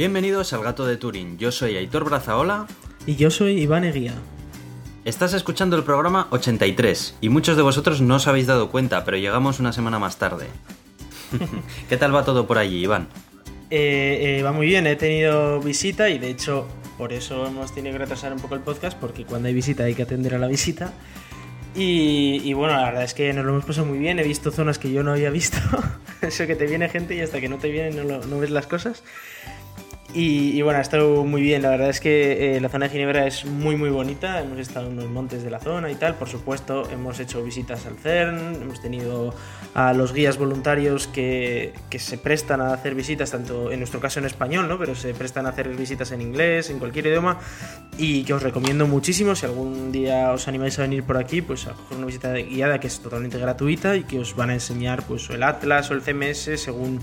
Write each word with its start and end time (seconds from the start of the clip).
Bienvenidos 0.00 0.54
al 0.54 0.62
Gato 0.62 0.86
de 0.86 0.96
Turín. 0.96 1.36
Yo 1.36 1.52
soy 1.52 1.76
Aitor 1.76 2.04
Brazaola. 2.06 2.66
Y 3.06 3.16
yo 3.16 3.30
soy 3.30 3.60
Iván 3.60 3.84
Eguía. 3.84 4.14
Estás 5.04 5.34
escuchando 5.34 5.76
el 5.76 5.84
programa 5.84 6.26
83 6.30 7.18
y 7.20 7.28
muchos 7.28 7.54
de 7.54 7.62
vosotros 7.62 8.00
no 8.00 8.14
os 8.14 8.26
habéis 8.26 8.46
dado 8.46 8.70
cuenta, 8.70 9.04
pero 9.04 9.18
llegamos 9.18 9.60
una 9.60 9.74
semana 9.74 9.98
más 9.98 10.16
tarde. 10.16 10.46
¿Qué 11.90 11.98
tal 11.98 12.14
va 12.14 12.24
todo 12.24 12.46
por 12.46 12.56
allí, 12.56 12.78
Iván? 12.78 13.08
Eh, 13.68 14.38
eh, 14.38 14.42
va 14.42 14.52
muy 14.52 14.68
bien, 14.68 14.86
he 14.86 14.96
tenido 14.96 15.60
visita 15.60 16.08
y 16.08 16.18
de 16.18 16.30
hecho 16.30 16.66
por 16.96 17.12
eso 17.12 17.46
hemos 17.46 17.74
tenido 17.74 17.92
que 17.92 17.98
retrasar 17.98 18.32
un 18.32 18.40
poco 18.40 18.54
el 18.54 18.62
podcast 18.62 18.98
porque 18.98 19.26
cuando 19.26 19.48
hay 19.48 19.54
visita 19.54 19.84
hay 19.84 19.94
que 19.94 20.04
atender 20.04 20.34
a 20.34 20.38
la 20.38 20.48
visita. 20.48 20.94
Y, 21.74 22.54
bueno, 22.54 22.74
la 22.74 22.84
verdad 22.84 23.04
es 23.04 23.12
que 23.12 23.34
nos 23.34 23.44
lo 23.44 23.52
hemos 23.52 23.66
pasado 23.66 23.86
muy 23.86 23.98
bien, 23.98 24.18
he 24.18 24.24
visto 24.24 24.50
zonas 24.50 24.78
que 24.78 24.90
yo 24.90 25.02
no 25.02 25.12
había 25.12 25.28
visto, 25.28 25.58
eso 26.22 26.46
que 26.46 26.56
te 26.56 26.66
viene 26.66 26.88
gente 26.88 27.14
y 27.14 27.20
hasta 27.20 27.38
que 27.38 27.50
no 27.50 27.58
te 27.58 27.68
viene 27.68 28.02
no, 28.02 28.18
no 28.18 28.38
ves 28.38 28.50
las 28.50 28.66
cosas. 28.66 29.02
Y, 30.12 30.60
bueno, 30.62 30.80
ha 30.80 30.82
estado 30.82 31.24
muy 31.24 31.40
bien. 31.40 31.62
La 31.62 31.70
verdad 31.70 31.88
es 31.88 32.00
que 32.00 32.56
eh, 32.56 32.60
la 32.60 32.68
zona 32.68 32.86
de 32.86 32.92
Ginebra 32.92 33.26
es 33.28 33.44
muy, 33.44 33.76
muy 33.76 33.90
bonita. 33.90 34.40
Hemos 34.40 34.58
estado 34.58 34.88
en 34.88 34.96
los 34.96 35.08
montes 35.08 35.44
de 35.44 35.50
la 35.50 35.60
zona 35.60 35.90
y 35.90 35.94
tal. 35.94 36.16
Por 36.16 36.28
supuesto, 36.28 36.88
hemos 36.90 37.20
hecho 37.20 37.42
visitas 37.44 37.86
al 37.86 37.96
CERN. 37.96 38.56
Hemos 38.60 38.82
tenido 38.82 39.32
a 39.74 39.92
los 39.92 40.12
guías 40.12 40.36
voluntarios 40.36 41.06
que, 41.06 41.74
que, 41.90 42.00
se 42.00 42.18
prestan 42.18 42.60
a 42.60 42.72
hacer 42.72 42.96
visitas, 42.96 43.30
tanto 43.30 43.70
en 43.70 43.78
nuestro 43.78 44.00
caso 44.00 44.18
en 44.18 44.26
español, 44.26 44.68
¿no? 44.68 44.78
Pero 44.78 44.96
se 44.96 45.14
prestan 45.14 45.46
a 45.46 45.50
hacer 45.50 45.68
visitas 45.68 46.10
en 46.10 46.22
inglés, 46.22 46.70
en 46.70 46.80
cualquier 46.80 47.06
idioma. 47.06 47.38
Y 47.96 48.24
que 48.24 48.34
os 48.34 48.42
recomiendo 48.42 48.88
muchísimo. 48.88 49.36
Si 49.36 49.46
algún 49.46 49.92
día 49.92 50.32
os 50.32 50.48
animáis 50.48 50.76
a 50.80 50.82
venir 50.82 51.04
por 51.04 51.18
aquí, 51.18 51.40
pues 51.40 51.68
a 51.68 51.72
coger 51.72 51.98
una 51.98 52.06
visita 52.06 52.32
guiada 52.32 52.80
que 52.80 52.88
es 52.88 52.98
totalmente 52.98 53.38
gratuita 53.38 53.94
y 53.94 54.02
que 54.02 54.18
os 54.18 54.34
van 54.34 54.50
a 54.50 54.54
enseñar 54.54 55.04
pues 55.04 55.30
el 55.30 55.44
Atlas 55.44 55.90
o 55.92 55.94
el 55.94 56.02
CMS 56.02 56.60
según 56.60 57.00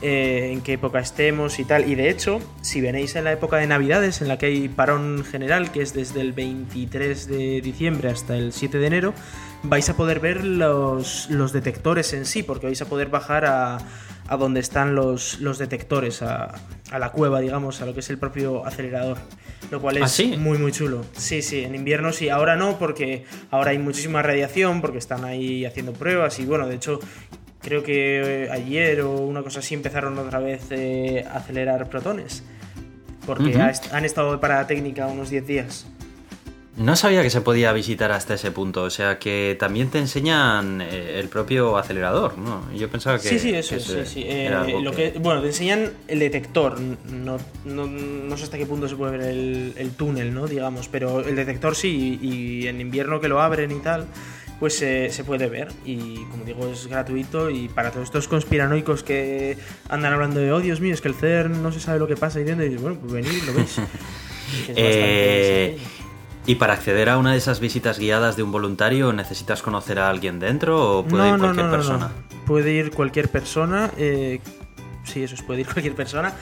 eh, 0.00 0.50
en 0.52 0.60
qué 0.60 0.74
época 0.74 1.00
estemos 1.00 1.58
y 1.58 1.64
tal. 1.64 1.88
Y 1.88 1.94
de 1.94 2.08
hecho, 2.08 2.40
si 2.62 2.80
venéis 2.80 3.16
en 3.16 3.24
la 3.24 3.32
época 3.32 3.56
de 3.56 3.66
Navidades, 3.66 4.22
en 4.22 4.28
la 4.28 4.38
que 4.38 4.46
hay 4.46 4.68
parón 4.68 5.24
general, 5.24 5.72
que 5.72 5.82
es 5.82 5.92
desde 5.92 6.20
el 6.20 6.32
23 6.32 7.26
de 7.26 7.60
diciembre 7.60 8.08
hasta 8.08 8.36
el 8.36 8.52
7 8.52 8.78
de 8.78 8.86
enero, 8.86 9.14
vais 9.62 9.88
a 9.88 9.96
poder 9.96 10.20
ver 10.20 10.44
los, 10.44 11.28
los 11.30 11.52
detectores 11.52 12.12
en 12.12 12.26
sí, 12.26 12.42
porque 12.42 12.66
vais 12.66 12.80
a 12.80 12.84
poder 12.84 13.08
bajar 13.08 13.44
a, 13.44 13.78
a 14.28 14.36
donde 14.36 14.60
están 14.60 14.94
los, 14.94 15.40
los 15.40 15.58
detectores, 15.58 16.22
a, 16.22 16.54
a, 16.90 16.98
la 16.98 17.10
cueva, 17.10 17.40
digamos, 17.40 17.80
a 17.80 17.86
lo 17.86 17.94
que 17.94 18.00
es 18.00 18.10
el 18.10 18.18
propio 18.18 18.64
acelerador. 18.66 19.18
Lo 19.70 19.80
cual 19.80 19.96
es 19.96 20.20
¿Ah, 20.20 20.36
muy, 20.38 20.58
muy 20.58 20.70
chulo. 20.70 21.04
Sí, 21.16 21.42
sí, 21.42 21.64
en 21.64 21.74
invierno 21.74 22.12
sí, 22.12 22.28
ahora 22.28 22.54
no, 22.54 22.78
porque 22.78 23.24
ahora 23.50 23.72
hay 23.72 23.78
muchísima 23.78 24.22
radiación, 24.22 24.80
porque 24.80 24.98
están 24.98 25.24
ahí 25.24 25.64
haciendo 25.64 25.92
pruebas 25.92 26.38
y 26.38 26.44
bueno, 26.44 26.68
de 26.68 26.76
hecho 26.76 27.00
creo 27.60 27.82
que 27.82 28.44
eh, 28.44 28.50
ayer 28.50 29.00
o 29.02 29.12
una 29.12 29.42
cosa 29.42 29.60
así 29.60 29.74
empezaron 29.74 30.18
otra 30.18 30.38
vez 30.38 30.66
eh, 30.70 31.24
a 31.30 31.38
acelerar 31.38 31.88
protones. 31.88 32.42
Porque 33.26 33.44
uh 33.44 33.58
-huh. 33.58 33.92
han 33.92 34.04
estado 34.04 34.32
de 34.32 34.38
parada 34.38 34.66
técnica 34.66 35.06
unos 35.06 35.30
10 35.30 35.46
días. 35.46 35.86
No 36.78 36.94
sabía 36.94 37.22
que 37.22 37.30
se 37.30 37.40
podía 37.40 37.72
visitar 37.72 38.12
hasta 38.12 38.34
ese 38.34 38.52
punto, 38.52 38.84
o 38.84 38.90
sea 38.90 39.18
que 39.18 39.56
también 39.58 39.90
te 39.90 39.98
enseñan 39.98 40.80
eh, 40.80 41.18
el 41.18 41.28
propio 41.28 41.76
acelerador, 41.76 42.38
¿no? 42.38 42.72
Yo 42.72 42.88
pensaba 42.88 43.18
que... 43.18 43.28
Sí, 43.28 43.40
sí, 43.40 43.52
eso, 43.52 43.80
sí, 43.80 43.96
sí. 44.04 44.24
Eh, 44.24 44.48
lo 44.80 44.92
que... 44.92 45.12
que... 45.12 45.18
bueno, 45.18 45.40
te 45.40 45.48
enseñan 45.48 45.90
el 46.06 46.20
detector, 46.20 46.78
no, 46.80 47.38
no, 47.64 47.86
no, 47.88 48.36
sé 48.36 48.44
hasta 48.44 48.58
qué 48.58 48.64
punto 48.64 48.88
se 48.88 48.94
puede 48.94 49.18
ver 49.18 49.28
el, 49.28 49.74
el 49.76 49.90
túnel, 49.90 50.32
¿no? 50.32 50.46
Digamos, 50.46 50.86
pero 50.86 51.18
el 51.18 51.34
detector 51.34 51.74
sí, 51.74 52.20
y, 52.22 52.28
y 52.28 52.68
en 52.68 52.80
invierno 52.80 53.20
que 53.20 53.26
lo 53.26 53.40
abren 53.40 53.72
y 53.72 53.80
tal, 53.80 54.06
pues 54.60 54.80
eh, 54.82 55.08
se 55.10 55.24
puede 55.24 55.48
ver. 55.48 55.68
Y 55.84 56.24
como 56.30 56.44
digo 56.44 56.66
es 56.68 56.86
gratuito. 56.86 57.50
Y 57.50 57.68
para 57.68 57.90
todos 57.90 58.04
estos 58.04 58.28
conspiranoicos 58.28 59.02
que 59.02 59.56
andan 59.88 60.12
hablando 60.12 60.40
de 60.40 60.52
oh 60.52 60.60
Dios 60.60 60.80
mío 60.80 60.94
es 60.94 61.00
que 61.00 61.08
el 61.08 61.14
CERN 61.14 61.62
no 61.62 61.72
se 61.72 61.80
sabe 61.80 61.98
lo 61.98 62.06
que 62.06 62.16
pasa 62.16 62.40
y 62.40 62.44
dentro 62.44 62.66
y 62.66 62.76
bueno 62.76 62.98
pues 63.00 63.12
venid 63.12 63.42
lo 63.44 63.54
veis 63.54 63.80
eh, 64.68 65.78
y 66.46 66.54
para 66.54 66.74
acceder 66.74 67.08
a 67.08 67.18
una 67.18 67.32
de 67.32 67.38
esas 67.38 67.60
visitas 67.60 67.98
guiadas 67.98 68.36
de 68.36 68.42
un 68.42 68.52
voluntario 68.52 69.12
necesitas 69.12 69.62
conocer 69.62 69.98
a 69.98 70.08
alguien 70.08 70.40
dentro 70.40 70.98
o 70.98 71.04
puede 71.04 71.28
no, 71.28 71.34
ir 71.34 71.40
cualquier 71.40 71.66
no, 71.66 71.70
no, 71.70 71.76
persona 71.76 72.12
puede 72.46 72.72
ir 72.72 72.90
cualquier 72.90 73.28
persona 73.28 73.90
eh, 73.96 74.40
sí 75.08 75.22
eso 75.22 75.34
es 75.34 75.42
puede 75.42 75.62
ir 75.62 75.66
cualquier 75.72 75.94
persona 75.94 76.34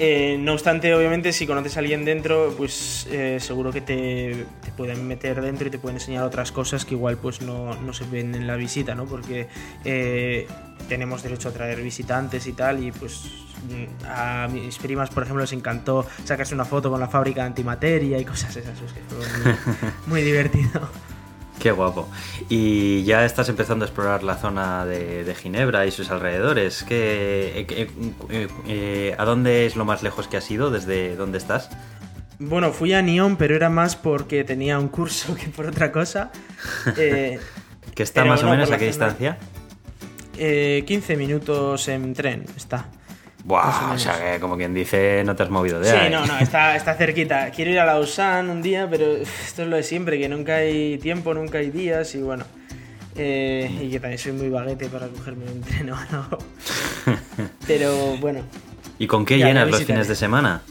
eh, 0.00 0.36
no 0.38 0.52
obstante, 0.52 0.94
obviamente, 0.94 1.32
si 1.32 1.44
conoces 1.44 1.76
a 1.76 1.80
alguien 1.80 2.04
dentro, 2.04 2.54
pues 2.56 3.08
eh, 3.10 3.38
seguro 3.40 3.72
que 3.72 3.80
te, 3.80 4.46
te, 4.64 4.70
pueden 4.70 5.04
meter 5.08 5.42
dentro 5.42 5.66
y 5.66 5.70
te 5.70 5.80
pueden 5.80 5.96
enseñar 5.96 6.22
otras 6.22 6.52
cosas 6.52 6.84
que 6.84 6.94
igual 6.94 7.16
pues 7.16 7.42
no, 7.42 7.74
no 7.74 7.92
se 7.92 8.04
ven 8.04 8.32
en 8.36 8.46
la 8.46 8.54
visita, 8.54 8.94
¿no? 8.94 9.06
Porque 9.06 9.48
eh, 9.84 10.46
tenemos 10.88 11.24
derecho 11.24 11.48
a 11.48 11.52
traer 11.52 11.82
visitantes 11.82 12.46
y 12.46 12.52
tal, 12.52 12.84
y 12.84 12.92
pues 12.92 13.24
a 14.06 14.46
mis 14.52 14.78
primas, 14.78 15.10
por 15.10 15.24
ejemplo, 15.24 15.42
les 15.42 15.52
encantó 15.52 16.06
sacarse 16.22 16.54
una 16.54 16.64
foto 16.64 16.90
con 16.90 17.00
la 17.00 17.08
fábrica 17.08 17.40
de 17.40 17.48
antimateria 17.48 18.20
y 18.20 18.24
cosas 18.24 18.56
esas, 18.56 18.78
pues 18.78 18.92
que 18.92 19.00
fue 19.00 19.18
muy, 19.18 19.92
muy 20.06 20.22
divertido. 20.22 20.88
Qué 21.58 21.72
guapo. 21.72 22.08
Y 22.48 23.02
ya 23.04 23.24
estás 23.24 23.48
empezando 23.48 23.84
a 23.84 23.88
explorar 23.88 24.22
la 24.22 24.36
zona 24.36 24.84
de, 24.84 25.24
de 25.24 25.34
Ginebra 25.34 25.86
y 25.86 25.90
sus 25.90 26.10
alrededores. 26.10 26.84
¿Qué, 26.84 27.66
eh, 27.68 27.90
eh, 28.30 28.48
eh, 28.66 29.14
¿A 29.18 29.24
dónde 29.24 29.66
es 29.66 29.74
lo 29.74 29.84
más 29.84 30.02
lejos 30.02 30.28
que 30.28 30.36
has 30.36 30.50
ido? 30.50 30.70
¿Desde 30.70 31.16
dónde 31.16 31.38
estás? 31.38 31.70
Bueno, 32.38 32.72
fui 32.72 32.92
a 32.92 33.02
Nyon, 33.02 33.36
pero 33.36 33.56
era 33.56 33.68
más 33.68 33.96
porque 33.96 34.44
tenía 34.44 34.78
un 34.78 34.88
curso 34.88 35.34
que 35.34 35.48
por 35.48 35.66
otra 35.66 35.90
cosa. 35.90 36.30
¿Que 36.94 38.02
está 38.02 38.24
más 38.24 38.42
no, 38.42 38.48
o 38.48 38.50
menos 38.52 38.70
a 38.70 38.78
qué 38.78 38.86
distancia? 38.86 39.38
15 40.36 41.16
minutos 41.16 41.88
en 41.88 42.14
tren 42.14 42.44
está. 42.56 42.86
Buah, 43.44 43.92
o, 43.94 43.98
sea 43.98 44.18
que 44.34 44.40
como 44.40 44.56
quien 44.56 44.74
dice, 44.74 45.22
no 45.24 45.34
te 45.34 45.44
has 45.44 45.50
movido 45.50 45.80
de 45.80 45.90
ahí. 45.90 46.06
Sí, 46.06 46.12
no, 46.12 46.26
no, 46.26 46.38
está, 46.38 46.76
está 46.76 46.94
cerquita. 46.94 47.50
Quiero 47.50 47.70
ir 47.70 47.78
a 47.78 47.86
Lausanne 47.86 48.50
un 48.50 48.62
día, 48.62 48.88
pero 48.90 49.16
esto 49.16 49.62
es 49.62 49.68
lo 49.68 49.76
de 49.76 49.82
siempre, 49.82 50.18
que 50.18 50.28
nunca 50.28 50.56
hay 50.56 50.98
tiempo, 50.98 51.32
nunca 51.34 51.58
hay 51.58 51.70
días 51.70 52.14
y 52.14 52.22
bueno. 52.22 52.44
Eh, 53.16 53.70
y 53.82 53.90
que 53.90 54.00
también 54.00 54.18
soy 54.18 54.32
muy 54.32 54.48
baguete 54.48 54.88
para 54.88 55.08
cogerme 55.08 55.44
un 55.50 55.60
tren 55.62 55.90
o 55.90 55.96
algo. 55.96 56.38
pero 57.66 58.16
bueno. 58.18 58.40
¿Y 58.98 59.06
con 59.06 59.24
qué 59.24 59.38
llenas 59.38 59.68
los 59.70 59.84
fines 59.84 60.08
de 60.08 60.14
semana? 60.14 60.62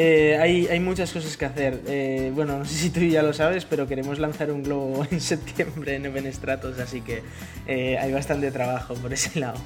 Eh, 0.00 0.38
hay, 0.40 0.68
hay, 0.68 0.78
muchas 0.78 1.12
cosas 1.12 1.36
que 1.36 1.44
hacer. 1.44 1.80
Eh, 1.88 2.30
bueno, 2.32 2.56
no 2.56 2.64
sé 2.64 2.74
si 2.74 2.90
tú 2.90 3.00
ya 3.00 3.20
lo 3.20 3.32
sabes, 3.32 3.64
pero 3.64 3.88
queremos 3.88 4.20
lanzar 4.20 4.52
un 4.52 4.62
globo 4.62 5.04
en 5.10 5.20
septiembre 5.20 5.96
en 5.96 6.06
Open 6.06 6.32
Stratos, 6.32 6.78
así 6.78 7.00
que 7.00 7.24
eh, 7.66 7.98
hay 7.98 8.12
bastante 8.12 8.52
trabajo 8.52 8.94
por 8.94 9.12
ese 9.12 9.40
lado. 9.40 9.58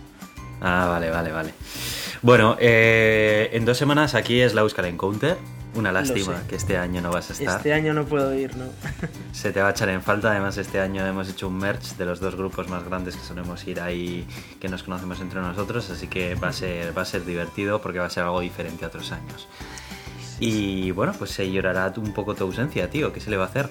Ah, 0.62 0.86
vale, 0.88 1.10
vale, 1.10 1.32
vale. 1.32 1.54
Bueno, 2.22 2.56
eh, 2.60 3.50
en 3.52 3.64
dos 3.64 3.76
semanas 3.76 4.14
aquí 4.14 4.40
es 4.40 4.54
la 4.54 4.60
Euskal 4.60 4.84
Encounter. 4.84 5.36
Una 5.74 5.90
lástima 5.90 6.42
que 6.48 6.54
este 6.54 6.76
año 6.76 7.00
no 7.00 7.10
vas 7.10 7.30
a 7.30 7.32
estar. 7.32 7.56
Este 7.56 7.72
año 7.72 7.94
no 7.94 8.04
puedo 8.04 8.32
ir, 8.34 8.54
¿no? 8.56 8.66
Se 9.32 9.52
te 9.52 9.60
va 9.60 9.68
a 9.68 9.70
echar 9.72 9.88
en 9.88 10.02
falta. 10.02 10.30
Además, 10.30 10.56
este 10.58 10.78
año 10.78 11.04
hemos 11.04 11.28
hecho 11.28 11.48
un 11.48 11.56
merch 11.56 11.96
de 11.96 12.04
los 12.04 12.20
dos 12.20 12.36
grupos 12.36 12.68
más 12.68 12.84
grandes 12.84 13.16
que 13.16 13.24
solemos 13.24 13.66
ir 13.66 13.80
ahí, 13.80 14.26
que 14.60 14.68
nos 14.68 14.84
conocemos 14.84 15.20
entre 15.20 15.40
nosotros. 15.40 15.90
Así 15.90 16.06
que 16.06 16.36
va 16.36 16.48
a 16.48 16.52
ser, 16.52 16.96
va 16.96 17.02
a 17.02 17.06
ser 17.06 17.24
divertido 17.24 17.80
porque 17.80 17.98
va 17.98 18.06
a 18.06 18.10
ser 18.10 18.22
algo 18.22 18.40
diferente 18.40 18.84
a 18.84 18.88
otros 18.88 19.10
años. 19.10 19.48
Y 20.38 20.90
bueno, 20.92 21.14
pues 21.18 21.30
se 21.30 21.50
llorará 21.50 21.92
un 21.96 22.12
poco 22.12 22.34
tu 22.34 22.44
ausencia, 22.44 22.88
tío. 22.88 23.12
¿Qué 23.12 23.20
se 23.20 23.30
le 23.30 23.36
va 23.36 23.44
a 23.44 23.48
hacer? 23.48 23.70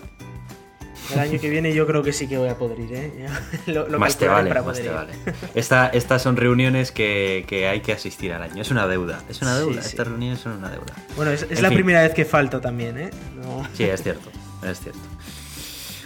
El 1.14 1.20
año 1.20 1.40
que 1.40 1.50
viene 1.50 1.74
yo 1.74 1.86
creo 1.88 2.04
que 2.04 2.14
sí 2.14 2.28
que 2.28 2.38
voy 2.38 2.50
a 2.50 2.58
poder 2.58 2.80
ir, 2.80 2.94
¿eh? 2.94 3.12
Lo, 3.68 3.88
lo 3.88 4.00
más 4.00 4.18
te 4.18 4.28
vale, 4.28 4.50
para 4.50 4.64
más 4.64 4.80
te 4.80 4.90
vale. 4.90 5.14
Esta, 5.56 5.88
estas 5.88 6.22
son 6.22 6.38
reuniones 6.38 6.92
que, 6.92 7.46
que, 7.48 7.68
hay 7.68 7.82
que 7.82 7.94
asistir 7.94 8.34
al 8.34 8.44
año. 8.44 8.62
Es 8.62 8.72
una 8.72 8.88
deuda, 8.88 9.22
es 9.30 9.42
una 9.42 9.58
deuda. 9.58 9.82
Sí, 9.82 9.90
estas 9.90 10.06
sí. 10.08 10.12
reuniones 10.12 10.40
son 10.40 10.54
una 10.54 10.70
deuda. 10.70 10.94
Bueno, 11.16 11.32
es, 11.32 11.46
es 11.50 11.62
la 11.62 11.70
fin. 11.70 11.78
primera 11.78 12.02
vez 12.02 12.14
que 12.14 12.26
falto 12.26 12.62
también, 12.62 12.98
¿eh? 12.98 13.10
No. 13.36 13.68
Sí, 13.74 13.84
es 13.84 14.02
cierto, 14.04 14.30
es 14.64 14.80
cierto. 14.80 15.00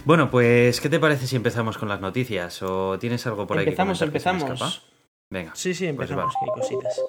Bueno, 0.06 0.30
pues, 0.30 0.82
¿qué 0.82 0.90
te 0.90 1.00
parece 1.00 1.26
si 1.26 1.36
empezamos 1.36 1.80
con 1.80 1.90
las 1.90 2.00
noticias? 2.00 2.62
¿O 2.62 3.00
tienes 3.00 3.26
algo 3.26 3.48
por 3.48 3.58
ahí 3.58 3.64
empezamos, 3.64 3.98
que 3.98 4.06
Empezamos, 4.06 4.84
Venga. 5.32 5.52
Sí, 5.56 5.74
sí, 5.74 5.88
empezamos, 5.88 6.34
pues 6.40 6.68
que 6.68 6.76
hay 6.76 6.82
cositas. 6.84 7.02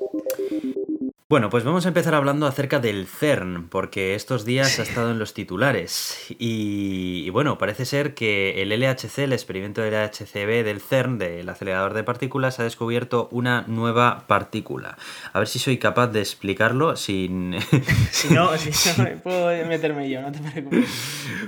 Bueno, 1.29 1.51
pues 1.51 1.65
vamos 1.65 1.85
a 1.85 1.89
empezar 1.89 2.15
hablando 2.15 2.47
acerca 2.47 2.79
del 2.79 3.09
CERN, 3.09 3.69
porque 3.69 4.15
estos 4.15 4.45
días 4.45 4.79
ha 4.79 4.85
estado 4.85 5.11
en 5.11 5.19
los 5.19 5.35
titulares. 5.35 6.25
Y, 6.39 7.25
y, 7.27 7.31
bueno, 7.31 7.59
parece 7.59 7.85
ser 7.85 8.15
que 8.15 8.63
el 8.63 8.69
LHC, 8.69 9.19
el 9.25 9.33
experimento 9.33 9.81
del 9.81 9.93
LHCb 9.93 10.63
del 10.63 10.81
CERN, 10.81 11.19
del 11.19 11.49
acelerador 11.49 11.95
de 11.95 12.05
partículas, 12.05 12.61
ha 12.61 12.63
descubierto 12.63 13.29
una 13.33 13.65
nueva 13.67 14.23
partícula. 14.29 14.99
A 15.33 15.41
ver 15.41 15.49
si 15.49 15.59
soy 15.59 15.79
capaz 15.79 16.07
de 16.13 16.21
explicarlo 16.21 16.95
sin... 16.95 17.57
si 18.13 18.33
no, 18.33 18.57
si 18.57 19.03
no 19.03 19.09
puedo 19.25 19.67
meterme 19.67 20.09
yo, 20.09 20.23
no 20.23 20.31
te 20.31 20.39
preocupes. 20.39 20.89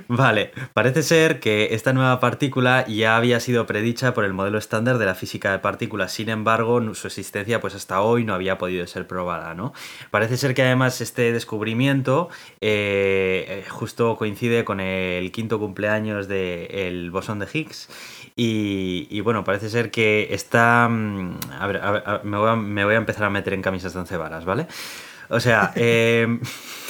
Vale, 0.08 0.50
parece 0.74 1.04
ser 1.04 1.38
que 1.38 1.68
esta 1.70 1.92
nueva 1.92 2.18
partícula 2.18 2.84
ya 2.88 3.16
había 3.16 3.38
sido 3.38 3.64
predicha 3.66 4.12
por 4.12 4.24
el 4.24 4.32
modelo 4.32 4.58
estándar 4.58 4.98
de 4.98 5.06
la 5.06 5.14
física 5.14 5.52
de 5.52 5.60
partículas. 5.60 6.12
Sin 6.12 6.30
embargo, 6.30 6.82
su 6.96 7.06
existencia 7.06 7.60
pues 7.60 7.76
hasta 7.76 8.00
hoy 8.00 8.24
no 8.24 8.34
había 8.34 8.58
podido 8.58 8.84
ser 8.88 9.06
probada, 9.06 9.54
¿no? 9.54 9.67
Parece 10.10 10.36
ser 10.36 10.54
que 10.54 10.62
además 10.62 11.00
este 11.00 11.32
descubrimiento 11.32 12.28
eh, 12.60 13.64
justo 13.68 14.16
coincide 14.16 14.64
con 14.64 14.80
el 14.80 15.30
quinto 15.32 15.58
cumpleaños 15.58 16.28
del 16.28 17.04
de 17.04 17.10
bosón 17.10 17.38
de 17.38 17.48
Higgs. 17.52 17.88
Y, 18.36 19.08
y, 19.10 19.20
bueno, 19.20 19.42
parece 19.42 19.68
ser 19.68 19.90
que 19.90 20.28
está... 20.30 20.84
A 20.84 21.66
ver, 21.66 21.76
a 21.82 21.90
ver 21.90 22.20
me, 22.22 22.38
voy 22.38 22.50
a, 22.50 22.56
me, 22.56 22.84
voy 22.84 22.94
a, 22.94 22.98
empezar 22.98 23.24
a 23.24 23.30
meter 23.30 23.52
en 23.52 23.62
camisas 23.62 23.94
de 23.94 23.98
once 23.98 24.16
varas, 24.16 24.44
¿vale? 24.44 24.68
O 25.28 25.40
sea, 25.40 25.72
em, 25.76 26.40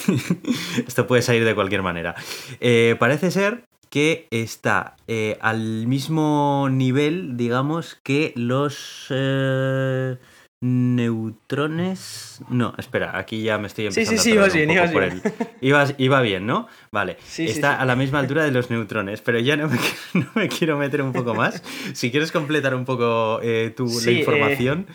esto 0.86 1.06
puede 1.06 1.22
salir 1.22 1.44
de 1.44 1.54
cualquier 1.54 1.82
manera. 1.82 2.14
Eh, 2.60 2.96
parece 2.98 3.30
ser 3.30 3.64
que 3.90 4.28
está 4.30 4.96
eh, 5.06 5.38
al 5.40 5.86
mismo 5.86 6.68
nivel, 6.70 7.36
digamos, 7.36 7.98
que 8.02 8.32
los 8.36 9.06
eh, 9.10 10.18
neutrones. 10.60 12.40
No, 12.48 12.74
espera, 12.78 13.16
aquí 13.18 13.42
ya 13.42 13.58
me 13.58 13.66
estoy 13.68 13.86
empezando 13.86 14.22
sí, 14.22 14.32
sí, 14.32 14.38
a 14.38 14.42
sí, 14.50 14.54
perder 14.54 14.66
ibas 14.66 14.92
un 14.92 14.92
bien, 14.92 15.12
poco 15.12 15.12
ibas 15.12 15.22
por 15.26 15.46
el- 15.48 15.58
Ibas- 15.60 15.94
iba 15.98 16.20
bien, 16.20 16.46
¿no? 16.46 16.66
Vale. 16.90 17.16
Sí, 17.26 17.44
está 17.46 17.74
sí. 17.76 17.82
a 17.82 17.84
la 17.84 17.96
misma 17.96 18.18
altura 18.20 18.44
de 18.44 18.50
los 18.50 18.70
neutrones, 18.70 19.20
pero 19.20 19.38
ya 19.38 19.56
no 19.56 19.68
me, 19.68 19.78
no 20.14 20.26
me 20.34 20.48
quiero 20.48 20.76
meter 20.78 21.02
un 21.02 21.12
poco 21.12 21.34
más. 21.34 21.62
Si 21.94 22.10
quieres 22.10 22.32
completar 22.32 22.74
un 22.74 22.84
poco 22.84 23.40
eh, 23.42 23.72
tu, 23.76 23.86
la 24.04 24.10
eh, 24.10 24.14
información. 24.14 24.86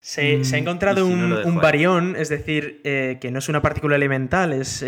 Se, 0.00 0.44
se 0.44 0.54
ha 0.54 0.58
Mm, 0.58 0.62
encontrado 0.62 1.04
si 1.06 1.12
no 1.14 1.40
un, 1.40 1.46
un 1.46 1.56
barión, 1.56 2.14
es 2.16 2.28
decir, 2.28 2.80
eh, 2.84 3.18
que 3.20 3.32
no 3.32 3.40
es 3.40 3.48
una 3.48 3.60
partícula 3.60 3.96
elemental, 3.96 4.52
es 4.52 4.84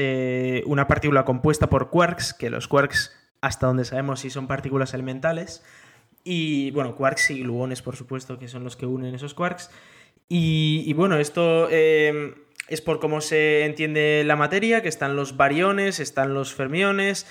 una 0.66 0.86
partícula 0.86 1.24
compuesta 1.24 1.68
por 1.68 1.90
quarks, 1.90 2.34
que 2.34 2.50
los 2.50 2.68
quarks, 2.68 3.12
hasta 3.40 3.66
donde 3.66 3.84
sabemos, 3.84 4.20
sí 4.20 4.30
son 4.30 4.46
partículas 4.46 4.94
elementales. 4.94 5.64
Y 6.30 6.72
bueno, 6.72 6.94
quarks 6.94 7.30
y 7.30 7.40
gluones, 7.40 7.80
por 7.80 7.96
supuesto, 7.96 8.38
que 8.38 8.48
son 8.48 8.62
los 8.62 8.76
que 8.76 8.84
unen 8.84 9.14
esos 9.14 9.32
quarks. 9.32 9.70
Y, 10.28 10.82
y 10.84 10.92
bueno, 10.92 11.16
esto 11.16 11.68
eh, 11.70 12.34
es 12.68 12.82
por 12.82 13.00
cómo 13.00 13.22
se 13.22 13.64
entiende 13.64 14.24
la 14.26 14.36
materia, 14.36 14.82
que 14.82 14.90
están 14.90 15.16
los 15.16 15.38
bariones, 15.38 16.00
están 16.00 16.34
los 16.34 16.52
fermiones. 16.52 17.26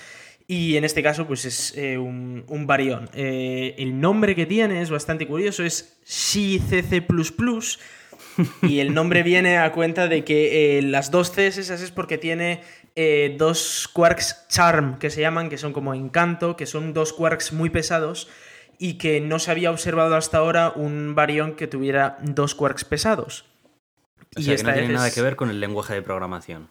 Y 0.48 0.78
en 0.78 0.84
este 0.84 1.04
caso, 1.04 1.28
pues 1.28 1.46
es 1.46 1.78
eh, 1.78 2.00
un, 2.00 2.44
un 2.48 2.66
barión. 2.66 3.08
Eh, 3.14 3.76
el 3.78 4.02
nombre 4.02 4.34
que 4.34 4.48
tiene 4.48 4.82
es 4.82 4.90
bastante 4.90 5.28
curioso, 5.28 5.64
es 5.64 6.00
ShiCC++. 6.04 7.06
Y 8.64 8.80
el 8.80 8.96
nombre 8.96 9.22
viene 9.32 9.60
a 9.60 9.72
cuenta 9.74 10.08
de 10.08 10.24
que 10.24 10.80
eh, 10.80 10.82
las 10.82 11.12
dos 11.12 11.32
Cs 11.34 11.60
esas 11.60 11.82
es 11.82 11.92
porque 11.92 12.18
tiene 12.18 12.62
dos 13.38 13.88
quarks 13.94 14.48
charm, 14.50 14.98
que 14.98 15.12
se 15.12 15.22
llaman, 15.22 15.50
que 15.50 15.60
son 15.60 15.72
como 15.72 15.94
encanto, 15.94 16.56
que 16.56 16.66
son 16.66 16.96
dos 16.96 17.14
quarks 17.14 17.54
muy 17.54 17.70
pesados 17.70 18.28
y 18.80 18.96
que 18.96 19.22
no 19.22 19.40
se 19.40 19.52
había 19.52 19.72
observado 19.72 20.16
hasta 20.16 20.38
ahora 20.38 20.72
un 20.76 21.16
barión 21.16 21.56
que 21.56 21.68
tuviera 21.68 22.18
dos 22.22 22.56
quarks 22.56 22.86
pesados. 22.86 23.46
O 24.36 24.42
sea, 24.42 24.56
que 24.56 24.64
no 24.64 24.74
tiene 24.74 24.94
nada 24.94 25.12
que 25.12 25.22
ver 25.22 25.36
con 25.36 25.50
el 25.50 25.60
lenguaje 25.60 25.94
de 25.94 26.02
programación. 26.02 26.70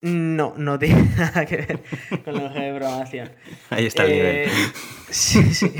No, 0.00 0.54
no 0.56 0.78
tiene 0.78 1.02
nada 1.16 1.44
que 1.46 1.56
ver 1.56 1.82
con 2.24 2.34
la 2.34 2.44
hoja 2.44 2.60
de 2.60 2.74
programación. 2.74 3.32
Ahí 3.70 3.86
está 3.86 4.04
el 4.04 4.12
Eh, 4.12 4.14
nivel. 4.14 4.50
Sí, 5.10 5.54
sí. 5.54 5.72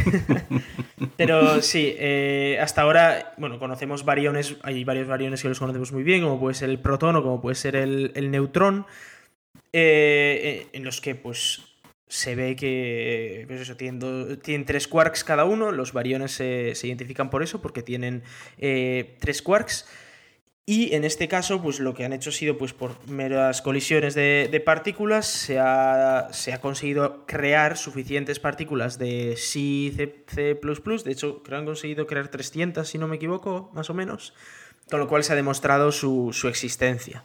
Pero 1.16 1.62
sí, 1.62 1.94
eh, 1.98 2.58
hasta 2.60 2.82
ahora, 2.82 3.34
bueno, 3.36 3.58
conocemos 3.58 4.04
variones, 4.04 4.56
hay 4.62 4.82
varios 4.84 5.06
variones 5.06 5.42
que 5.42 5.48
los 5.48 5.58
conocemos 5.58 5.92
muy 5.92 6.02
bien, 6.02 6.22
como 6.22 6.40
puede 6.40 6.54
ser 6.54 6.70
el 6.70 6.80
protón 6.80 7.16
o 7.16 7.22
como 7.22 7.40
puede 7.40 7.54
ser 7.54 7.76
el, 7.76 8.12
el 8.14 8.30
neutrón, 8.30 8.86
eh, 9.72 10.40
eh, 10.42 10.66
en 10.72 10.84
los 10.84 11.00
que 11.00 11.14
pues 11.14 11.62
se 12.08 12.34
ve 12.34 12.56
que 12.56 13.44
pues 13.46 13.60
eso, 13.60 13.76
tienen, 13.76 14.38
tienen 14.40 14.64
tres 14.64 14.88
quarks 14.88 15.24
cada 15.24 15.44
uno, 15.44 15.72
los 15.72 15.92
variones 15.92 16.32
se, 16.32 16.74
identifican 16.82 17.30
por 17.30 17.42
eso, 17.42 17.60
porque 17.60 17.82
tienen 17.82 18.22
eh, 18.58 19.16
tres 19.20 19.42
quarks. 19.42 19.86
Y 20.64 20.94
en 20.94 21.04
este 21.04 21.28
caso, 21.28 21.62
pues 21.62 21.80
lo 21.80 21.94
que 21.94 22.04
han 22.04 22.12
hecho 22.12 22.28
ha 22.28 22.32
sido, 22.34 22.58
pues 22.58 22.74
por 22.74 23.08
meras 23.08 23.62
colisiones 23.62 24.14
de, 24.14 24.62
partículas, 24.66 25.26
se 25.26 25.58
ha, 25.58 26.28
se 26.32 26.52
ha 26.52 26.60
conseguido 26.60 27.24
crear 27.24 27.78
suficientes 27.78 28.38
partículas 28.38 28.98
de 28.98 29.36
Si 29.38 29.94
C, 29.96 30.24
C++. 30.26 30.60
De 31.04 31.10
hecho, 31.10 31.42
creo 31.42 31.58
han 31.58 31.64
conseguido 31.64 32.06
crear 32.06 32.28
300, 32.28 32.86
si 32.86 32.98
no 32.98 33.08
me 33.08 33.16
equivoco, 33.16 33.70
más 33.72 33.88
o 33.88 33.94
menos. 33.94 34.34
Con 34.90 35.00
lo 35.00 35.08
cual 35.08 35.24
se 35.24 35.32
ha 35.32 35.36
demostrado 35.36 35.90
su, 35.90 36.34
su 36.34 36.48
existencia. 36.48 37.24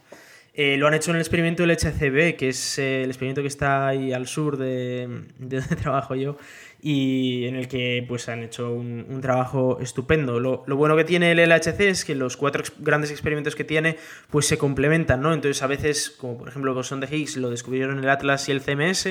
Eh, 0.56 0.76
lo 0.76 0.86
han 0.86 0.94
hecho 0.94 1.10
en 1.10 1.16
el 1.16 1.20
experimento 1.20 1.64
del 1.64 1.72
HCB, 1.76 2.36
que 2.36 2.50
es 2.50 2.78
eh, 2.78 3.02
el 3.02 3.10
experimento 3.10 3.42
que 3.42 3.48
está 3.48 3.88
ahí 3.88 4.12
al 4.12 4.28
sur 4.28 4.56
de, 4.56 5.24
de 5.38 5.60
donde 5.60 5.76
trabajo 5.82 6.14
yo, 6.14 6.36
y 6.80 7.46
en 7.46 7.56
el 7.56 7.66
que 7.66 8.04
pues, 8.06 8.28
han 8.28 8.44
hecho 8.44 8.70
un, 8.72 9.04
un 9.08 9.20
trabajo 9.20 9.78
estupendo. 9.80 10.38
Lo, 10.38 10.62
lo 10.68 10.76
bueno 10.76 10.96
que 10.96 11.02
tiene 11.02 11.32
el 11.32 11.38
LHC 11.48 11.80
es 11.80 12.04
que 12.04 12.14
los 12.14 12.36
cuatro 12.36 12.60
ex- 12.62 12.72
grandes 12.78 13.10
experimentos 13.10 13.56
que 13.56 13.64
tiene 13.64 13.96
pues, 14.30 14.46
se 14.46 14.56
complementan, 14.56 15.20
¿no? 15.22 15.32
Entonces, 15.34 15.60
a 15.62 15.66
veces, 15.66 16.08
como 16.10 16.38
por 16.38 16.48
ejemplo 16.48 16.70
el 16.70 16.76
bosón 16.76 17.00
de 17.00 17.08
Higgs, 17.08 17.36
lo 17.36 17.50
descubrieron 17.50 17.98
el 17.98 18.08
Atlas 18.08 18.48
y 18.48 18.52
el 18.52 18.60
CMS. 18.60 19.08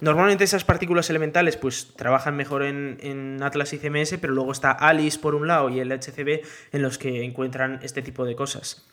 Normalmente 0.00 0.44
esas 0.44 0.64
partículas 0.64 1.10
elementales 1.10 1.58
pues, 1.58 1.92
trabajan 1.96 2.34
mejor 2.34 2.62
en, 2.62 2.96
en 3.02 3.42
Atlas 3.42 3.74
y 3.74 3.78
CMS, 3.78 4.16
pero 4.20 4.32
luego 4.32 4.52
está 4.52 4.70
ALICE 4.70 5.18
por 5.18 5.34
un 5.34 5.48
lado 5.48 5.68
y 5.68 5.80
el 5.80 5.90
HCB 5.92 6.40
en 6.72 6.80
los 6.82 6.96
que 6.96 7.24
encuentran 7.24 7.80
este 7.82 8.00
tipo 8.00 8.24
de 8.24 8.36
cosas. 8.36 8.86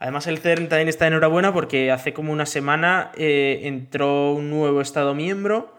Además, 0.00 0.26
el 0.26 0.38
CERN 0.38 0.68
también 0.68 0.88
está 0.88 1.06
enhorabuena 1.06 1.52
porque 1.52 1.90
hace 1.92 2.12
como 2.12 2.32
una 2.32 2.46
semana 2.46 3.12
eh, 3.16 3.60
entró 3.64 4.32
un 4.32 4.50
nuevo 4.50 4.80
Estado 4.80 5.14
miembro 5.14 5.76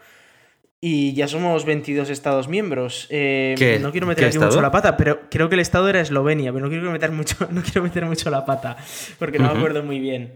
y 0.80 1.14
ya 1.14 1.28
somos 1.28 1.66
22 1.66 2.10
Estados 2.10 2.48
miembros. 2.48 3.08
Eh, 3.10 3.56
¿Qué- 3.58 3.80
no 3.80 3.92
quiero 3.92 4.08
meter 4.08 4.26
aquí 4.26 4.36
estado? 4.36 4.52
mucho 4.52 4.62
la 4.62 4.72
pata, 4.72 4.96
pero 4.96 5.22
creo 5.30 5.50
que 5.50 5.56
el 5.56 5.62
Estado 5.62 5.90
era 5.90 6.02
Eslovenia, 6.02 6.54
pero 6.54 6.64
no 6.66 6.70
quiero 6.70 6.92
meter 6.92 7.12
mucho, 7.12 7.36
no 7.52 7.62
quiero 7.64 7.84
meter 7.84 8.06
mucho 8.06 8.30
la 8.30 8.46
pata 8.46 8.78
porque 9.20 9.38
no 9.40 9.46
me 9.46 9.50
Ujú. 9.52 9.58
acuerdo 9.60 9.84
muy 9.84 10.00
bien. 10.00 10.34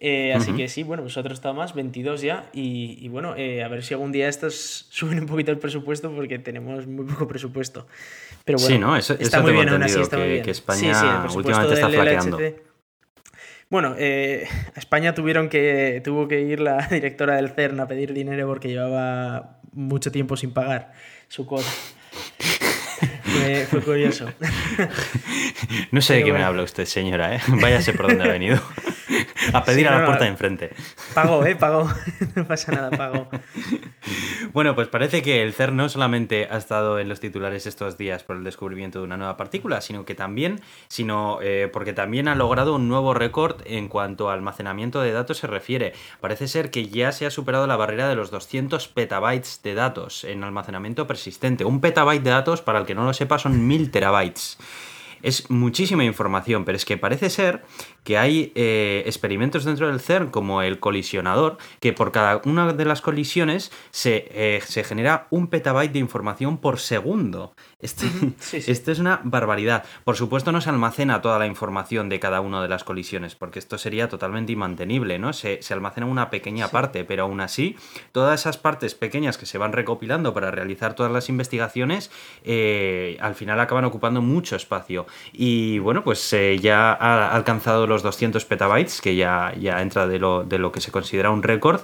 Eh, 0.00 0.32
así 0.32 0.50
Ujú. 0.50 0.58
que 0.58 0.68
sí, 0.68 0.84
bueno, 0.84 1.02
pues 1.02 1.16
otro 1.16 1.34
estado 1.34 1.54
más, 1.54 1.74
22 1.74 2.22
ya. 2.22 2.44
Y, 2.52 2.98
y 3.00 3.08
bueno, 3.08 3.34
eh, 3.36 3.64
a 3.64 3.68
ver 3.68 3.82
si 3.84 3.94
algún 3.94 4.12
día 4.12 4.28
estos 4.28 4.86
suben 4.90 5.18
un 5.20 5.26
poquito 5.26 5.50
el 5.52 5.58
presupuesto 5.58 6.10
porque 6.12 6.38
tenemos 6.38 6.86
muy 6.86 7.04
poco 7.06 7.26
presupuesto. 7.26 7.86
Pero 8.44 8.58
bueno, 8.58 8.74
Sí, 8.74 8.78
¿no? 8.80 8.96
Eso- 8.96 9.14
está 9.14 9.38
eso 9.38 9.42
muy 9.42 9.52
bien, 9.52 9.68
así 9.82 10.00
está 10.00 10.16
muy 10.18 10.28
bien. 10.28 10.42
que 10.44 10.50
España 10.52 10.78
Sí, 10.78 11.00
sí, 11.00 11.06
el 11.32 11.36
últimamente 11.36 11.74
está 11.74 11.88
flaqueando. 11.88 12.38
LHC. 12.38 12.67
Bueno, 13.70 13.94
eh, 13.98 14.48
a 14.74 14.78
España 14.78 15.14
tuvieron 15.14 15.48
que, 15.48 16.00
tuvo 16.04 16.28
que 16.28 16.40
ir 16.40 16.60
la 16.60 16.86
directora 16.90 17.36
del 17.36 17.50
CERN 17.50 17.80
a 17.80 17.86
pedir 17.86 18.12
dinero 18.12 18.46
porque 18.46 18.68
llevaba 18.68 19.60
mucho 19.72 20.10
tiempo 20.10 20.36
sin 20.36 20.52
pagar 20.52 20.92
su 21.28 21.46
cuota. 21.46 21.68
fue, 23.22 23.66
fue 23.66 23.80
curioso. 23.82 24.32
No 25.92 26.00
sé 26.00 26.14
de 26.14 26.24
qué 26.24 26.32
me 26.32 26.42
habla 26.42 26.62
usted, 26.62 26.86
señora, 26.86 27.36
¿eh? 27.36 27.40
Váyase 27.48 27.92
por 27.92 28.08
donde 28.08 28.24
ha 28.24 28.28
venido. 28.28 28.60
A 29.54 29.64
pedir 29.64 29.80
Sí, 29.80 29.86
a 29.86 29.90
la 29.90 29.96
no, 29.96 30.02
no. 30.02 30.06
puerta 30.06 30.24
de 30.24 30.30
enfrente. 30.30 30.70
Pagó, 31.14 31.44
¿eh? 31.44 31.56
Pagó. 31.56 31.88
No 32.34 32.46
pasa 32.46 32.72
nada, 32.72 32.90
pagó. 32.90 33.28
Bueno, 34.52 34.74
pues 34.74 34.88
parece 34.88 35.22
que 35.22 35.42
el 35.42 35.52
CERN 35.52 35.76
no 35.76 35.88
solamente 35.88 36.48
ha 36.50 36.56
estado 36.56 36.98
en 36.98 37.08
los 37.08 37.20
titulares 37.20 37.66
estos 37.66 37.98
días 37.98 38.22
por 38.22 38.36
el 38.36 38.44
descubrimiento 38.44 38.98
de 39.00 39.04
una 39.04 39.16
nueva 39.16 39.36
partícula, 39.36 39.80
sino 39.80 40.04
que 40.04 40.14
también, 40.14 40.60
sino 40.88 41.38
eh, 41.42 41.68
porque 41.72 41.92
también 41.92 42.28
ha 42.28 42.34
logrado 42.34 42.74
un 42.76 42.88
nuevo 42.88 43.14
récord 43.14 43.60
en 43.66 43.88
cuanto 43.88 44.30
a 44.30 44.34
almacenamiento 44.34 45.00
de 45.00 45.12
datos 45.12 45.38
se 45.38 45.46
refiere. 45.46 45.92
Parece 46.20 46.48
ser 46.48 46.70
que 46.70 46.88
ya 46.88 47.12
se 47.12 47.26
ha 47.26 47.30
superado 47.30 47.66
la 47.66 47.76
barrera 47.76 48.08
de 48.08 48.14
los 48.14 48.30
200 48.30 48.88
petabytes 48.88 49.60
de 49.62 49.74
datos 49.74 50.24
en 50.24 50.44
almacenamiento 50.44 51.06
persistente. 51.06 51.64
Un 51.64 51.80
petabyte 51.80 52.22
de 52.22 52.30
datos, 52.30 52.62
para 52.62 52.78
el 52.78 52.86
que 52.86 52.94
no 52.94 53.04
lo 53.04 53.12
sepa, 53.12 53.38
son 53.38 53.66
1000 53.66 53.90
terabytes. 53.90 54.58
Es 55.20 55.50
muchísima 55.50 56.04
información, 56.04 56.64
pero 56.64 56.76
es 56.76 56.84
que 56.84 56.96
parece 56.96 57.28
ser 57.28 57.64
que 58.08 58.16
hay 58.16 58.52
eh, 58.54 59.02
experimentos 59.04 59.64
dentro 59.64 59.86
del 59.86 60.00
CERN 60.00 60.30
como 60.30 60.62
el 60.62 60.80
colisionador, 60.80 61.58
que 61.78 61.92
por 61.92 62.10
cada 62.10 62.40
una 62.46 62.72
de 62.72 62.86
las 62.86 63.02
colisiones 63.02 63.70
se, 63.90 64.28
eh, 64.30 64.62
se 64.66 64.82
genera 64.82 65.26
un 65.28 65.48
petabyte 65.48 65.92
de 65.92 65.98
información 65.98 66.56
por 66.56 66.78
segundo. 66.78 67.52
Esto, 67.80 68.06
Sí, 68.40 68.62
sí. 68.62 68.70
esto 68.70 68.92
es 68.92 68.98
una 68.98 69.20
barbaridad. 69.24 69.84
Por 70.04 70.16
supuesto 70.16 70.52
no 70.52 70.62
se 70.62 70.70
almacena 70.70 71.20
toda 71.20 71.38
la 71.38 71.46
información 71.46 72.08
de 72.08 72.18
cada 72.18 72.40
una 72.40 72.62
de 72.62 72.68
las 72.68 72.82
colisiones, 72.82 73.34
porque 73.34 73.58
esto 73.58 73.76
sería 73.76 74.08
totalmente 74.08 74.52
inmantenible, 74.52 75.18
¿no? 75.18 75.34
Se, 75.34 75.60
se 75.62 75.74
almacena 75.74 76.06
una 76.06 76.30
pequeña 76.30 76.68
parte, 76.68 77.04
pero 77.04 77.24
aún 77.24 77.42
así, 77.42 77.76
todas 78.12 78.40
esas 78.40 78.56
partes 78.56 78.94
pequeñas 78.94 79.36
que 79.36 79.44
se 79.44 79.58
van 79.58 79.74
recopilando 79.74 80.32
para 80.32 80.50
realizar 80.50 80.94
todas 80.94 81.12
las 81.12 81.28
investigaciones, 81.28 82.10
eh, 82.42 83.18
al 83.20 83.34
final 83.34 83.60
acaban 83.60 83.84
ocupando 83.84 84.22
mucho 84.22 84.56
espacio. 84.56 85.06
Y 85.34 85.78
bueno, 85.80 86.02
pues 86.02 86.34
ya 86.62 86.92
ha 86.94 87.36
alcanzado 87.36 87.86
los 87.86 87.97
200 88.02 88.44
petabytes, 88.44 89.00
que 89.00 89.16
ya, 89.16 89.54
ya 89.58 89.80
entra 89.82 90.06
de 90.06 90.18
lo, 90.18 90.44
de 90.44 90.58
lo 90.58 90.72
que 90.72 90.80
se 90.80 90.90
considera 90.90 91.30
un 91.30 91.42
récord. 91.42 91.82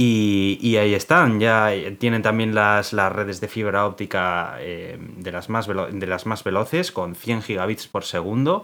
Y, 0.00 0.76
ahí 0.76 0.94
están, 0.94 1.40
ya 1.40 1.72
tienen 1.98 2.22
también 2.22 2.54
las, 2.54 2.92
las 2.92 3.12
redes 3.12 3.40
de 3.40 3.48
fibra 3.48 3.84
óptica 3.84 4.54
eh, 4.60 4.96
de, 5.00 5.32
las 5.32 5.48
más 5.48 5.66
de 5.66 6.06
las 6.06 6.24
más 6.24 6.44
veloces, 6.44 6.92
con 6.92 7.16
100 7.16 7.42
gigabits 7.42 7.88
por 7.88 8.04
segundo, 8.04 8.62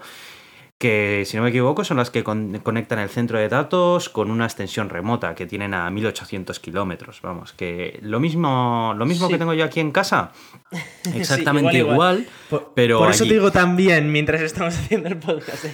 que 0.84 1.22
si 1.24 1.38
no 1.38 1.42
me 1.44 1.48
equivoco 1.48 1.82
son 1.82 1.96
las 1.96 2.10
que 2.10 2.22
con- 2.22 2.58
conectan 2.58 2.98
el 2.98 3.08
centro 3.08 3.38
de 3.38 3.48
datos 3.48 4.10
con 4.10 4.30
una 4.30 4.44
extensión 4.44 4.90
remota, 4.90 5.34
que 5.34 5.46
tienen 5.46 5.72
a 5.72 5.88
1800 5.88 6.60
kilómetros. 6.60 7.20
Vamos, 7.22 7.54
que 7.54 7.98
lo 8.02 8.20
mismo, 8.20 8.92
lo 8.94 9.06
mismo 9.06 9.28
Sí. 9.28 9.32
que 9.32 9.38
tengo 9.38 9.54
yo 9.54 9.64
aquí 9.64 9.80
en 9.80 9.92
casa, 9.92 10.32
Sí, 11.04 11.12
exactamente 11.16 11.78
igual, 11.78 12.26
Por, 12.50 12.72
pero 12.74 12.98
por 12.98 13.10
eso 13.10 13.24
allí. 13.24 13.30
te 13.30 13.34
digo 13.36 13.50
también 13.50 14.12
mientras 14.12 14.42
estamos 14.42 14.74
haciendo 14.78 15.08
el 15.08 15.16
podcast. 15.16 15.64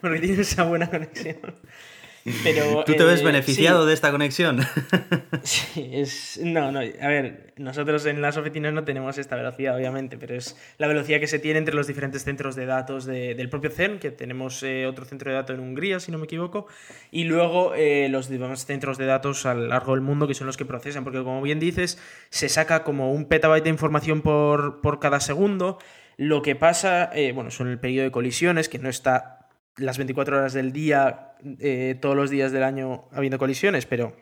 Porque 0.00 0.18
tienes 0.18 0.40
esa 0.40 0.64
buena 0.64 0.90
conexión. 0.90 1.36
Pero, 2.42 2.82
¿Tú 2.86 2.94
te 2.94 3.04
ves 3.04 3.20
eh, 3.20 3.24
beneficiado 3.24 3.82
sí. 3.82 3.88
de 3.88 3.94
esta 3.94 4.10
conexión? 4.10 4.60
Sí, 5.42 5.90
es. 5.92 6.40
No, 6.42 6.72
no. 6.72 6.80
A 6.80 7.08
ver, 7.08 7.52
nosotros 7.56 8.04
en 8.06 8.20
las 8.20 8.36
oficinas 8.36 8.72
no 8.72 8.82
tenemos 8.84 9.16
esta 9.16 9.36
velocidad, 9.36 9.76
obviamente, 9.76 10.18
pero 10.18 10.34
es 10.34 10.56
la 10.78 10.88
velocidad 10.88 11.20
que 11.20 11.28
se 11.28 11.38
tiene 11.38 11.58
entre 11.60 11.74
los 11.74 11.86
diferentes 11.86 12.24
centros 12.24 12.56
de 12.56 12.66
datos 12.66 13.04
de- 13.04 13.34
del 13.36 13.48
propio 13.48 13.70
CERN, 13.70 14.00
que 14.00 14.10
tenemos 14.10 14.62
eh, 14.64 14.86
otro 14.86 15.04
centro 15.04 15.30
de 15.30 15.36
datos 15.36 15.54
en 15.54 15.60
Hungría, 15.60 16.00
si 16.00 16.10
no 16.10 16.18
me 16.18 16.24
equivoco, 16.24 16.66
y 17.12 17.24
luego 17.24 17.74
eh, 17.76 18.08
los 18.10 18.28
demás 18.28 18.66
centros 18.66 18.98
de 18.98 19.06
datos 19.06 19.46
a 19.46 19.54
lo 19.54 19.66
largo 19.68 19.92
del 19.92 20.00
mundo, 20.00 20.26
que 20.26 20.34
son 20.34 20.48
los 20.48 20.56
que 20.56 20.64
procesan, 20.64 21.04
porque 21.04 21.22
como 21.22 21.40
bien 21.42 21.60
dices, 21.60 21.98
se 22.30 22.48
saca 22.48 22.82
como 22.82 23.12
un 23.12 23.26
petabyte 23.26 23.64
de 23.64 23.70
información 23.70 24.22
por, 24.22 24.80
por 24.80 24.98
cada 24.98 25.20
segundo. 25.20 25.78
Lo 26.16 26.42
que 26.42 26.56
pasa, 26.56 27.10
eh, 27.14 27.30
bueno, 27.32 27.50
son 27.52 27.68
el 27.68 27.78
periodo 27.78 28.04
de 28.06 28.10
colisiones, 28.10 28.68
que 28.68 28.78
no 28.80 28.88
está 28.88 29.45
las 29.76 29.98
24 29.98 30.38
horas 30.38 30.52
del 30.52 30.72
día, 30.72 31.34
eh, 31.60 31.96
todos 32.00 32.16
los 32.16 32.30
días 32.30 32.52
del 32.52 32.62
año 32.62 33.04
habiendo 33.12 33.38
colisiones, 33.38 33.86
pero 33.86 34.16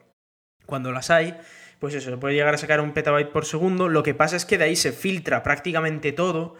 cuando 0.66 0.92
las 0.92 1.11
hay, 1.11 1.34
pues 1.78 1.94
eso, 1.94 2.18
puede 2.18 2.34
llegar 2.34 2.54
a 2.54 2.58
sacar 2.58 2.80
un 2.80 2.92
petabyte 2.92 3.30
por 3.30 3.44
segundo. 3.44 3.88
Lo 3.88 4.02
que 4.02 4.14
pasa 4.14 4.37
es 4.37 4.44
que 4.44 4.58
de 4.58 4.64
ahí 4.64 4.76
se 4.76 4.92
filtra 4.92 5.42
prácticamente 5.42 6.12
todo. 6.12 6.56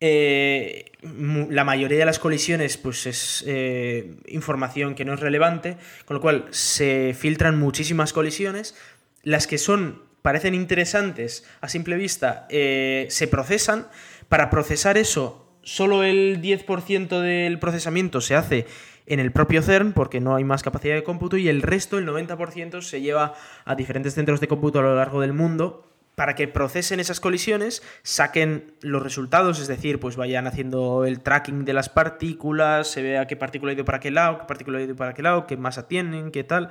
Eh, 0.00 0.86
la 1.02 1.64
mayoría 1.64 1.98
de 1.98 2.04
las 2.04 2.18
colisiones, 2.18 2.76
pues 2.76 3.06
es 3.06 3.44
eh, 3.46 4.16
información 4.26 4.94
que 4.94 5.04
no 5.04 5.14
es 5.14 5.20
relevante, 5.20 5.76
con 6.04 6.16
lo 6.16 6.20
cual 6.20 6.46
se 6.50 7.14
filtran 7.18 7.58
muchísimas 7.58 8.12
colisiones. 8.12 8.74
Las 9.22 9.46
que 9.46 9.56
son, 9.56 10.02
parecen 10.20 10.54
interesantes 10.54 11.44
a 11.60 11.68
simple 11.68 11.96
vista, 11.96 12.46
se 12.50 13.28
procesan. 13.30 13.88
Para 14.28 14.50
procesar 14.50 14.98
eso, 14.98 15.43
solo 15.64 16.04
el 16.04 16.40
10% 16.40 17.20
del 17.20 17.58
procesamiento 17.58 18.20
se 18.20 18.36
hace 18.36 18.66
en 19.06 19.20
el 19.20 19.32
propio 19.32 19.62
CERN 19.62 19.92
porque 19.92 20.20
no 20.20 20.34
hay 20.34 20.44
más 20.44 20.62
capacidad 20.62 20.94
de 20.94 21.04
cómputo 21.04 21.36
y 21.36 21.48
el 21.48 21.62
resto, 21.62 21.98
el 21.98 22.06
90%, 22.06 22.80
se 22.82 23.00
lleva 23.00 23.34
a 23.64 23.74
diferentes 23.74 24.14
centros 24.14 24.40
de 24.40 24.48
cómputo 24.48 24.78
a 24.78 24.82
lo 24.82 24.96
largo 24.96 25.20
del 25.20 25.32
mundo 25.32 25.90
para 26.14 26.34
que 26.36 26.46
procesen 26.46 27.00
esas 27.00 27.18
colisiones, 27.18 27.82
saquen 28.02 28.74
los 28.82 29.02
resultados, 29.02 29.58
es 29.58 29.66
decir, 29.66 29.98
pues 29.98 30.16
vayan 30.16 30.46
haciendo 30.46 31.04
el 31.04 31.20
tracking 31.20 31.64
de 31.64 31.72
las 31.72 31.88
partículas, 31.88 32.88
se 32.88 33.02
vea 33.02 33.26
qué 33.26 33.36
partícula 33.36 33.72
ha 33.72 33.74
ido 33.74 33.84
para 33.84 33.98
qué 33.98 34.12
lado, 34.12 34.38
qué 34.38 34.44
partícula 34.44 34.78
ha 34.78 34.82
ido 34.82 34.94
para 34.94 35.12
qué 35.12 35.22
lado, 35.22 35.46
qué 35.46 35.56
masa 35.56 35.88
tienen, 35.88 36.30
qué 36.30 36.44
tal. 36.44 36.70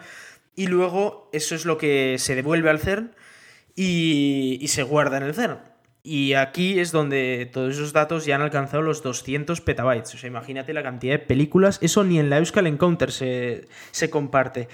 Y 0.55 0.67
luego 0.67 1.29
eso 1.33 1.55
es 1.55 1.65
lo 1.65 1.77
que 1.77 2.15
se 2.19 2.35
devuelve 2.35 2.69
al 2.69 2.79
CERN 2.79 3.11
y, 3.75 4.59
y 4.61 4.67
se 4.69 4.83
guarda 4.83 5.17
en 5.17 5.23
el 5.23 5.33
CERN. 5.33 5.72
Y 6.05 6.33
aquí 6.33 6.79
es 6.79 6.91
donde 6.91 7.49
todos 7.51 7.75
esos 7.75 7.93
datos 7.93 8.25
ya 8.25 8.35
han 8.35 8.41
alcanzado 8.41 8.83
los 8.83 9.01
200 9.03 9.61
petabytes. 9.61 10.13
O 10.13 10.17
sea, 10.17 10.27
imagínate 10.27 10.73
la 10.73 10.83
cantidad 10.83 11.13
de 11.13 11.19
películas. 11.19 11.79
Eso 11.81 12.03
ni 12.03 12.19
en 12.19 12.29
la 12.29 12.39
Euskal 12.39 12.67
Encounter 12.67 13.09
se, 13.11 13.67
se 13.91 14.09
comparte. 14.09 14.67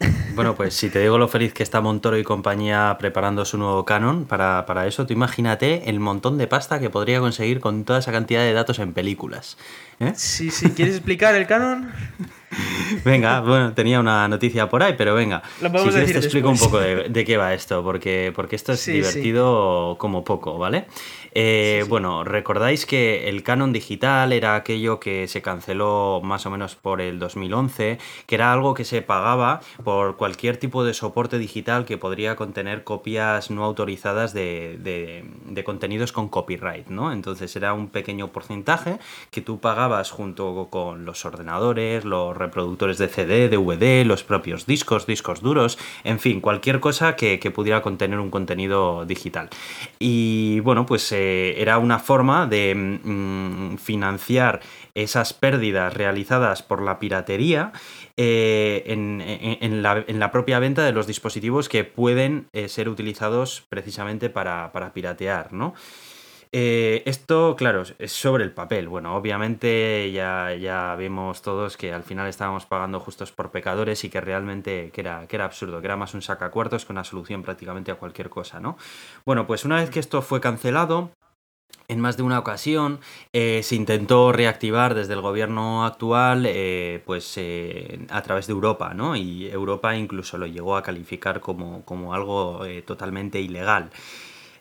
Bueno, 0.34 0.54
pues 0.56 0.74
si 0.74 0.88
te 0.88 0.98
digo 0.98 1.18
lo 1.18 1.28
feliz 1.28 1.52
que 1.52 1.62
está 1.62 1.82
Montoro 1.82 2.16
y 2.16 2.24
compañía 2.24 2.96
preparando 2.98 3.44
su 3.44 3.58
nuevo 3.58 3.84
canon 3.84 4.24
para, 4.24 4.64
para 4.64 4.86
eso, 4.86 5.06
tú 5.06 5.12
imagínate 5.12 5.90
el 5.90 6.00
montón 6.00 6.38
de 6.38 6.46
pasta 6.46 6.80
que 6.80 6.88
podría 6.88 7.20
conseguir 7.20 7.60
con 7.60 7.84
toda 7.84 7.98
esa 7.98 8.12
cantidad 8.12 8.40
de 8.40 8.54
datos 8.54 8.78
en 8.78 8.94
películas. 8.94 9.58
¿eh? 10.00 10.12
Sí, 10.16 10.50
sí. 10.50 10.70
¿Quieres 10.70 10.96
explicar 10.96 11.34
el 11.34 11.46
canon? 11.46 11.92
Venga, 13.04 13.40
bueno, 13.40 13.72
tenía 13.74 13.98
una 14.00 14.28
noticia 14.28 14.68
por 14.68 14.82
ahí, 14.82 14.94
pero 14.96 15.14
venga. 15.14 15.42
Si 15.60 15.68
quieres 15.68 15.94
decir 15.94 16.12
te 16.12 16.18
explico 16.18 16.48
un 16.50 16.58
poco 16.58 16.78
de, 16.78 17.08
de 17.08 17.24
qué 17.24 17.36
va 17.36 17.54
esto, 17.54 17.82
porque, 17.82 18.32
porque 18.34 18.56
esto 18.56 18.72
es 18.72 18.80
Sí, 18.80 18.92
divertido 18.92 19.96
como 19.98 20.24
poco, 20.24 20.58
¿vale? 20.58 20.86
Eh, 21.34 21.78
Sí, 21.78 21.84
sí. 21.84 21.88
Bueno, 21.88 22.24
recordáis 22.24 22.84
que 22.86 23.28
el 23.28 23.42
canon 23.42 23.72
digital 23.72 24.32
era 24.32 24.54
aquello 24.54 25.00
que 25.00 25.26
se 25.28 25.40
canceló 25.40 26.20
más 26.22 26.44
o 26.46 26.50
menos 26.50 26.74
por 26.76 27.00
el 27.00 27.18
2011, 27.18 27.98
que 28.26 28.34
era 28.34 28.52
algo 28.52 28.74
que 28.74 28.84
se 28.84 29.00
pagaba 29.02 29.60
por 29.82 30.16
cualquier 30.16 30.58
tipo 30.58 30.84
de 30.84 30.92
soporte 30.94 31.38
digital 31.38 31.84
que 31.86 31.96
podría 31.96 32.36
contener 32.36 32.84
copias 32.84 33.50
no 33.50 33.64
autorizadas 33.64 34.34
de, 34.34 34.78
de- 34.82 35.24
de 35.46 35.64
contenidos 35.64 36.12
con 36.12 36.28
copyright, 36.28 36.88
¿no? 36.88 37.12
Entonces 37.12 37.54
era 37.56 37.72
un 37.72 37.88
pequeño 37.88 38.28
porcentaje 38.28 38.98
que 39.30 39.40
tú 39.40 39.58
pagabas 39.60 40.10
junto 40.10 40.68
con 40.70 41.04
los 41.06 41.24
ordenadores, 41.24 42.04
los 42.04 42.36
reproductores 42.36 42.98
de 42.98 43.08
CD, 43.08 43.48
DVD, 43.48 44.04
los 44.04 44.22
propios 44.22 44.66
discos, 44.66 45.06
discos 45.06 45.40
duros, 45.40 45.78
en 46.04 46.18
fin, 46.20 46.40
cualquier 46.40 46.80
cosa 46.80 47.16
que, 47.16 47.38
que 47.38 47.50
pudiera 47.50 47.80
contener 47.82 48.18
un 48.18 48.30
contenido 48.30 49.06
digital. 49.06 49.48
Y 49.98 50.60
bueno, 50.60 50.86
pues 50.86 51.10
eh, 51.12 51.21
era 51.56 51.78
una 51.78 51.98
forma 51.98 52.46
de 52.46 52.74
mm, 52.74 53.76
financiar 53.78 54.60
esas 54.94 55.32
pérdidas 55.32 55.94
realizadas 55.94 56.62
por 56.62 56.82
la 56.82 56.98
piratería 56.98 57.72
eh, 58.16 58.84
en 58.86 59.82
la 59.82 60.30
propia 60.30 60.58
venta 60.58 60.84
de 60.84 60.92
los 60.92 61.06
dispositivos 61.06 61.68
que 61.68 61.84
pueden 61.84 62.48
eh, 62.52 62.68
ser 62.68 62.88
utilizados 62.88 63.64
precisamente 63.68 64.30
para, 64.30 64.72
para 64.72 64.92
piratear, 64.92 65.52
¿no? 65.52 65.74
Eh, 66.54 67.02
esto, 67.06 67.56
claro, 67.56 67.82
es 67.98 68.12
sobre 68.12 68.44
el 68.44 68.52
papel. 68.52 68.86
Bueno, 68.88 69.16
obviamente 69.16 70.12
ya, 70.12 70.54
ya 70.54 70.94
vemos 70.96 71.40
todos 71.40 71.78
que 71.78 71.94
al 71.94 72.02
final 72.02 72.28
estábamos 72.28 72.66
pagando 72.66 73.00
justos 73.00 73.32
por 73.32 73.50
pecadores 73.50 74.04
y 74.04 74.10
que 74.10 74.20
realmente 74.20 74.90
que 74.92 75.00
era, 75.00 75.26
que 75.26 75.36
era 75.36 75.46
absurdo, 75.46 75.80
que 75.80 75.86
era 75.86 75.96
más 75.96 76.12
un 76.12 76.20
sacacuartos 76.20 76.84
que 76.84 76.92
una 76.92 77.04
solución 77.04 77.42
prácticamente 77.42 77.90
a 77.90 77.94
cualquier 77.94 78.28
cosa, 78.28 78.60
¿no? 78.60 78.76
Bueno, 79.24 79.46
pues 79.46 79.64
una 79.64 79.76
vez 79.76 79.88
que 79.88 79.98
esto 80.00 80.20
fue 80.20 80.42
cancelado, 80.42 81.10
en 81.88 82.00
más 82.00 82.16
de 82.16 82.22
una 82.22 82.38
ocasión 82.38 83.00
eh, 83.32 83.62
se 83.62 83.74
intentó 83.76 84.32
reactivar 84.32 84.94
desde 84.94 85.14
el 85.14 85.20
gobierno 85.20 85.84
actual 85.84 86.44
eh, 86.46 87.02
pues 87.06 87.34
eh, 87.36 88.06
a 88.10 88.22
través 88.22 88.46
de 88.46 88.52
Europa, 88.52 88.94
¿no? 88.94 89.16
Y 89.16 89.48
Europa 89.48 89.96
incluso 89.96 90.38
lo 90.38 90.46
llegó 90.46 90.76
a 90.76 90.82
calificar 90.82 91.40
como, 91.40 91.84
como 91.84 92.14
algo 92.14 92.62
totalmente 92.86 93.40
ilegal. 93.40 93.90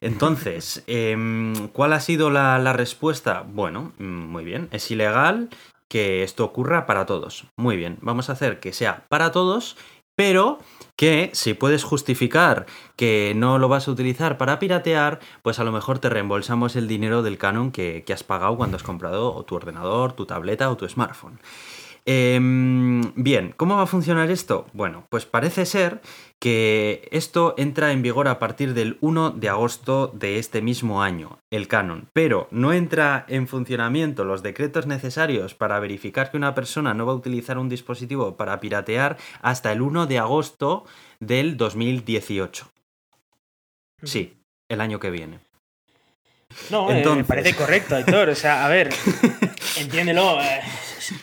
Entonces, 0.02 0.84
em, 0.88 1.68
¿cuál 1.70 1.94
ha 1.94 2.00
sido 2.00 2.32
la, 2.32 2.74
respuesta? 2.74 3.46
Bueno, 3.48 3.94
mm, 4.00 4.04
muy 4.04 4.44
bien, 4.44 4.68
es 4.72 4.90
ilegal 4.90 5.50
que 5.88 6.24
esto 6.24 6.44
ocurra 6.44 6.88
para 6.88 7.06
todos. 7.06 7.46
Muy 7.56 7.78
bien, 7.78 7.98
vamos 8.02 8.30
a 8.30 8.34
hacer 8.34 8.60
que 8.60 8.74
sea 8.74 9.06
para 9.10 9.32
todos, 9.32 9.78
pero 10.16 10.58
que 10.98 11.30
si 11.34 11.54
puedes 11.54 11.84
justificar 11.84 12.66
que 12.96 13.34
no 13.36 13.60
lo 13.60 13.70
vas 13.70 13.88
a 13.88 13.92
utilizar 13.92 14.38
para 14.38 14.58
piratear, 14.58 15.20
pues 15.44 15.60
a 15.60 15.64
lo 15.64 15.72
mejor 15.72 16.00
te 16.00 16.10
reembolsamos 16.10 16.76
el 16.76 16.88
dinero 16.88 17.22
del 17.22 17.38
canon 17.38 17.72
que, 17.72 18.04
que 18.06 18.14
has 18.14 18.24
pagado 18.24 18.58
cuando 18.58 18.78
has 18.78 18.84
comprado 18.84 19.44
tu 19.44 19.56
ordenador, 19.56 20.14
tu 20.14 20.26
tableta 20.26 20.72
o 20.72 20.78
tu 20.78 20.88
smartphone. 20.90 21.40
Em, 22.06 23.14
bien, 23.16 23.54
¿cómo 23.58 23.76
va 23.78 23.84
a 23.84 23.88
funcionar 23.88 24.32
esto? 24.32 24.66
Bueno, 24.74 25.06
pues 25.10 25.26
parece 25.26 25.68
ser 25.68 26.02
que 26.40 27.08
esto 27.12 27.54
entra 27.58 27.92
en 27.92 28.02
vigor 28.02 28.28
a 28.28 28.40
partir 28.40 28.74
del 28.74 28.98
1 29.02 29.30
de 29.32 29.50
agosto 29.50 30.08
de 30.08 30.40
este 30.40 30.64
mismo 30.64 31.04
año, 31.04 31.38
el 31.52 31.68
canon, 31.68 32.10
pero 32.14 32.48
no 32.50 32.74
entra 32.74 33.26
en 33.28 33.48
funcionamiento 33.48 34.24
los 34.24 34.42
decretos 34.42 34.88
necesarios 34.88 35.54
para 35.54 35.80
verificar 35.80 36.32
que 36.32 36.38
una 36.38 36.56
persona 36.56 36.96
no 36.96 37.06
va 37.06 37.12
a 37.12 37.16
utilizar 37.16 37.60
un 37.60 37.70
dispositivo 37.70 38.36
para 38.36 38.60
piratear 38.60 39.18
hasta 39.44 39.72
el 39.72 39.82
1 39.84 40.08
de 40.08 40.18
agosto 40.18 40.86
del 41.20 41.56
2018. 41.58 42.68
Sí, 44.04 44.42
el 44.70 44.82
año 44.82 45.00
que 45.00 45.12
viene. 45.12 45.40
No, 46.72 46.92
eh, 46.92 47.06
me 47.16 47.24
parece 47.24 47.56
correcto, 47.56 47.96
Aitor. 47.96 48.30
O 48.30 48.36
sea, 48.36 48.66
a 48.66 48.70
ver, 48.70 48.90
entiéndelo. 49.78 50.42
eh, 50.42 50.62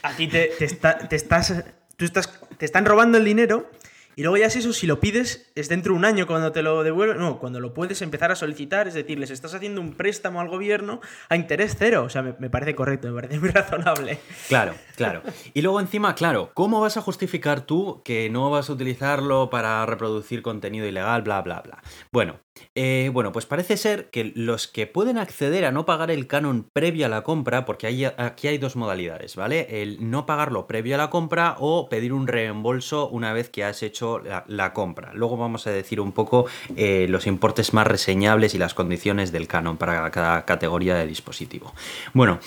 a 0.02 0.12
ti 0.16 0.28
te, 0.28 0.50
te 0.58 0.64
está- 0.64 0.98
te 0.98 1.16
estás, 1.16 1.64
tú 1.96 2.04
estás, 2.04 2.30
te 2.56 2.64
están 2.64 2.84
robando 2.84 3.18
el 3.18 3.24
dinero 3.24 3.70
y 4.16 4.22
luego 4.22 4.36
ya 4.36 4.46
es 4.46 4.56
eso, 4.56 4.72
si 4.72 4.88
lo 4.88 4.98
pides, 4.98 5.52
es 5.54 5.68
dentro 5.68 5.92
de 5.92 5.98
un 6.00 6.04
año 6.04 6.26
cuando 6.26 6.50
te 6.50 6.60
lo 6.60 6.82
devuelven. 6.82 7.18
No, 7.18 7.38
cuando 7.38 7.60
lo 7.60 7.72
puedes 7.72 8.02
empezar 8.02 8.32
a 8.32 8.34
solicitar, 8.34 8.88
es 8.88 8.94
decir, 8.94 9.16
les 9.16 9.30
estás 9.30 9.54
haciendo 9.54 9.80
un 9.80 9.92
préstamo 9.94 10.40
al 10.40 10.48
gobierno 10.48 11.00
a 11.28 11.36
interés 11.36 11.76
cero. 11.78 12.02
O 12.02 12.08
sea, 12.10 12.22
me, 12.22 12.34
me 12.40 12.50
parece 12.50 12.74
correcto, 12.74 13.06
me 13.06 13.14
parece 13.14 13.38
muy 13.38 13.50
razonable. 13.50 14.18
Claro, 14.48 14.74
claro. 14.96 15.22
Y 15.54 15.62
luego 15.62 15.78
encima, 15.78 16.16
claro, 16.16 16.50
¿cómo 16.54 16.80
vas 16.80 16.96
a 16.96 17.00
justificar 17.00 17.60
tú 17.60 18.02
que 18.04 18.28
no 18.28 18.50
vas 18.50 18.68
a 18.68 18.72
utilizarlo 18.72 19.50
para 19.50 19.86
reproducir 19.86 20.42
contenido 20.42 20.84
ilegal, 20.88 21.22
bla, 21.22 21.40
bla, 21.42 21.60
bla? 21.60 21.80
Bueno, 22.10 22.40
eh, 22.74 23.10
bueno, 23.12 23.32
pues 23.32 23.46
parece 23.46 23.76
ser 23.76 24.10
que 24.10 24.32
los 24.34 24.68
que 24.68 24.86
pueden 24.86 25.18
acceder 25.18 25.64
a 25.64 25.72
no 25.72 25.84
pagar 25.86 26.10
el 26.10 26.26
canon 26.26 26.68
previo 26.72 27.06
a 27.06 27.08
la 27.08 27.22
compra, 27.22 27.64
porque 27.64 27.86
hay- 27.86 28.04
aquí 28.04 28.48
hay 28.48 28.58
dos 28.58 28.76
modalidades, 28.76 29.36
¿vale? 29.36 29.82
El 29.82 30.10
no 30.10 30.26
pagarlo 30.26 30.66
previo 30.66 30.94
a 30.94 30.98
la 30.98 31.10
compra 31.10 31.56
o 31.58 31.88
pedir 31.88 32.12
un 32.12 32.26
reembolso 32.26 33.08
una 33.08 33.32
vez 33.32 33.48
que 33.50 33.64
has 33.64 33.82
hecho 33.82 34.20
la, 34.20 34.72
compra. 34.72 35.12
Luego 35.14 35.36
vamos 35.36 35.66
a 35.66 35.70
decir 35.70 36.00
un 36.00 36.12
poco 36.12 36.46
eh, 36.76 37.06
los 37.08 37.26
importes 37.26 37.72
más 37.72 37.86
reseñables 37.86 38.54
y 38.54 38.58
las 38.58 38.74
condiciones 38.74 39.32
del 39.32 39.46
canon 39.48 39.76
para 39.76 40.10
cada 40.10 40.44
categoría 40.44 40.94
de 40.94 41.06
dispositivo. 41.06 41.72
Bueno, 42.12 42.38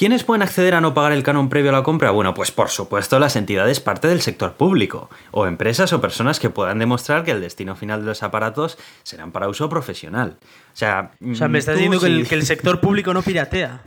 ¿Quiénes 0.00 0.24
pueden 0.24 0.40
acceder 0.40 0.74
a 0.74 0.80
no 0.80 0.94
pagar 0.94 1.12
el 1.12 1.22
canon 1.22 1.50
previo 1.50 1.68
a 1.68 1.74
la 1.74 1.82
compra? 1.82 2.10
Bueno, 2.10 2.32
pues 2.32 2.50
por 2.50 2.70
supuesto 2.70 3.18
las 3.18 3.36
entidades 3.36 3.80
parte 3.80 4.08
del 4.08 4.22
sector 4.22 4.54
público, 4.54 5.10
o 5.30 5.46
empresas 5.46 5.92
o 5.92 6.00
personas 6.00 6.40
que 6.40 6.48
puedan 6.48 6.78
demostrar 6.78 7.22
que 7.22 7.32
el 7.32 7.42
destino 7.42 7.76
final 7.76 8.00
de 8.00 8.06
los 8.06 8.22
aparatos 8.22 8.78
serán 9.02 9.30
para 9.30 9.46
uso 9.50 9.68
profesional. 9.68 10.38
O 10.40 10.76
sea, 10.76 11.10
O 11.30 11.34
sea, 11.34 11.48
me 11.48 11.58
estás 11.58 11.74
tú 11.74 11.80
diciendo 11.80 12.00
que, 12.00 12.06
el, 12.06 12.26
que 12.26 12.34
el 12.34 12.46
sector 12.46 12.80
público 12.80 13.12
no 13.12 13.20
piratea. 13.20 13.82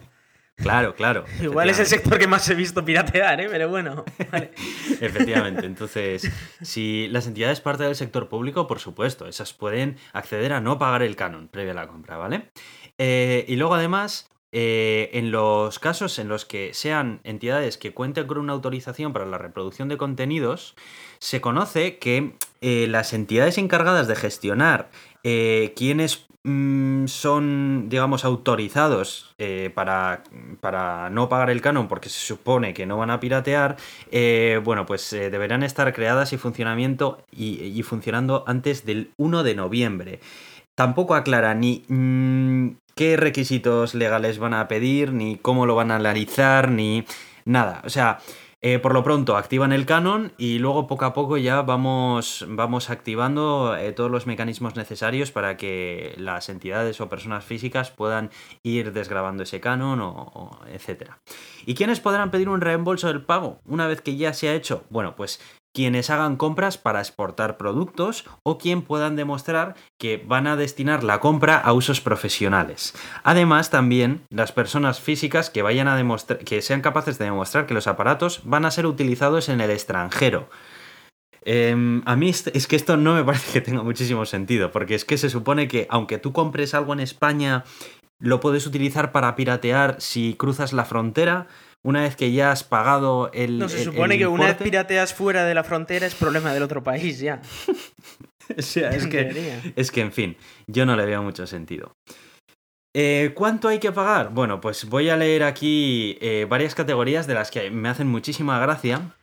Claro, 0.58 0.94
claro. 0.94 1.26
Igual 1.42 1.72
es 1.72 1.80
el 1.80 1.88
sector 1.88 2.20
que 2.20 2.28
más 2.28 2.48
he 2.48 2.54
visto 2.54 2.86
piratear, 2.86 3.42
¿eh? 3.42 3.48
pero 3.50 3.70
bueno. 3.70 4.06
efectivamente. 5.02 5.66
Entonces, 5.66 6.30
si 6.62 7.08
las 7.08 7.26
entidades 7.26 7.60
parte 7.60 7.86
del 7.86 7.96
sector 7.96 8.30
público, 8.30 8.68
por 8.68 8.78
supuesto, 8.78 9.28
esas 9.28 9.54
pueden 9.54 9.98
acceder 10.12 10.54
a 10.54 10.62
no 10.62 10.78
pagar 10.78 11.02
el 11.02 11.16
canon 11.16 11.48
previo 11.48 11.72
a 11.72 11.74
la 11.74 11.88
compra, 11.88 12.18
¿vale? 12.18 12.52
Eh, 13.00 13.46
y 13.48 13.56
luego 13.56 13.74
además, 13.74 14.30
eh, 14.54 15.10
en 15.14 15.32
los 15.32 15.80
casos 15.80 16.20
en 16.20 16.30
los 16.30 16.46
que 16.46 16.74
sean 16.74 17.20
entidades 17.24 17.78
que 17.78 17.94
cuenten 17.94 18.28
con 18.28 18.38
una 18.38 18.54
autorización 18.54 19.12
para 19.12 19.26
la 19.26 19.38
reproducción 19.38 19.90
de 19.90 19.98
contenidos, 19.98 20.76
se 21.20 21.42
conoce 21.42 21.98
que 21.98 22.36
eh, 22.62 22.88
las 22.88 23.14
entidades 23.14 23.58
encargadas 23.58 24.08
de 24.08 24.16
gestionar 24.16 24.90
quienes 25.24 26.28
mm, 26.44 27.08
son, 27.08 27.88
digamos, 27.88 28.26
autorizados 28.26 29.34
para, 29.74 30.24
para, 30.60 31.10
no 31.10 31.30
pagar 31.30 31.50
el 31.50 31.62
canon 31.62 31.88
porque 31.88 32.10
se 32.10 32.20
supone 32.20 32.74
que 32.74 32.86
no 32.86 32.98
van 32.98 33.10
a 33.10 33.22
piratear, 33.22 33.78
bueno, 34.64 34.86
pues 34.86 35.10
deberán 35.12 35.64
estar 35.64 35.94
creadas 35.94 36.34
y, 36.34 36.38
funcionamiento 36.38 37.24
y, 37.32 37.82
funcionando 37.84 38.44
antes 38.48 38.86
del 38.86 39.12
1 39.16 39.44
de 39.44 39.56
noviembre. 39.56 40.20
Tampoco 40.76 41.14
aclara 41.14 41.54
ni 41.54 41.86
mm, 41.88 42.70
qué 42.96 43.18
requisitos 43.18 43.94
legales 43.94 44.40
van 44.40 44.54
a 44.54 44.68
pedir, 44.68 45.14
ni 45.14 45.38
cómo 45.38 45.66
lo 45.66 45.76
van 45.76 45.92
a 45.92 45.96
analizar, 45.96 46.70
ni 46.70 47.06
nada. 47.46 47.82
O 47.86 47.90
sea, 47.90 48.20
eh, 48.66 48.80
por 48.80 48.94
lo 48.94 49.04
pronto 49.04 49.36
activan 49.36 49.74
el 49.74 49.86
canon 49.86 50.32
y 50.38 50.58
luego 50.58 50.88
poco 50.88 51.04
a 51.04 51.14
poco 51.14 51.36
ya 51.36 51.64
vamos, 51.64 52.46
vamos 52.48 52.90
activando 52.90 53.76
eh, 53.76 53.92
todos 53.92 54.10
los 54.10 54.26
mecanismos 54.26 54.78
necesarios 54.78 55.32
para 55.32 55.58
que 55.58 56.14
las 56.16 56.48
entidades 56.48 57.02
o 57.02 57.10
personas 57.10 57.44
físicas 57.44 57.92
puedan 57.92 58.32
ir 58.64 58.94
desgrabando 58.94 59.44
ese 59.44 59.60
canon 59.60 60.00
o, 60.00 60.62
etc. 60.72 61.12
¿Y 61.66 61.76
quiénes 61.76 62.00
podrán 62.00 62.32
pedir 62.32 62.48
un 62.48 62.62
reembolso 62.62 63.10
del 63.10 63.26
pago 63.26 63.60
una 63.66 63.86
vez 63.86 64.00
que 64.00 64.16
ya 64.16 64.32
se 64.32 64.48
ha 64.48 64.54
hecho? 64.54 64.86
Bueno, 64.90 65.18
pues 65.18 65.42
quienes 65.74 66.10
hagan 66.10 66.36
compras 66.36 66.78
para 66.78 67.00
exportar 67.00 67.58
productos 67.58 68.26
o 68.44 68.58
quien 68.58 68.84
puedan 68.84 69.16
demostrar 69.16 69.76
que 69.98 70.24
van 70.26 70.48
a 70.48 70.56
destinar 70.56 71.04
la 71.04 71.20
compra 71.20 71.58
a 71.58 71.74
usos 71.74 72.00
profesionales. 72.00 72.94
Además, 73.24 73.70
también 73.70 74.22
las 74.30 74.52
personas 74.52 75.00
físicas 75.00 75.50
que 75.50 75.64
vayan 75.64 75.88
a 75.88 75.96
demostrar 75.96 76.40
que 76.40 76.62
sean 76.62 76.82
capaces 76.82 77.18
de 77.18 77.26
demostrar 77.26 77.66
que 77.66 77.74
los 77.74 77.88
aparatos 77.88 78.42
van 78.44 78.66
a 78.66 78.72
ser 78.72 78.86
utilizados 78.86 79.50
en 79.50 79.62
el 79.62 79.72
extranjero. 79.72 80.50
Em, 81.46 82.02
a 82.06 82.16
mí 82.16 82.30
es 82.30 82.68
que 82.68 82.76
esto 82.76 82.96
no 82.96 83.16
me 83.16 83.24
parece 83.24 83.52
que 83.52 83.62
tenga 83.62 83.84
muchísimo 83.84 84.26
sentido, 84.26 84.72
porque 84.72 84.96
es 84.96 85.06
que 85.06 85.18
se 85.18 85.30
supone 85.30 85.68
que 85.68 85.88
aunque 85.90 86.18
tú 86.18 86.32
compres 86.32 86.74
algo 86.74 86.94
en 86.94 87.00
España, 87.00 87.66
lo 88.20 88.40
puedes 88.40 88.66
utilizar 88.66 89.12
para 89.12 89.36
piratear 89.36 89.98
si 90.00 90.36
cruzas 90.36 90.72
la 90.72 90.86
frontera, 90.86 91.48
una 91.84 92.02
vez 92.02 92.16
que 92.16 92.32
ya 92.32 92.52
has 92.52 92.64
pagado 92.64 93.30
el. 93.34 93.60
No, 93.60 93.70
se 93.70 93.84
supone 93.84 94.18
que 94.18 94.26
una 94.26 94.48
vez 94.48 94.58
pirateas 94.58 95.14
fuera 95.14 95.46
de 95.46 95.54
la 95.54 95.64
frontera 95.64 96.08
es 96.08 96.16
problema 96.16 96.54
del 96.54 96.64
otro 96.64 96.84
país 96.84 97.20
ya. 97.20 97.42
o 98.58 98.62
sea, 98.62 98.90
es 98.92 99.08
que, 99.08 99.74
es 99.76 99.92
que, 99.92 100.02
en 100.02 100.12
fin, 100.12 100.38
yo 100.68 100.86
no 100.86 100.96
le 100.96 101.06
veo 101.06 101.22
mucho 101.22 101.46
sentido. 101.46 101.96
Eh, 102.96 103.32
¿Cuánto 103.34 103.68
hay 103.68 103.80
que 103.80 103.92
pagar? 103.92 104.30
Bueno, 104.30 104.62
pues 104.62 104.86
voy 104.86 105.10
a 105.10 105.18
leer 105.18 105.44
aquí 105.44 106.18
eh, 106.22 106.46
varias 106.48 106.76
categorías 106.76 107.26
de 107.26 107.34
las 107.34 107.50
que 107.50 107.72
me 107.72 107.90
hacen 107.90 108.08
muchísima 108.08 108.60
gracia. 108.60 109.16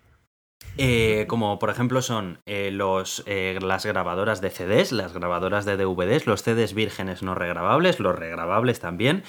Eh, 0.77 1.27
como 1.29 1.59
por 1.59 1.69
ejemplo 1.69 2.01
son 2.01 2.39
los, 2.47 3.25
las 3.27 3.87
grabadoras 3.87 4.41
de 4.41 4.51
CDs, 4.51 4.93
las 4.93 5.13
grabadoras 5.13 5.65
de 5.65 5.77
DVDs, 5.77 6.27
los 6.27 6.43
CDs 6.43 6.75
vírgenes 6.75 7.23
no 7.23 7.35
regrabables, 7.35 7.99
los 7.99 8.17
regrabables 8.17 8.79
también, 8.79 9.25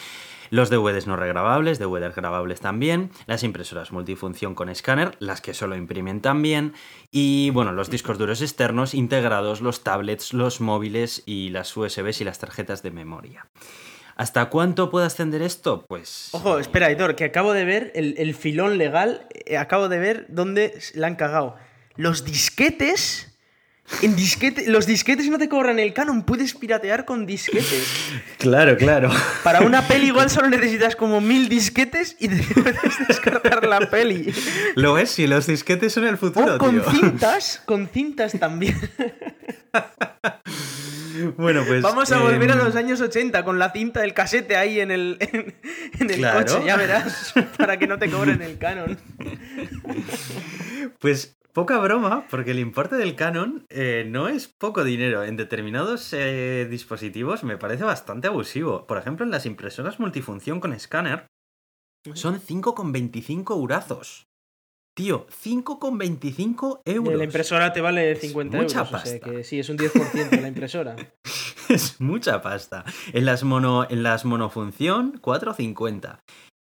los 0.51 0.69
DVDs 0.69 1.07
no 1.07 1.15
regrabables, 1.15 1.79
DVDs 1.79 2.13
grabables 2.13 2.59
también, 2.59 3.09
las 3.25 3.43
impresoras 3.43 3.91
multifunción 3.91 4.53
con 4.53 4.69
escáner, 4.69 5.15
las 5.19 5.41
que 5.41 5.55
solo 5.55 5.75
imprimen 5.75 6.21
también, 6.21 6.73
y 7.09 7.49
bueno, 7.51 7.71
los 7.71 7.89
discos 7.89 8.19
duros 8.19 8.41
externos 8.41 8.93
integrados, 8.93 9.61
los 9.61 9.83
tablets, 9.83 10.33
los 10.33 10.61
móviles 10.61 11.23
y 11.25 11.49
las 11.49 11.75
USBs 11.75 12.21
y 12.21 12.25
las 12.25 12.37
tarjetas 12.37 12.83
de 12.83 12.91
memoria. 12.91 13.47
¿Hasta 14.17 14.49
cuánto 14.49 14.91
puede 14.91 15.07
ascender 15.07 15.41
esto? 15.41 15.85
Pues. 15.87 16.29
Ojo, 16.33 16.59
espera, 16.59 16.89
Editor, 16.89 17.15
que 17.15 17.23
acabo 17.23 17.53
de 17.53 17.65
ver 17.65 17.91
el, 17.95 18.35
filón 18.35 18.77
legal, 18.77 19.25
eh, 19.33 19.57
acabo 19.57 19.89
de 19.89 19.99
ver 19.99 20.25
dónde 20.27 20.77
la 20.93 21.07
han 21.07 21.15
cagado. 21.15 21.55
Los 21.95 22.25
disquetes 22.25 23.30
en 24.01 24.15
disquete, 24.15 24.67
los 24.67 24.85
disquetes 24.85 25.27
no 25.29 25.37
te 25.37 25.49
cobran 25.49 25.79
el 25.79 25.93
canon, 25.93 26.23
puedes 26.23 26.53
piratear 26.53 27.05
con 27.05 27.25
disquetes. 27.25 27.87
Claro, 28.37 28.77
claro. 28.77 29.11
Para 29.43 29.61
una 29.61 29.81
peli 29.87 30.07
igual 30.07 30.29
solo 30.29 30.49
necesitas 30.49 30.95
como 30.95 31.21
mil 31.21 31.49
disquetes 31.49 32.15
y 32.19 32.27
te 32.27 32.53
puedes 32.61 33.07
descargar 33.07 33.65
la 33.67 33.89
peli. 33.89 34.33
Lo 34.75 34.97
es, 34.97 35.11
si 35.11 35.27
los 35.27 35.47
disquetes 35.47 35.93
son 35.93 36.07
el 36.07 36.17
futuro, 36.17 36.55
o 36.55 36.57
con 36.57 36.81
cintas, 36.83 37.61
con 37.65 37.87
cintas 37.87 38.33
también. 38.39 38.77
Bueno, 41.37 41.63
pues. 41.67 41.83
Vamos 41.83 42.11
a 42.11 42.19
volver 42.19 42.49
a 42.49 42.53
em, 42.53 42.59
los 42.59 42.75
años 42.75 43.01
80 43.01 43.43
con 43.43 43.59
la 43.59 43.71
cinta 43.71 43.99
del 43.99 44.13
casete 44.13 44.55
ahí 44.55 44.79
en 44.79 44.89
el, 44.91 45.17
en, 45.19 46.09
el 46.09 46.31
coche, 46.31 46.65
ya 46.65 46.77
verás, 46.77 47.33
para 47.57 47.77
que 47.77 47.85
no 47.85 47.99
te 47.99 48.09
cobren 48.09 48.41
el 48.41 48.57
canon. 48.57 48.97
Pues 50.99 51.35
Poca 51.53 51.77
broma, 51.79 52.27
porque 52.29 52.51
el 52.51 52.59
importe 52.59 52.95
del 52.95 53.15
Canon 53.15 53.65
eh, 53.69 54.05
no 54.07 54.29
es 54.29 54.47
poco 54.47 54.85
dinero. 54.85 55.23
En 55.23 55.35
determinados 55.35 56.13
eh, 56.13 56.65
dispositivos 56.69 57.43
me 57.43 57.57
parece 57.57 57.83
bastante 57.83 58.27
abusivo. 58.27 58.87
Por 58.87 58.97
ejemplo, 58.97 59.25
en 59.25 59.31
las 59.31 59.45
impresoras 59.45 59.99
multifunción 59.99 60.61
con 60.61 60.71
escáner 60.71 61.27
son 62.13 62.39
5,25 62.39 63.53
eurazos. 63.53 64.27
Tío, 64.95 65.25
5,25 65.27 66.81
euros. 66.85 67.15
La 67.15 67.23
impresora 67.23 67.71
te 67.71 67.81
vale 67.81 68.15
50 68.15 68.57
mucha 68.57 68.79
euros. 68.79 68.91
Pasta. 68.91 69.19
que 69.19 69.43
sí, 69.43 69.59
es 69.59 69.69
un 69.69 69.77
10% 69.77 70.29
de 70.29 70.41
la 70.41 70.47
impresora. 70.47 70.95
es 71.69 71.99
mucha 71.99 72.41
pasta. 72.41 72.83
En 73.13 73.25
las, 73.25 73.43
mono, 73.43 73.87
en 73.89 74.03
las 74.03 74.25
monofunción, 74.25 75.21
4,50. 75.21 76.19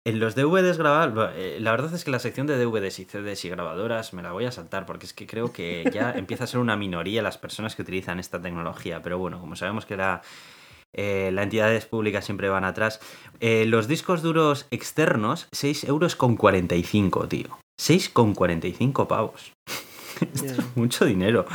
En 0.07 0.19
los 0.19 0.35
DVDs 0.35 0.77
grabados, 0.77 1.31
eh, 1.35 1.57
la 1.59 1.71
verdad 1.71 1.91
es 1.95 2.03
que 2.03 2.11
la 2.11 2.19
sección 2.19 2.45
de 2.45 2.63
DVDs 2.63 2.99
y 2.99 3.05
CDs 3.05 3.43
y 3.43 3.49
grabadoras 3.49 4.13
me 4.13 4.21
la 4.21 4.33
voy 4.33 4.45
a 4.45 4.51
saltar 4.51 4.85
porque 4.85 5.07
es 5.07 5.13
que 5.13 5.25
creo 5.25 5.51
que 5.51 5.89
ya 5.91 6.11
empieza 6.15 6.43
a 6.43 6.47
ser 6.47 6.59
una 6.59 6.77
minoría 6.77 7.23
las 7.23 7.39
personas 7.39 7.75
que 7.75 7.81
utilizan 7.81 8.19
esta 8.19 8.39
tecnología. 8.39 9.01
Pero 9.01 9.17
bueno, 9.17 9.39
como 9.39 9.55
sabemos 9.55 9.87
que 9.87 9.97
la, 9.97 10.21
eh, 10.93 11.31
las 11.33 11.43
entidades 11.43 11.87
públicas 11.87 12.23
siempre 12.23 12.49
van 12.49 12.65
atrás. 12.65 12.99
Eh, 13.39 13.65
los 13.65 13.87
discos 13.87 14.21
duros 14.21 14.67
externos, 14.69 15.47
6 15.51 15.85
euros 15.85 16.15
con 16.15 16.35
45, 16.35 17.27
tío. 17.27 17.57
6,45 17.81 19.07
pavos. 19.07 19.53
es 20.21 20.75
mucho 20.75 21.05
dinero. 21.05 21.47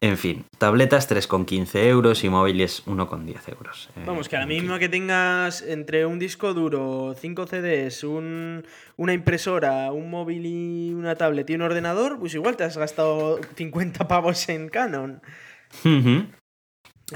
En 0.00 0.16
fin, 0.16 0.44
tabletas 0.58 1.10
3,15 1.10 1.84
euros 1.86 2.24
y 2.24 2.28
móviles 2.28 2.84
1,10 2.86 3.48
euros. 3.52 3.90
Eh, 3.96 4.02
Vamos, 4.06 4.28
que 4.28 4.36
a 4.36 4.40
la 4.40 4.46
misma 4.46 4.78
que 4.78 4.88
tengas 4.88 5.62
entre 5.62 6.06
un 6.06 6.18
disco 6.18 6.54
duro, 6.54 7.14
5 7.18 7.46
CDs, 7.46 8.04
una 8.04 9.12
impresora, 9.12 9.92
un 9.92 10.10
móvil 10.10 10.46
y 10.46 10.94
una 10.94 11.16
tablet 11.16 11.48
y 11.50 11.54
un 11.54 11.62
ordenador, 11.62 12.18
pues 12.18 12.34
igual 12.34 12.56
te 12.56 12.64
has 12.64 12.76
gastado 12.76 13.40
50 13.56 14.08
pavos 14.08 14.48
en 14.48 14.68
Canon. 14.68 15.20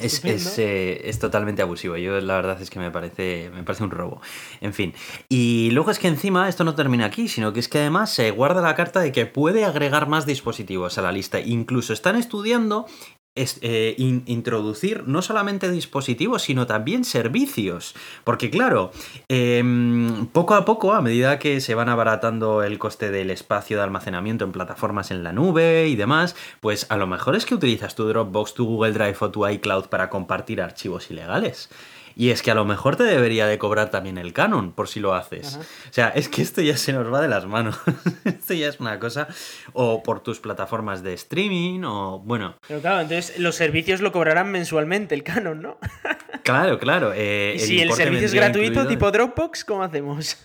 Eh, 0.00 1.02
es, 1.04 1.18
totalmente 1.18 1.62
abusivo. 1.62 1.96
Yo 1.96 2.20
la 2.20 2.36
verdad 2.36 2.60
es 2.60 2.70
que 2.70 2.78
me 2.78 2.90
parece, 2.90 3.50
me 3.54 3.62
parece 3.62 3.84
un 3.84 3.90
robo. 3.90 4.20
En 4.60 4.72
fin. 4.72 4.94
Y 5.28 5.70
luego 5.72 5.90
es 5.90 5.98
que 5.98 6.08
encima 6.08 6.48
esto 6.48 6.64
no 6.64 6.74
termina 6.74 7.06
aquí, 7.06 7.28
sino 7.28 7.52
que 7.52 7.60
es 7.60 7.68
que 7.68 7.78
además 7.78 8.10
se 8.10 8.30
guarda 8.30 8.60
la 8.60 8.74
carta 8.74 9.00
de 9.00 9.12
que 9.12 9.26
puede 9.26 9.64
agregar 9.64 10.08
más 10.08 10.26
dispositivos 10.26 10.98
a 10.98 11.02
la 11.02 11.12
lista. 11.12 11.40
Incluso 11.40 11.92
están 11.92 12.16
estudiando 12.16 12.86
es, 13.34 13.58
eh, 13.62 13.94
introducir 13.98 15.04
no 15.06 15.20
solamente 15.20 15.70
dispositivos, 15.70 16.42
sino 16.42 16.66
también 16.66 17.04
servicios. 17.04 17.94
Porque 18.22 18.50
claro, 18.50 18.92
em, 19.28 20.26
poco 20.26 20.54
a 20.54 20.64
poco, 20.64 20.92
a 20.92 21.02
medida 21.02 21.38
que 21.38 21.60
se 21.60 21.74
van 21.74 21.88
abaratando 21.88 22.62
el 22.62 22.78
coste 22.78 23.10
del 23.10 23.30
espacio 23.30 23.76
de 23.76 23.82
almacenamiento 23.82 24.44
en 24.44 24.52
plataformas 24.52 25.10
en 25.10 25.24
la 25.24 25.32
nube 25.32 25.88
y 25.88 25.96
demás, 25.96 26.36
pues 26.60 26.86
a 26.90 26.96
lo 26.96 27.06
mejor 27.06 27.34
es 27.36 27.44
que 27.44 27.54
utilizas 27.54 27.94
tu 27.94 28.04
Dropbox, 28.04 28.54
tu 28.54 28.66
Google 28.66 28.92
Drive 28.92 29.16
o 29.20 29.30
tu 29.30 29.46
iCloud 29.46 29.86
para 29.86 30.10
compartir 30.10 30.62
archivos 30.62 31.10
ilegales. 31.10 31.68
Y 32.16 32.30
es 32.30 32.42
que 32.42 32.50
a 32.50 32.54
lo 32.54 32.64
mejor 32.64 32.96
te 32.96 33.04
debería 33.04 33.46
de 33.46 33.58
cobrar 33.58 33.90
también 33.90 34.18
el 34.18 34.32
canon 34.32 34.72
por 34.72 34.88
si 34.88 35.00
lo 35.00 35.14
haces. 35.14 35.56
O 35.56 35.92
sea, 35.92 36.08
es 36.08 36.28
que 36.28 36.42
esto 36.42 36.60
ya 36.60 36.76
se 36.76 36.92
nos 36.92 37.12
va 37.12 37.20
de 37.20 37.28
las 37.28 37.46
manos. 37.46 37.78
esto 38.24 38.54
ya 38.54 38.68
es 38.68 38.80
una 38.80 38.98
cosa. 38.98 39.28
O 39.72 40.02
por 40.02 40.20
tus 40.20 40.40
plataformas 40.40 41.02
de 41.02 41.14
streaming, 41.14 41.82
o 41.84 42.20
bueno. 42.20 42.56
Pero 42.66 42.80
claro, 42.80 43.00
entonces 43.00 43.38
los 43.38 43.56
servicios 43.56 44.00
lo 44.00 44.12
cobrarán 44.12 44.50
mensualmente, 44.50 45.14
el 45.14 45.22
canon, 45.22 45.60
¿no? 45.60 45.78
claro, 46.44 46.78
claro. 46.78 47.12
Eh, 47.14 47.54
y 47.56 47.60
si 47.60 47.80
el 47.80 47.92
servicio 47.92 48.26
es 48.26 48.34
gratuito, 48.34 48.86
tipo 48.86 49.10
Dropbox, 49.10 49.64
¿cómo 49.64 49.82
hacemos? 49.82 50.36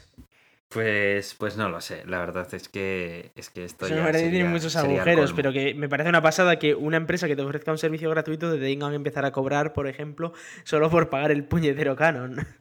Pues, 0.70 1.34
pues 1.34 1.58
no 1.58 1.68
lo 1.68 1.82
sé, 1.82 2.04
la 2.06 2.20
verdad 2.20 2.48
es 2.54 2.70
que, 2.70 3.32
es 3.36 3.50
que 3.50 3.66
esto 3.66 3.88
Eso 3.88 3.96
ya 3.96 4.06
sería- 4.14 4.30
tiene 4.30 4.50
muchos 4.50 4.76
el 4.76 4.82
agujeros, 4.86 5.34
pero 5.34 5.52
que 5.52 5.74
me 5.74 5.90
parece 5.90 6.10
una 6.10 6.22
pasada 6.22 6.60
que 6.60 6.76
una 6.76 6.98
empresa 6.98 7.28
que 7.28 7.36
te 7.36 7.42
ofrezca 7.42 7.72
un 7.72 7.80
servicio 7.80 8.08
gratuito 8.12 8.52
te 8.54 8.60
tengan 8.60 8.92
que 8.92 8.96
empezar 8.98 9.26
a 9.26 9.32
cobrar, 9.32 9.74
por 9.74 9.88
ejemplo, 9.88 10.32
solo 10.64 10.92
por 10.92 11.10
pagar 11.10 11.32
el 11.32 11.44
puñetero 11.44 11.96
canon. 11.96 12.46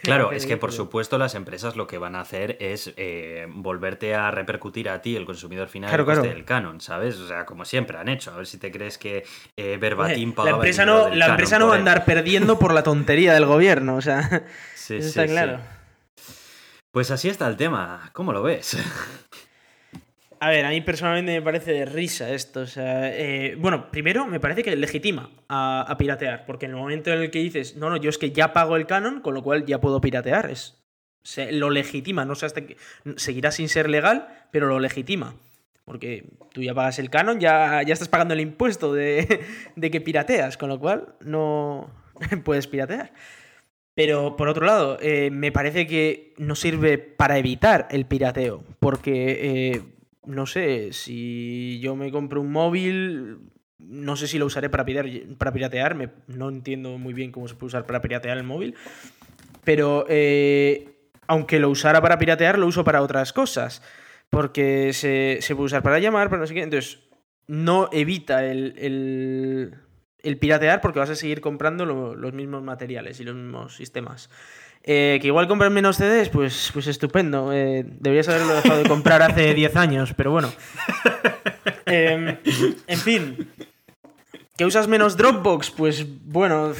Claro, 0.00 0.30
es 0.30 0.46
que 0.46 0.56
por 0.56 0.70
supuesto 0.72 1.18
las 1.18 1.34
empresas 1.34 1.74
lo 1.74 1.88
que 1.88 1.98
van 1.98 2.14
a 2.14 2.20
hacer 2.20 2.56
es 2.60 2.94
eh, 2.96 3.46
volverte 3.50 4.14
a 4.14 4.30
repercutir 4.30 4.88
a 4.88 5.02
ti, 5.02 5.16
el 5.16 5.24
consumidor 5.26 5.66
final, 5.68 5.88
Claro, 5.90 6.04
el 6.04 6.06
claro. 6.06 6.22
del 6.22 6.44
canon, 6.44 6.80
¿sabes? 6.80 7.16
O 7.18 7.26
sea, 7.26 7.44
como 7.44 7.64
siempre 7.64 7.98
han 7.98 8.08
hecho. 8.08 8.30
A 8.32 8.36
ver 8.36 8.46
si 8.46 8.58
te 8.58 8.70
crees 8.70 8.96
que 8.96 9.24
eh, 9.56 9.76
Verbatim 9.80 10.30
la 10.30 10.34
pagaba 10.36 10.50
el 10.50 10.54
empresa 10.60 10.82
dinero 10.84 10.98
no, 11.02 11.10
del 11.10 11.18
la 11.18 11.26
empresa 11.26 11.58
no 11.58 11.66
va 11.66 11.74
a 11.74 11.78
andar 11.78 12.04
perdiendo 12.04 12.60
por 12.60 12.72
la 12.74 12.84
tontería 12.84 13.34
del 13.34 13.44
gobierno, 13.46 13.96
o 13.96 14.00
sea, 14.00 14.44
Sí, 14.76 14.94
eso 14.98 15.08
está 15.08 15.22
sí. 15.26 15.30
claro. 15.32 15.58
Pues 16.90 17.10
así 17.10 17.28
está 17.28 17.46
el 17.46 17.56
tema. 17.56 18.10
¿Cómo 18.12 18.32
lo 18.32 18.42
ves? 18.42 18.76
A 20.40 20.50
ver, 20.50 20.64
a 20.64 20.70
mí 20.70 20.80
personalmente 20.80 21.32
me 21.32 21.42
parece 21.42 21.72
de 21.72 21.84
risa 21.84 22.30
esto. 22.30 22.60
O 22.60 22.66
sea, 22.66 23.10
eh, 23.16 23.56
bueno, 23.58 23.90
primero 23.90 24.26
me 24.26 24.38
parece 24.38 24.62
que 24.62 24.74
legitima 24.76 25.30
a, 25.48 25.96
piratear, 25.98 26.46
porque 26.46 26.66
en 26.66 26.72
el 26.72 26.76
momento 26.76 27.12
en 27.12 27.22
el 27.22 27.30
que 27.30 27.40
dices, 27.40 27.76
no, 27.76 27.90
no, 27.90 27.96
yo 27.96 28.08
es 28.08 28.18
que 28.18 28.30
ya 28.30 28.52
pago 28.52 28.76
el 28.76 28.86
canon, 28.86 29.20
con 29.20 29.34
lo 29.34 29.42
cual 29.42 29.66
ya 29.66 29.80
puedo 29.80 30.00
piratear, 30.00 30.50
es, 30.50 30.78
lo 31.50 31.70
legitima, 31.70 32.24
no 32.24 32.36
sé 32.36 32.46
hasta 32.46 32.64
que 32.64 32.76
seguirá 33.16 33.50
sin 33.50 33.68
ser 33.68 33.90
legal, 33.90 34.28
pero 34.52 34.68
lo 34.68 34.78
legitima. 34.78 35.34
Porque 35.84 36.26
tú 36.52 36.62
ya 36.62 36.74
pagas 36.74 36.98
el 36.98 37.10
canon, 37.10 37.40
ya, 37.40 37.82
ya 37.82 37.92
estás 37.92 38.08
pagando 38.08 38.34
el 38.34 38.40
impuesto 38.40 38.92
de, 38.92 39.44
de 39.76 39.90
que 39.90 40.00
pirateas, 40.00 40.56
con 40.56 40.68
lo 40.68 40.78
cual 40.78 41.14
no 41.20 41.90
puedes 42.44 42.68
piratear. 42.68 43.12
Pero 43.98 44.36
por 44.36 44.46
otro 44.46 44.64
lado, 44.64 44.96
eh, 45.00 45.28
me 45.32 45.50
parece 45.50 45.88
que 45.88 46.32
no 46.38 46.54
sirve 46.54 46.98
para 46.98 47.36
evitar 47.36 47.88
el 47.90 48.06
pirateo, 48.06 48.62
porque 48.78 49.72
eh, 49.72 49.82
no 50.24 50.46
sé, 50.46 50.92
si 50.92 51.80
yo 51.80 51.96
me 51.96 52.12
compro 52.12 52.40
un 52.40 52.52
móvil, 52.52 53.38
no 53.80 54.14
sé 54.14 54.28
si 54.28 54.38
lo 54.38 54.46
usaré 54.46 54.70
para, 54.70 54.86
para 55.36 55.52
piratear, 55.52 56.12
no 56.28 56.48
entiendo 56.48 56.96
muy 56.96 57.12
bien 57.12 57.32
cómo 57.32 57.48
se 57.48 57.56
puede 57.56 57.70
usar 57.70 57.86
para 57.86 58.00
piratear 58.00 58.38
el 58.38 58.44
móvil, 58.44 58.76
pero 59.64 60.04
eh, 60.08 61.10
aunque 61.26 61.58
lo 61.58 61.68
usara 61.68 62.00
para 62.00 62.18
piratear, 62.18 62.56
lo 62.56 62.68
uso 62.68 62.84
para 62.84 63.02
otras 63.02 63.32
cosas, 63.32 63.82
porque 64.30 64.92
se, 64.92 65.38
se 65.40 65.56
puede 65.56 65.66
usar 65.66 65.82
para 65.82 65.98
llamar, 65.98 66.30
para 66.30 66.42
no 66.42 66.46
sé 66.46 66.54
qué, 66.54 66.62
entonces 66.62 67.00
no 67.48 67.88
evita 67.90 68.46
el, 68.46 68.74
el, 68.78 69.74
el 70.22 70.36
piratear 70.38 70.80
porque 70.80 70.98
vas 70.98 71.10
a 71.10 71.14
seguir 71.16 71.40
comprando 71.40 71.84
lo- 71.86 72.14
los 72.14 72.32
mismos 72.32 72.62
materiales 72.62 73.20
y 73.20 73.24
los 73.24 73.34
mismos 73.34 73.76
sistemas. 73.76 74.30
Eh, 74.84 75.18
que 75.20 75.26
igual 75.26 75.48
compras 75.48 75.70
menos 75.70 75.96
CDs, 75.96 76.28
pues, 76.30 76.70
pues 76.72 76.86
estupendo. 76.86 77.52
Eh, 77.52 77.84
deberías 77.86 78.28
haberlo 78.28 78.54
dejado 78.54 78.82
de 78.82 78.88
comprar 78.88 79.22
hace 79.22 79.52
10 79.54 79.76
años, 79.76 80.14
pero 80.16 80.30
bueno. 80.30 80.50
Eh, 81.86 82.38
en 82.86 82.98
fin. 82.98 83.48
¿Que 84.56 84.64
usas 84.64 84.88
menos 84.88 85.16
Dropbox? 85.16 85.70
Pues 85.70 86.06
bueno, 86.24 86.72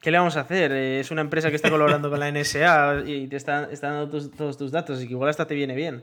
¿qué 0.00 0.10
le 0.10 0.18
vamos 0.18 0.36
a 0.36 0.40
hacer? 0.40 0.70
Eh, 0.72 1.00
es 1.00 1.10
una 1.10 1.20
empresa 1.22 1.50
que 1.50 1.56
está 1.56 1.70
colaborando 1.70 2.08
con 2.10 2.20
la 2.20 2.28
NSA 2.30 3.02
y 3.06 3.26
te 3.28 3.36
está, 3.36 3.68
está 3.70 3.90
dando 3.90 4.10
tus- 4.10 4.30
todos 4.30 4.56
tus 4.58 4.70
datos, 4.70 4.98
así 4.98 5.06
que 5.06 5.12
igual 5.14 5.30
hasta 5.30 5.46
te 5.46 5.54
viene 5.54 5.74
bien. 5.74 6.02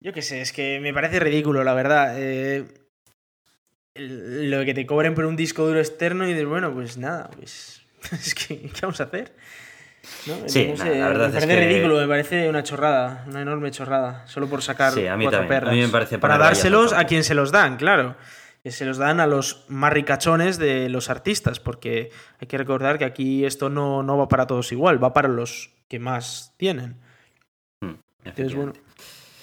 Yo 0.00 0.12
qué 0.12 0.22
sé, 0.22 0.40
es 0.40 0.52
que 0.52 0.80
me 0.80 0.92
parece 0.94 1.18
ridículo, 1.20 1.64
la 1.64 1.74
verdad. 1.74 2.14
Eh, 2.18 2.64
lo 3.94 4.64
que 4.64 4.74
te 4.74 4.86
cobren 4.86 5.14
por 5.14 5.24
un 5.24 5.36
disco 5.36 5.66
duro 5.66 5.78
externo 5.78 6.24
y 6.24 6.32
dices, 6.32 6.46
bueno, 6.46 6.72
pues 6.72 6.96
nada, 6.98 7.30
pues 7.30 7.82
es 8.12 8.34
que, 8.34 8.58
¿qué 8.60 8.80
vamos 8.82 9.00
a 9.00 9.04
hacer? 9.04 9.34
¿No? 10.26 10.34
Sí, 10.48 10.66
No 10.76 10.84
nada, 10.84 10.96
la 10.98 11.08
verdad 11.08 11.30
me 11.32 11.38
es 11.38 11.44
parece 11.44 11.60
que- 11.60 11.66
ridículo, 11.68 11.96
me 12.00 12.08
parece 12.08 12.48
una 12.48 12.62
chorrada, 12.62 13.24
una 13.26 13.40
enorme 13.42 13.70
chorrada, 13.70 14.26
solo 14.26 14.48
por 14.48 14.60
sacar 14.62 14.92
Sí, 14.92 15.06
a 15.06 15.16
mí 15.16 15.24
cuatro 15.24 15.40
también, 15.40 15.56
a 15.56 15.60
perras. 15.60 15.74
mí 15.74 15.80
me 15.82 15.88
parece 15.88 16.18
para 16.18 16.36
dárselos 16.38 16.92
a 16.92 17.04
quien 17.04 17.24
se 17.24 17.34
los 17.34 17.52
dan, 17.52 17.76
claro. 17.76 18.16
Que 18.62 18.70
se 18.70 18.86
los 18.86 18.96
dan 18.96 19.20
a 19.20 19.26
los 19.26 19.66
más 19.68 19.92
ricachones 19.92 20.56
de 20.58 20.88
los 20.88 21.10
artistas, 21.10 21.60
porque 21.60 22.10
hay 22.40 22.46
que 22.48 22.56
recordar 22.56 22.98
que 22.98 23.04
aquí 23.04 23.44
esto 23.44 23.68
no, 23.68 24.02
no 24.02 24.16
va 24.16 24.26
para 24.28 24.46
todos 24.46 24.72
igual, 24.72 25.02
va 25.02 25.12
para 25.12 25.28
los 25.28 25.70
que 25.86 25.98
más 25.98 26.54
tienen. 26.56 26.96
Mm, 27.82 27.92
Entonces, 28.24 28.54
bueno, 28.54 28.72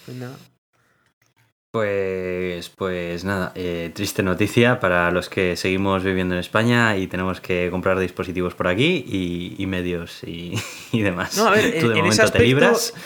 pues 0.05 0.17
nada. 0.17 0.35
Pues, 1.71 2.67
pues 2.69 3.23
nada, 3.23 3.53
eh, 3.55 3.91
triste 3.95 4.21
noticia 4.23 4.81
para 4.81 5.09
los 5.09 5.29
que 5.29 5.55
seguimos 5.55 6.03
viviendo 6.03 6.35
en 6.35 6.41
España 6.41 6.97
y 6.97 7.07
tenemos 7.07 7.39
que 7.39 7.69
comprar 7.71 7.97
dispositivos 7.97 8.53
por 8.55 8.67
aquí 8.67 9.05
y, 9.07 9.55
y 9.57 9.65
medios 9.67 10.21
y, 10.25 10.53
y 10.91 11.01
demás. 11.01 11.37
No, 11.37 11.47
a 11.47 11.51
ver, 11.51 11.71
Tú 11.79 11.87
de 11.87 11.93
en- 11.93 11.97
en 11.99 12.03
momento 12.03 12.09
ese 12.09 12.17
te 12.19 12.25
aspecto- 12.25 12.43
libras. 12.43 12.93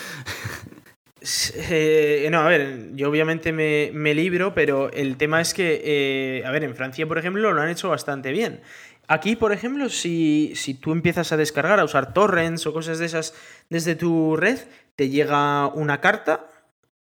Eh, 1.55 2.27
no, 2.29 2.41
a 2.41 2.47
ver, 2.49 2.91
yo 2.93 3.09
obviamente 3.09 3.51
me, 3.51 3.89
me 3.95 4.13
libro, 4.13 4.53
pero 4.53 4.91
el 4.91 5.17
tema 5.17 5.41
es 5.41 5.55
que, 5.55 5.81
eh, 5.83 6.43
a 6.45 6.51
ver, 6.51 6.63
en 6.63 6.75
Francia, 6.75 7.07
por 7.07 7.17
ejemplo, 7.17 7.51
lo 7.51 7.59
han 7.63 7.69
hecho 7.69 7.89
bastante 7.89 8.31
bien. 8.31 8.61
Aquí, 9.07 9.35
por 9.35 9.51
ejemplo, 9.51 9.89
si, 9.89 10.51
si 10.55 10.75
tú 10.75 10.91
empiezas 10.91 11.31
a 11.31 11.37
descargar, 11.37 11.79
a 11.79 11.83
usar 11.83 12.13
torrents 12.13 12.67
o 12.67 12.73
cosas 12.73 12.99
de 12.99 13.07
esas 13.07 13.33
desde 13.71 13.95
tu 13.95 14.35
red, 14.37 14.59
te 14.95 15.09
llega 15.09 15.65
una 15.69 15.99
carta 15.99 16.45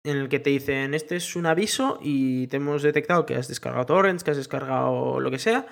en 0.03 0.17
el 0.17 0.29
que 0.29 0.39
te 0.39 0.49
dicen, 0.49 0.93
este 0.93 1.15
es 1.15 1.35
un 1.35 1.45
aviso 1.45 1.99
y 2.01 2.47
te 2.47 2.57
hemos 2.57 2.81
detectado 2.81 3.25
que 3.25 3.35
has 3.35 3.47
descargado 3.47 3.85
torrents, 3.85 4.23
que 4.23 4.31
has 4.31 4.37
descargado 4.37 5.19
lo 5.19 5.29
que 5.29 5.37
sea, 5.39 5.65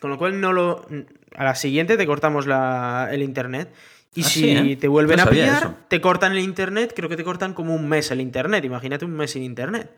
con 0.00 0.10
lo 0.10 0.18
cual 0.18 0.40
no 0.40 0.52
lo... 0.52 0.86
A 1.36 1.44
la 1.44 1.54
siguiente 1.54 1.96
te 1.96 2.06
cortamos 2.06 2.46
la- 2.46 3.08
el 3.12 3.22
internet. 3.22 3.70
Y 4.14 4.22
Ah, 4.22 4.24
si 4.24 4.40
sí, 4.40 4.50
¿eh? 4.50 4.76
te 4.76 4.86
vuelven 4.88 5.16
No 5.16 5.24
a 5.24 5.26
pillar, 5.26 5.62
eso. 5.64 5.74
te 5.88 6.00
cortan 6.00 6.32
el 6.32 6.38
internet, 6.38 6.92
creo 6.94 7.08
que 7.08 7.16
te 7.16 7.24
cortan 7.24 7.52
como 7.52 7.74
un 7.74 7.88
mes 7.88 8.10
el 8.10 8.20
internet. 8.20 8.64
Imagínate 8.64 9.04
un 9.04 9.12
mes 9.12 9.32
sin 9.32 9.42
internet. 9.42 9.90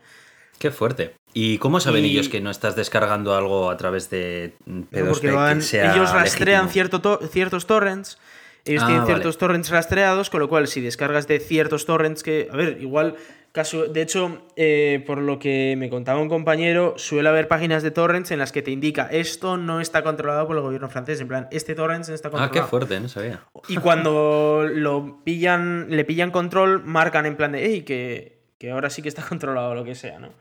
Qué 0.57 0.71
fuerte. 0.71 1.13
¿Y 1.33 1.59
cómo 1.59 1.79
saben 1.79 2.03
Y- 2.03 2.09
ellos 2.09 2.27
que 2.29 2.41
no 2.41 2.49
estás 2.49 2.75
descargando 2.75 3.35
algo 3.35 3.69
a 3.69 3.77
través 3.77 4.09
de 4.09 4.55
¿no? 4.65 4.85
P2P 4.91 5.07
Porque 5.09 5.27
que 5.27 5.33
van- 5.33 5.61
sea 5.61 5.93
ellos 5.93 6.11
rastrean 6.11 6.63
legítimo? 6.65 6.73
cierto 6.73 7.01
to- 7.01 7.19
ciertos 7.31 7.67
torrents. 7.67 8.17
Ellos 8.65 8.81
Ah, 8.83 8.87
tienen 8.87 9.03
vale. 9.03 9.13
ciertos 9.13 9.37
torrents 9.37 9.69
rastreados, 9.69 10.29
con 10.31 10.39
lo 10.41 10.49
cual 10.49 10.67
si 10.67 10.81
descargas 10.81 11.27
de 11.27 11.39
ciertos 11.39 11.85
torrents 11.85 12.23
que, 12.23 12.49
a 12.51 12.55
ver, 12.57 12.79
igual 12.81 13.15
de 13.53 14.01
hecho, 14.01 14.45
eh, 14.55 15.03
por 15.07 15.17
lo 15.17 15.39
que 15.39 15.75
me 15.77 15.89
contaba 15.89 16.19
un 16.21 16.29
compañero, 16.29 16.93
suele 16.97 17.29
haber 17.29 17.47
páginas 17.47 17.81
de 17.81 17.89
torrents 17.89 18.29
en 18.31 18.37
las 18.39 18.51
que 18.51 18.61
te 18.61 18.69
indica 18.69 19.07
esto 19.11 19.57
no 19.57 19.81
está 19.81 20.03
controlado 20.03 20.45
por 20.45 20.55
el 20.57 20.61
gobierno 20.61 20.89
francés, 20.89 21.19
en 21.21 21.27
plan, 21.27 21.47
este 21.51 21.73
torrent 21.73 22.07
no 22.07 22.13
está 22.13 22.27
Ah, 22.27 22.31
controlado. 22.31 22.53
qué 22.53 22.61
fuerte, 22.69 22.99
no 22.99 23.09
sabía. 23.09 23.41
Y 23.67 23.77
cuando 23.77 24.63
lo 24.71 25.23
pillan, 25.23 25.87
le 25.89 26.05
pillan 26.05 26.29
control, 26.29 26.83
marcan 26.83 27.25
en 27.25 27.35
plan 27.35 27.51
de, 27.53 27.65
hey, 27.65 27.81
que, 27.81 28.43
que 28.59 28.69
ahora 28.69 28.89
sí 28.91 29.01
que 29.01 29.09
está 29.09 29.23
controlado 29.27 29.71
o 29.71 29.75
lo 29.75 29.83
que 29.83 29.95
sea, 29.95 30.19
¿no? 30.19 30.33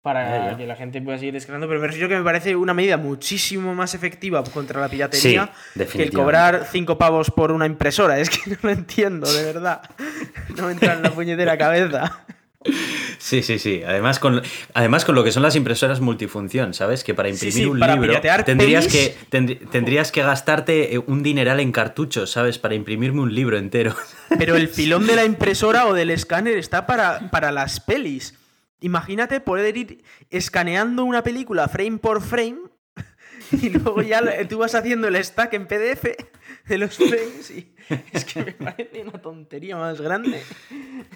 Para 0.00 0.56
que 0.56 0.68
la 0.68 0.76
gente 0.76 1.02
pueda 1.02 1.18
seguir 1.18 1.34
descargando. 1.34 1.66
Pero 1.66 1.80
me 1.80 1.88
refiero 1.88 2.08
que 2.08 2.16
me 2.16 2.22
parece 2.22 2.54
una 2.54 2.72
medida 2.72 2.96
muchísimo 2.96 3.74
más 3.74 3.92
efectiva 3.92 4.44
contra 4.44 4.80
la 4.80 4.88
piratería 4.88 5.50
Sí, 5.74 5.84
que 5.84 6.04
el 6.04 6.12
cobrar 6.12 6.64
cinco 6.70 6.96
pavos 6.96 7.32
por 7.32 7.50
una 7.50 7.66
impresora. 7.66 8.16
Es 8.20 8.30
que 8.30 8.50
no 8.52 8.56
lo 8.62 8.70
entiendo, 8.70 9.26
de 9.30 9.42
verdad. 9.42 9.82
No 10.56 10.66
me 10.66 10.72
entra 10.72 10.92
en 10.92 11.02
la 11.02 11.10
puñetera 11.10 11.58
cabeza. 11.58 12.24
Sí, 13.18 13.42
sí, 13.42 13.58
sí. 13.58 13.82
Además 13.86 14.18
con, 14.18 14.42
además 14.74 15.04
con 15.04 15.14
lo 15.14 15.24
que 15.24 15.32
son 15.32 15.42
las 15.42 15.56
impresoras 15.56 16.00
multifunción, 16.00 16.74
¿sabes? 16.74 17.04
Que 17.04 17.14
para 17.14 17.28
imprimir 17.28 17.52
sí, 17.54 17.66
un 17.66 17.78
para 17.78 17.94
libro 17.94 18.20
tendrías 18.44 18.86
pelis. 18.86 19.16
que, 19.30 19.36
tendrí- 19.36 19.70
tendrías 19.70 20.12
que 20.12 20.22
gastarte 20.22 20.94
eh, 20.94 20.98
un 20.98 21.22
dineral 21.22 21.60
en 21.60 21.72
cartuchos, 21.72 22.30
¿sabes? 22.30 22.58
Para 22.58 22.74
imprimirme 22.74 23.20
un 23.20 23.34
libro 23.34 23.56
entero. 23.58 23.94
Pero 24.38 24.56
el 24.56 24.68
filón 24.68 25.06
de 25.06 25.16
la 25.16 25.24
impresora 25.24 25.86
o 25.86 25.94
del 25.94 26.10
escáner 26.10 26.58
está 26.58 26.86
para, 26.86 27.30
para 27.30 27.52
las 27.52 27.80
pelis. 27.80 28.34
Imagínate 28.80 29.40
poder 29.40 29.76
ir 29.76 30.04
escaneando 30.30 31.04
una 31.04 31.22
película 31.22 31.68
frame 31.68 31.98
por 31.98 32.20
frame 32.22 32.58
y 33.52 33.70
luego 33.70 34.02
ya 34.02 34.20
tú 34.48 34.58
vas 34.58 34.74
haciendo 34.74 35.08
el 35.08 35.22
stack 35.24 35.54
en 35.54 35.66
PDF 35.66 36.04
de 36.68 36.78
los 36.78 36.96
frames 36.96 37.50
y 37.50 37.74
es 38.12 38.24
que 38.24 38.44
me 38.44 38.52
parece 38.52 39.02
una 39.02 39.20
tontería 39.22 39.76
más 39.76 40.00
grande. 40.00 40.42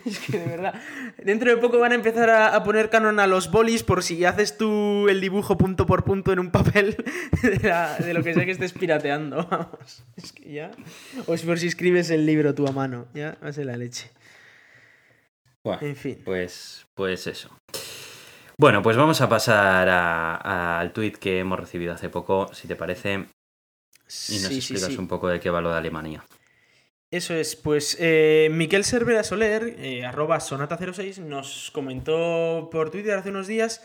Es 0.05 0.19
que 0.21 0.39
de 0.39 0.47
verdad, 0.47 0.75
dentro 1.23 1.51
de 1.51 1.57
poco 1.57 1.79
van 1.79 1.93
a 1.93 1.95
empezar 1.95 2.31
a, 2.31 2.55
a 2.55 2.63
poner 2.63 2.91
canon 2.91 3.19
a 3.19 3.27
los 3.27 3.51
bolis 3.51 3.83
por 3.83 4.03
si 4.03 4.25
haces 4.25 4.57
tú 4.57 5.09
el 5.09 5.21
dibujo 5.21 5.57
punto 5.59 5.85
por 5.87 6.05
punto 6.05 6.33
en 6.33 6.39
un 6.39 6.51
papel 6.51 6.97
de, 7.43 7.59
la- 7.69 7.97
de 7.97 8.15
lo 8.15 8.23
que 8.23 8.33
sea 8.35 8.45
que 8.45 8.53
estés 8.53 8.73
pirateando. 8.73 9.47
Vamos, 9.51 10.05
es 10.17 10.33
que 10.33 10.53
ya. 10.53 10.71
O 11.27 11.35
es 11.35 11.43
por 11.43 11.59
si 11.59 11.67
escribes 11.67 12.11
el 12.11 12.25
libro 12.27 12.55
tú 12.55 12.67
a 12.67 12.73
mano, 12.73 13.09
ya 13.15 13.37
va 13.43 13.49
a 13.49 13.53
ser 13.53 13.67
la 13.67 13.77
leche. 13.77 14.11
Bueno, 15.65 15.81
En 15.83 15.97
fin. 15.97 16.19
pues, 16.25 16.87
pues 16.95 17.27
eso. 17.27 17.51
Bueno, 18.57 18.83
pues 18.83 18.97
vamos 18.97 19.21
a 19.21 19.29
pasar 19.29 19.89
a- 19.89 20.37
a- 20.37 20.81
al 20.81 20.93
tuit 20.93 21.17
que 21.17 21.39
hemos 21.41 21.59
recibido 21.59 21.93
hace 21.95 22.09
poco, 22.11 22.53
si 22.55 22.69
te 22.69 22.77
parece, 22.77 23.27
y 24.29 24.39
nos 24.39 24.49
Sí, 24.49 24.57
explicas 24.59 24.89
sí. 24.89 24.97
un 24.97 25.09
poco 25.09 25.29
de 25.29 25.41
qué 25.41 25.51
va 25.51 25.61
lo 25.61 25.71
de 25.71 25.79
Alemania. 25.79 26.25
Eso 27.11 27.35
es, 27.35 27.57
pues 27.57 27.97
eh, 27.99 28.49
Miquel 28.53 28.85
Cervera 28.85 29.25
Soler, 29.25 29.75
eh, 29.79 30.05
arroba 30.05 30.39
sonata06, 30.39 31.19
nos 31.19 31.71
comentó 31.73 32.69
por 32.71 32.91
Twitter 32.91 33.15
hace 33.19 33.31
unos 33.31 33.49
días, 33.49 33.83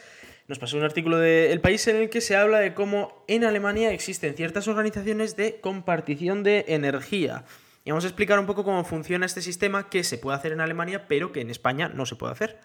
nos 0.48 0.60
pasó 0.60 0.78
un 0.78 0.84
artículo 0.84 1.18
de 1.18 1.52
El 1.52 1.60
País 1.60 1.88
en 1.88 1.96
el 1.96 2.10
que 2.10 2.22
se 2.22 2.36
habla 2.36 2.60
de 2.60 2.76
cómo 2.76 3.26
en 3.28 3.44
Alemania 3.44 3.92
existen 3.92 4.36
ciertas 4.36 4.68
organizaciones 4.68 5.36
de 5.36 5.60
compartición 5.60 6.44
de 6.44 6.66
energía. 6.68 7.46
Y 7.84 7.92
vamos 7.92 8.04
a 8.04 8.08
explicar 8.08 8.40
un 8.40 8.46
poco 8.46 8.64
cómo 8.64 8.84
funciona 8.84 9.26
este 9.26 9.42
sistema 9.42 9.90
que 9.90 10.04
se 10.04 10.18
puede 10.18 10.38
hacer 10.38 10.52
en 10.52 10.62
Alemania, 10.62 11.08
pero 11.08 11.32
que 11.32 11.42
en 11.42 11.50
España 11.50 11.88
no 11.90 12.06
se 12.06 12.16
puede 12.16 12.34
hacer. 12.34 12.60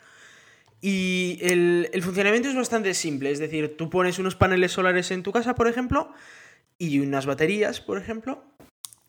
Y 0.82 1.38
el, 1.42 1.90
funcionamiento 2.02 2.48
es 2.48 2.56
bastante 2.56 2.94
simple, 2.94 3.30
es 3.30 3.38
decir, 3.38 3.76
tú 3.76 3.90
pones 3.90 4.18
unos 4.18 4.34
paneles 4.34 4.72
solares 4.72 5.10
en 5.10 5.22
tu 5.22 5.30
casa, 5.30 5.54
por 5.54 5.68
ejemplo, 5.68 6.12
y 6.80 6.98
unas 6.98 7.26
baterías, 7.26 7.78
por 7.82 7.98
ejemplo, 7.98 8.42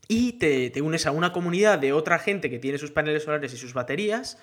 y 0.09 0.33
te, 0.33 0.81
unes 0.81 1.05
a 1.07 1.11
una 1.11 1.31
comunidad 1.31 1.79
de 1.79 1.93
otra 1.93 2.19
gente 2.19 2.49
que 2.49 2.59
tiene 2.59 2.77
sus 2.77 2.91
paneles 2.91 3.23
solares 3.23 3.53
y 3.53 3.57
sus 3.57 3.73
baterías, 3.73 4.37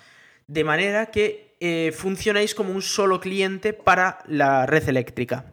de 0.46 0.64
manera 0.64 1.10
que 1.10 1.54
eh, 1.60 1.92
funcionáis 1.94 2.54
como 2.54 2.72
un 2.72 2.80
solo 2.80 3.20
cliente 3.20 3.74
para 3.74 4.20
la 4.26 4.64
red 4.64 4.88
eléctrica. 4.88 5.52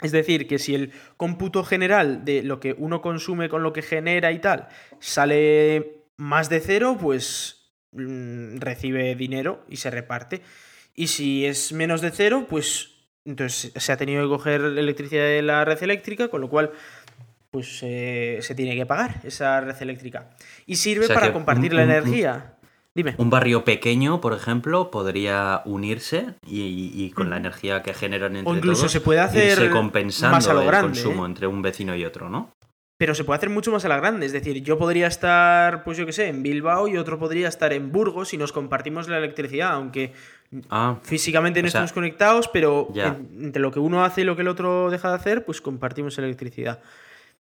Es 0.00 0.12
decir, 0.12 0.46
que 0.46 0.60
si 0.60 0.76
el 0.76 0.92
cómputo 1.16 1.64
general 1.64 2.24
de 2.24 2.44
lo 2.44 2.60
que 2.60 2.76
uno 2.78 3.02
consume 3.02 3.48
con 3.48 3.64
lo 3.64 3.72
que 3.72 3.82
genera 3.82 4.30
y 4.30 4.38
tal 4.38 4.68
sale 5.00 6.04
más 6.16 6.48
de 6.48 6.60
cero, 6.60 6.96
pues 7.00 7.72
mm, 7.90 8.58
recibe 8.58 9.16
dinero 9.16 9.64
y 9.68 9.78
se 9.78 9.90
reparte. 9.90 10.40
Y 10.94 11.08
si 11.08 11.46
es 11.46 11.72
menos 11.72 12.00
de 12.00 12.12
cero, 12.12 12.46
pues 12.48 12.92
entonces 13.24 13.72
se 13.74 13.92
ha 13.92 13.96
tenido 13.96 14.22
que 14.22 14.28
coger 14.28 14.60
electricidad 14.60 15.24
de 15.24 15.42
la 15.42 15.64
red 15.64 15.82
eléctrica, 15.82 16.28
con 16.28 16.40
lo 16.40 16.48
cual 16.48 16.72
pues 17.50 17.80
eh, 17.82 18.38
se 18.40 18.54
tiene 18.54 18.74
que 18.74 18.86
pagar 18.86 19.20
esa 19.24 19.60
red 19.60 19.76
eléctrica. 19.80 20.30
Y 20.66 20.76
sirve 20.76 21.08
para 21.08 21.32
compartir 21.32 21.74
la 21.74 21.82
energía. 21.82 22.54
Dime. 22.94 23.14
Un 23.16 23.30
barrio 23.30 23.64
pequeño, 23.64 24.20
por 24.20 24.34
ejemplo, 24.34 24.90
podría 24.90 25.62
unirse 25.64 26.34
y, 26.46 27.10
con 27.10 27.30
la 27.30 27.38
energía 27.38 27.82
que 27.82 27.94
generan 27.94 28.36
entre 28.36 28.52
o 28.52 28.56
incluso 28.56 28.88
se 28.88 29.00
puede 29.00 29.20
hacer 29.20 29.70
compensando 29.70 30.36
más 30.36 30.46
a 30.46 30.52
lo 30.52 30.66
grande, 30.66 30.88
el 30.88 31.04
consumo 31.04 31.24
¿eh? 31.24 31.28
entre 31.28 31.46
un 31.46 31.62
vecino 31.62 31.96
y 31.96 32.04
otro, 32.04 32.28
¿no? 32.28 32.50
pero 33.02 33.16
se 33.16 33.24
puede 33.24 33.38
hacer 33.38 33.50
mucho 33.50 33.72
más 33.72 33.84
a 33.84 33.88
la 33.88 33.96
grande. 33.96 34.26
Es 34.26 34.30
decir, 34.30 34.62
yo 34.62 34.78
podría 34.78 35.08
estar, 35.08 35.82
pues 35.82 35.98
yo 35.98 36.06
qué 36.06 36.12
sé, 36.12 36.28
en 36.28 36.44
Bilbao 36.44 36.86
y 36.86 36.96
otro 36.96 37.18
podría 37.18 37.48
estar 37.48 37.72
en 37.72 37.90
Burgos 37.90 38.32
y 38.32 38.36
nos 38.36 38.52
compartimos 38.52 39.08
la 39.08 39.18
electricidad, 39.18 39.72
aunque 39.72 40.12
ah, 40.70 40.98
físicamente 41.02 41.62
no 41.62 41.68
estamos 41.68 41.92
conectados, 41.92 42.48
pero 42.48 42.92
entre 43.38 43.62
lo 43.62 43.70
que 43.70 43.80
uno 43.80 44.04
hace 44.04 44.22
y 44.22 44.24
lo 44.24 44.36
que 44.36 44.42
el 44.42 44.48
otro 44.48 44.90
deja 44.90 45.08
de 45.08 45.14
hacer, 45.16 45.44
pues 45.44 45.60
compartimos 45.60 46.18
electricidad. 46.18 46.80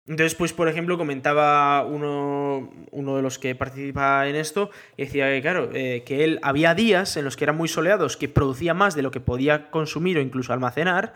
Entonces, 0.06 0.34
pues, 0.34 0.52
por 0.52 0.68
ejemplo, 0.68 0.98
comentaba 0.98 1.82
uno, 1.86 2.70
uno 2.90 3.16
de 3.16 3.22
los 3.22 3.38
que 3.38 3.54
participa 3.54 4.28
en 4.28 4.36
esto, 4.36 4.70
y 4.98 5.04
decía 5.04 5.28
que, 5.28 5.40
claro, 5.40 5.70
eh, 5.72 6.02
que 6.04 6.24
él 6.24 6.40
había 6.42 6.74
días 6.74 7.16
en 7.16 7.24
los 7.24 7.36
que 7.36 7.44
eran 7.44 7.56
muy 7.56 7.68
soleados, 7.68 8.18
que 8.18 8.28
producía 8.28 8.74
más 8.74 8.94
de 8.94 9.02
lo 9.02 9.10
que 9.10 9.20
podía 9.20 9.70
consumir 9.70 10.18
o 10.18 10.20
incluso 10.20 10.52
almacenar, 10.52 11.14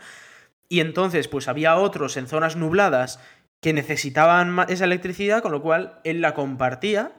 y 0.69 0.79
entonces, 0.79 1.27
pues 1.27 1.47
había 1.47 1.75
otros 1.75 2.17
en 2.17 2.27
zonas 2.27 2.55
nubladas 2.55 3.19
que 3.61 3.73
necesitaban 3.73 4.57
esa 4.69 4.85
electricidad, 4.85 5.43
con 5.43 5.51
lo 5.51 5.61
cual 5.61 5.99
él 6.03 6.21
la 6.21 6.33
compartía, 6.33 7.11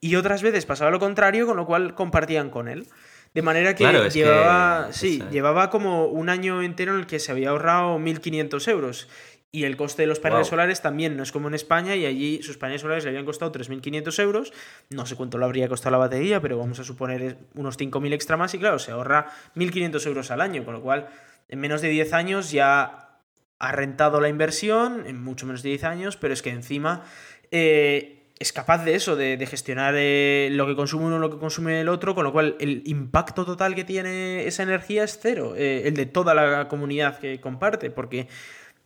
y 0.00 0.16
otras 0.16 0.42
veces 0.42 0.66
pasaba 0.66 0.90
lo 0.90 0.98
contrario, 0.98 1.46
con 1.46 1.56
lo 1.56 1.64
cual 1.64 1.94
compartían 1.94 2.50
con 2.50 2.68
él. 2.68 2.86
De 3.34 3.42
manera 3.42 3.74
que 3.74 3.84
llevaba, 4.10 4.92
sí, 4.92 5.22
llevaba 5.30 5.68
como 5.68 6.06
un 6.06 6.28
año 6.28 6.62
entero 6.62 6.94
en 6.94 7.00
el 7.00 7.06
que 7.06 7.18
se 7.18 7.32
había 7.32 7.50
ahorrado 7.50 7.98
1.500 7.98 8.68
euros. 8.68 9.08
Y 9.50 9.64
el 9.64 9.76
coste 9.76 10.02
de 10.02 10.08
los 10.08 10.18
paneles 10.18 10.48
solares 10.48 10.82
también 10.82 11.16
no 11.16 11.22
es 11.22 11.30
como 11.30 11.46
en 11.46 11.54
España 11.54 11.94
y 11.94 12.06
allí 12.06 12.42
sus 12.42 12.58
paneles 12.58 12.82
solares 12.82 13.04
le 13.04 13.10
habían 13.10 13.24
costado 13.24 13.52
3.500 13.52 14.18
euros. 14.20 14.52
No 14.90 15.06
sé 15.06 15.14
cuánto 15.14 15.38
le 15.38 15.44
habría 15.44 15.68
costado 15.68 15.92
la 15.92 15.98
batería, 15.98 16.40
pero 16.40 16.58
vamos 16.58 16.80
a 16.80 16.84
suponer 16.84 17.38
unos 17.54 17.78
5.000 17.78 18.12
extra 18.12 18.36
más 18.36 18.52
y 18.54 18.58
claro, 18.58 18.80
se 18.80 18.90
ahorra 18.90 19.30
1.500 19.54 20.06
euros 20.08 20.30
al 20.32 20.40
año, 20.40 20.64
con 20.64 20.74
lo 20.74 20.82
cual 20.82 21.08
en 21.48 21.60
menos 21.60 21.82
de 21.82 21.88
10 21.88 22.12
años 22.14 22.50
ya 22.50 23.20
ha 23.60 23.72
rentado 23.72 24.20
la 24.20 24.28
inversión 24.28 25.04
en 25.06 25.22
mucho 25.22 25.46
menos 25.46 25.62
de 25.62 25.68
10 25.68 25.84
años, 25.84 26.16
pero 26.16 26.34
es 26.34 26.42
que 26.42 26.50
encima 26.50 27.04
eh, 27.52 28.23
es 28.44 28.52
capaz 28.52 28.84
de 28.84 28.94
eso, 28.94 29.16
de, 29.16 29.46
gestionar 29.46 29.94
eh, 29.96 30.48
lo 30.52 30.66
que 30.66 30.76
consume 30.76 31.06
uno, 31.06 31.18
lo 31.18 31.30
que 31.30 31.38
consume 31.38 31.80
el 31.80 31.88
otro, 31.88 32.14
con 32.14 32.24
lo 32.24 32.32
cual 32.32 32.56
el 32.60 32.82
impacto 32.84 33.46
total 33.46 33.74
que 33.74 33.84
tiene 33.84 34.46
esa 34.46 34.62
energía 34.62 35.02
es 35.02 35.18
cero, 35.20 35.54
eh, 35.56 35.84
el 35.86 35.94
de 35.94 36.04
toda 36.04 36.34
la 36.34 36.68
comunidad 36.68 37.18
que 37.18 37.40
comparte, 37.40 37.90
porque 37.90 38.28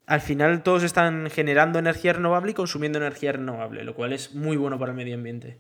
al 0.07 0.21
final 0.21 0.63
todos 0.63 0.85
están 0.85 1.29
generando 1.29 1.81
energía 1.81 2.13
renovable 2.13 2.53
y 2.53 2.55
consumiendo 2.55 2.99
energía 2.99 3.33
renovable, 3.33 3.83
lo 3.83 3.97
cual 3.97 4.13
es 4.13 4.33
muy 4.33 4.57
bueno 4.57 4.79
para 4.79 4.93
el 4.93 4.97
medio 4.97 5.17
ambiente. 5.17 5.59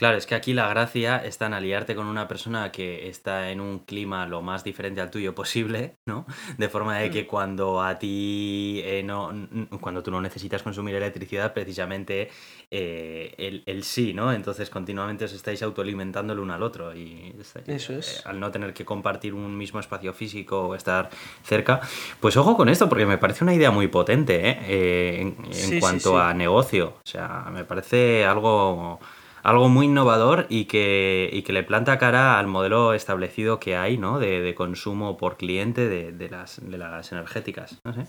Claro, 0.00 0.16
es 0.16 0.24
que 0.24 0.34
aquí 0.34 0.54
la 0.54 0.66
gracia 0.66 1.18
está 1.18 1.44
en 1.44 1.52
aliarte 1.52 1.94
con 1.94 2.06
una 2.06 2.26
persona 2.26 2.72
que 2.72 3.10
está 3.10 3.50
en 3.50 3.60
un 3.60 3.80
clima 3.80 4.26
lo 4.26 4.40
más 4.40 4.64
diferente 4.64 5.02
al 5.02 5.10
tuyo 5.10 5.34
posible, 5.34 5.98
¿no? 6.06 6.24
De 6.56 6.70
forma 6.70 6.96
de 6.96 7.10
que 7.10 7.24
mm. 7.24 7.26
cuando 7.26 7.82
a 7.82 7.98
ti 7.98 8.80
eh, 8.82 9.02
no, 9.04 9.30
cuando 9.78 10.02
tú 10.02 10.10
no 10.10 10.22
necesitas 10.22 10.62
consumir 10.62 10.94
electricidad, 10.94 11.52
precisamente 11.52 12.30
eh, 12.70 13.62
el, 13.66 13.84
sí, 13.84 14.14
¿no? 14.14 14.32
Entonces 14.32 14.70
continuamente 14.70 15.26
os 15.26 15.34
estáis 15.34 15.62
autoalimentando 15.62 16.32
el 16.32 16.38
uno 16.38 16.54
al 16.54 16.62
otro 16.62 16.96
y 16.96 17.36
Eso 17.66 17.92
es. 17.92 18.20
Eh, 18.20 18.22
al 18.24 18.40
no 18.40 18.50
tener 18.50 18.72
que 18.72 18.86
compartir 18.86 19.34
un 19.34 19.54
mismo 19.54 19.80
espacio 19.80 20.14
físico 20.14 20.68
o 20.68 20.74
estar 20.74 21.10
cerca, 21.42 21.78
pues 22.20 22.38
ojo 22.38 22.56
con 22.56 22.70
esto 22.70 22.88
porque 22.88 23.04
me 23.04 23.18
parece 23.18 23.44
una 23.44 23.52
idea 23.52 23.70
muy 23.70 23.88
potente, 23.88 24.48
¿eh? 24.48 25.20
en, 25.20 25.78
cuanto 25.78 26.18
a 26.18 26.32
negocio, 26.32 26.94
o 27.04 27.06
sea, 27.06 27.50
me 27.52 27.66
parece 27.66 28.24
algo 28.24 28.98
algo 29.42 29.68
muy 29.68 29.86
innovador 29.86 30.46
y 30.48 30.66
que, 30.66 31.42
que 31.46 31.52
le 31.52 31.62
planta 31.62 31.98
cara 31.98 32.38
al 32.38 32.46
modelo 32.46 32.94
establecido 32.94 33.58
que 33.58 33.76
hay, 33.76 33.98
¿no? 33.98 34.18
De, 34.18 34.54
consumo 34.54 35.16
por 35.16 35.36
cliente 35.36 35.88
de, 35.88 36.28
las, 36.28 36.60
de 36.62 36.76
las 36.76 37.12
energéticas. 37.12 37.80
No 37.84 37.94
sé. 37.94 38.00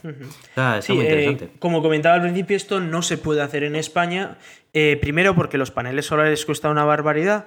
Está, 0.50 0.80
muy 0.90 1.04
interesante. 1.04 1.46
Eh, 1.46 1.52
como 1.60 1.82
comentaba 1.82 2.16
al 2.16 2.22
principio, 2.22 2.58
esto 2.58 2.80
no 2.80 3.02
se 3.02 3.18
puede 3.18 3.42
hacer 3.42 3.64
en 3.64 3.76
España. 3.76 4.38
Eh, 4.74 4.98
primero 5.00 5.36
porque 5.36 5.58
los 5.58 5.72
paneles 5.72 6.06
solares 6.06 6.46
cuestan 6.46 6.72
una 6.72 6.84
barbaridad. 6.84 7.46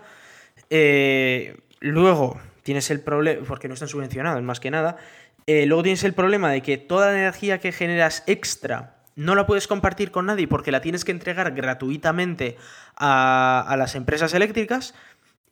Eh, 0.70 1.56
luego 1.80 2.40
tienes 2.62 2.90
el 2.90 3.00
problema, 3.00 3.44
porque 3.46 3.68
no 3.68 3.74
están 3.74 3.88
subvencionados 3.88 4.42
más 4.42 4.60
que 4.60 4.70
nada. 4.70 4.96
luego 5.46 5.82
tienes 5.82 6.04
el 6.04 6.14
problema 6.14 6.50
de 6.50 6.62
que 6.62 6.78
toda 6.78 7.12
la 7.12 7.18
energía 7.18 7.58
que 7.58 7.72
generas 7.72 8.22
extra 8.26 9.03
no 9.16 9.34
la 9.34 9.46
puedes 9.46 9.68
compartir 9.68 10.10
con 10.10 10.26
nadie 10.26 10.48
porque 10.48 10.72
la 10.72 10.80
tienes 10.80 11.04
que 11.04 11.12
entregar 11.12 11.52
gratuitamente 11.52 12.56
a, 12.96 13.74
las 13.78 13.94
empresas 13.94 14.34
eléctricas. 14.34 14.94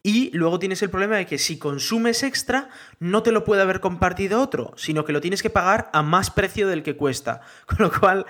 Y 0.04 0.36
luego 0.36 0.58
tienes 0.58 0.82
el 0.82 0.90
problema 0.90 1.16
de 1.16 1.26
que 1.26 1.38
si 1.38 1.58
consumes 1.58 2.24
extra, 2.24 2.68
no 2.98 3.22
te 3.22 3.30
lo 3.30 3.44
puede 3.44 3.62
haber 3.62 3.78
compartido 3.78 4.42
otro, 4.42 4.72
sino 4.76 5.04
que 5.04 5.12
lo 5.12 5.20
tienes 5.20 5.42
que 5.42 5.50
pagar 5.50 5.90
a 5.92 6.02
más 6.02 6.30
precio 6.30 6.66
del 6.66 6.82
que 6.82 6.96
cuesta. 6.96 7.40
Con 7.66 7.78
lo 7.78 7.92
cual, 7.92 8.26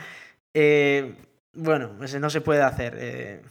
eh, 0.52 1.14
bueno, 1.54 1.92
no 1.98 2.30
se 2.30 2.40
puede 2.42 2.62
hacer. 2.62 2.96
Eh, 2.98 3.42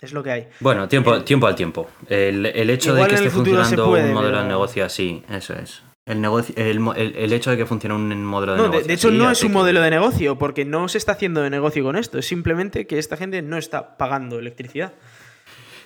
es 0.00 0.12
lo 0.12 0.22
que 0.22 0.30
hay. 0.30 0.48
Bueno, 0.60 0.88
tiempo, 0.88 1.22
tiempo 1.24 1.46
al 1.46 1.56
tiempo. 1.56 1.90
El, 2.08 2.46
hecho 2.46 2.94
de 2.94 3.06
que 3.06 3.16
esté 3.16 3.30
funcionando 3.30 3.90
un 3.90 4.12
modelo 4.14 4.38
de 4.38 4.44
negocio 4.44 4.84
así, 4.84 5.22
eso 5.28 5.54
es. 5.54 5.82
El, 6.08 6.20
negocio, 6.20 6.54
el, 6.56 7.32
hecho 7.32 7.50
de 7.50 7.56
que 7.56 7.66
funcione 7.66 7.94
un 7.94 8.24
modelo 8.24 8.54
de 8.54 8.62
negocio. 8.62 8.86
De, 8.86 8.94
hecho, 8.94 9.10
no 9.10 9.30
es 9.30 9.44
un 9.44 9.52
modelo 9.52 9.80
de 9.82 9.90
negocio, 9.90 10.38
porque 10.38 10.64
no 10.64 10.88
se 10.88 10.98
está 10.98 11.12
haciendo 11.12 11.42
de 11.42 11.50
negocio 11.50 11.84
con 11.84 11.96
esto. 11.96 12.18
Es 12.18 12.26
simplemente 12.26 12.86
que 12.86 12.98
esta 12.98 13.16
gente 13.16 13.42
no 13.42 13.58
está 13.58 13.96
pagando 13.96 14.38
electricidad. 14.38 14.94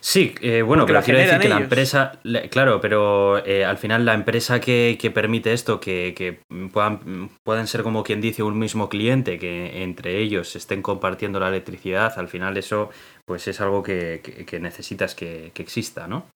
Sí, 0.05 0.35
eh, 0.41 0.63
bueno, 0.63 0.85
pero 0.85 1.01
quiero 1.01 1.21
decir 1.21 1.39
que 1.39 1.49
la 1.49 1.59
empresa, 1.59 2.19
claro, 2.51 2.81
pero 2.81 3.39
eh, 3.47 3.65
al 3.65 3.79
final 3.79 4.05
la 4.05 4.15
empresa 4.15 4.61
que, 4.61 5.13
permite 5.15 5.53
esto, 5.53 5.79
que, 5.79 6.41
puedan, 6.73 7.31
puedan 7.45 7.69
ser 7.69 7.85
como 7.85 8.03
quien 8.03 8.21
dice 8.21 8.43
un 8.43 8.59
mismo 8.59 8.89
cliente, 8.89 9.39
que 9.39 9.85
entre 9.85 10.19
ellos 10.19 10.57
estén 10.57 10.83
compartiendo 10.83 11.39
la 11.39 11.51
electricidad, 11.51 12.19
al 12.19 12.27
final 12.27 12.57
eso 12.57 12.91
pues 13.25 13.47
es 13.47 13.61
algo 13.61 13.85
que, 13.85 14.21
necesitas 14.61 15.15
que, 15.15 15.53
exista, 15.55 16.09
¿no? 16.09 16.27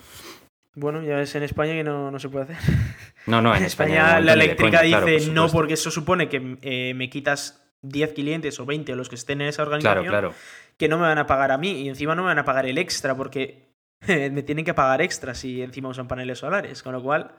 Bueno, 0.77 1.03
ya 1.03 1.17
ves 1.17 1.35
en 1.35 1.43
España 1.43 1.73
que 1.73 1.83
no, 1.83 2.17
se 2.19 2.29
puede 2.29 2.45
hacer. 2.45 2.57
No, 3.27 3.43
no, 3.43 3.57
en, 3.57 3.65
España, 3.65 4.21
la 4.21 4.35
eléctrica 4.35 4.83
dice 4.83 5.33
no 5.33 5.49
porque 5.49 5.75
eso 5.75 5.91
supone 5.91 6.29
que 6.29 6.59
eh, 6.63 6.95
me 6.95 7.11
quitas 7.11 7.67
10 7.83 8.13
clientes 8.13 8.61
o 8.61 8.67
20 8.67 8.93
o 8.93 8.97
los 8.97 9.09
que 9.09 9.17
estén 9.17 9.41
en 9.41 9.49
esa 9.49 9.63
organización 9.63 10.07
claro, 10.07 10.33
que 10.77 10.89
no 10.89 10.97
me 10.97 11.09
van 11.09 11.19
a 11.19 11.27
pagar 11.27 11.51
a 11.51 11.59
mí 11.59 11.73
y 11.73 11.89
encima 11.89 12.15
no 12.15 12.23
me 12.23 12.29
van 12.29 12.39
a 12.39 12.45
pagar 12.45 12.67
el 12.67 12.79
extra 12.79 13.17
porque 13.17 13.73
me 14.07 14.45
tienen 14.45 14.65
que 14.65 14.75
pagar 14.75 15.03
extra 15.03 15.35
si 15.35 15.61
encima 15.61 15.89
usan 15.89 16.07
paneles 16.07 16.39
solares, 16.39 16.85
con 16.85 16.93
lo 16.93 17.03
cual 17.03 17.33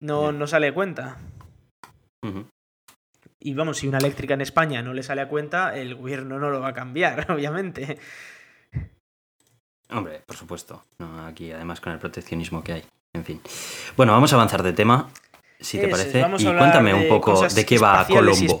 no, 0.00 0.32
no 0.32 0.46
sale 0.46 0.68
a 0.68 0.74
cuenta. 0.74 1.18
Y 3.40 3.52
vamos, 3.52 3.76
si 3.76 3.88
una 3.88 3.98
eléctrica 3.98 4.32
en 4.32 4.40
España 4.40 4.80
no 4.80 4.94
le 4.94 5.02
sale 5.02 5.20
a 5.20 5.28
cuenta, 5.28 5.76
el 5.76 5.96
gobierno 5.96 6.38
no 6.38 6.48
lo 6.48 6.60
va 6.60 6.68
a 6.68 6.74
cambiar, 6.74 7.30
obviamente. 7.30 7.98
Hombre, 9.94 10.22
por 10.26 10.36
supuesto. 10.36 10.82
aquí, 11.26 11.52
además, 11.52 11.80
con 11.80 11.92
el 11.92 11.98
proteccionismo 11.98 12.62
que 12.62 12.72
hay. 12.72 12.84
En 13.12 13.24
fin. 13.24 13.40
Bueno, 13.96 14.12
vamos 14.12 14.32
a 14.32 14.36
avanzar 14.36 14.62
de 14.62 14.72
tema, 14.72 15.08
si 15.60 15.78
te 15.78 15.88
parece. 15.88 16.20
Y 16.20 16.44
cuéntame 16.44 16.92
un 16.92 17.08
poco 17.08 17.46
de 17.46 17.64
qué 17.64 17.78
va 17.78 18.06
Colombo. 18.06 18.58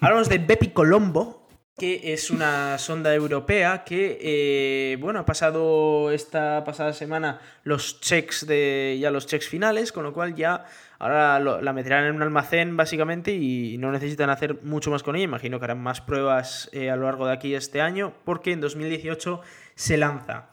Hablamos 0.00 0.28
de 0.28 0.38
Bepi 0.38 0.68
Colombo, 0.68 1.48
que 1.78 2.12
es 2.12 2.30
una 2.30 2.76
sonda 2.76 3.14
europea 3.14 3.84
que, 3.84 4.18
eh, 4.20 4.96
bueno, 5.00 5.20
ha 5.20 5.24
pasado 5.24 6.10
esta 6.10 6.64
pasada 6.64 6.92
semana 6.92 7.40
los 7.64 8.00
checks 8.00 8.46
de 8.46 8.98
ya 9.00 9.10
los 9.10 9.26
checks 9.26 9.48
finales, 9.48 9.92
con 9.92 10.02
lo 10.02 10.12
cual 10.12 10.34
ya 10.34 10.66
ahora 10.98 11.38
la 11.38 11.72
meterán 11.72 12.04
en 12.04 12.16
un 12.16 12.22
almacén 12.22 12.76
básicamente 12.76 13.32
y 13.32 13.78
no 13.78 13.92
necesitan 13.92 14.28
hacer 14.28 14.62
mucho 14.64 14.90
más 14.90 15.02
con 15.02 15.16
ella. 15.16 15.24
Imagino 15.24 15.58
que 15.58 15.66
harán 15.66 15.80
más 15.80 16.00
pruebas 16.00 16.68
eh, 16.72 16.90
a 16.90 16.96
lo 16.96 17.04
largo 17.04 17.26
de 17.26 17.32
aquí 17.32 17.54
este 17.54 17.80
año, 17.80 18.12
porque 18.24 18.52
en 18.52 18.60
2018 18.60 19.40
se 19.78 19.96
lanza. 19.96 20.48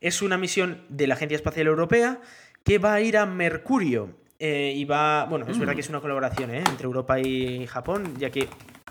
Es 0.00 0.22
una 0.22 0.38
misión 0.38 0.86
de 0.88 1.06
la 1.06 1.14
Agencia 1.14 1.36
Espacial 1.36 1.66
Europea 1.66 2.18
que 2.64 2.78
va 2.78 2.94
a 2.94 3.00
ir 3.02 3.18
a 3.18 3.26
Mercurio. 3.26 4.16
Eh, 4.38 4.72
y 4.74 4.86
va, 4.86 5.26
bueno, 5.26 5.44
es 5.46 5.58
verdad 5.58 5.74
que 5.74 5.82
es 5.82 5.90
una 5.90 6.00
colaboración 6.00 6.50
entre 6.54 6.86
Europa 6.86 7.20
y 7.20 7.66
Japón, 7.66 8.14
ya 8.16 8.30
que 8.30 8.48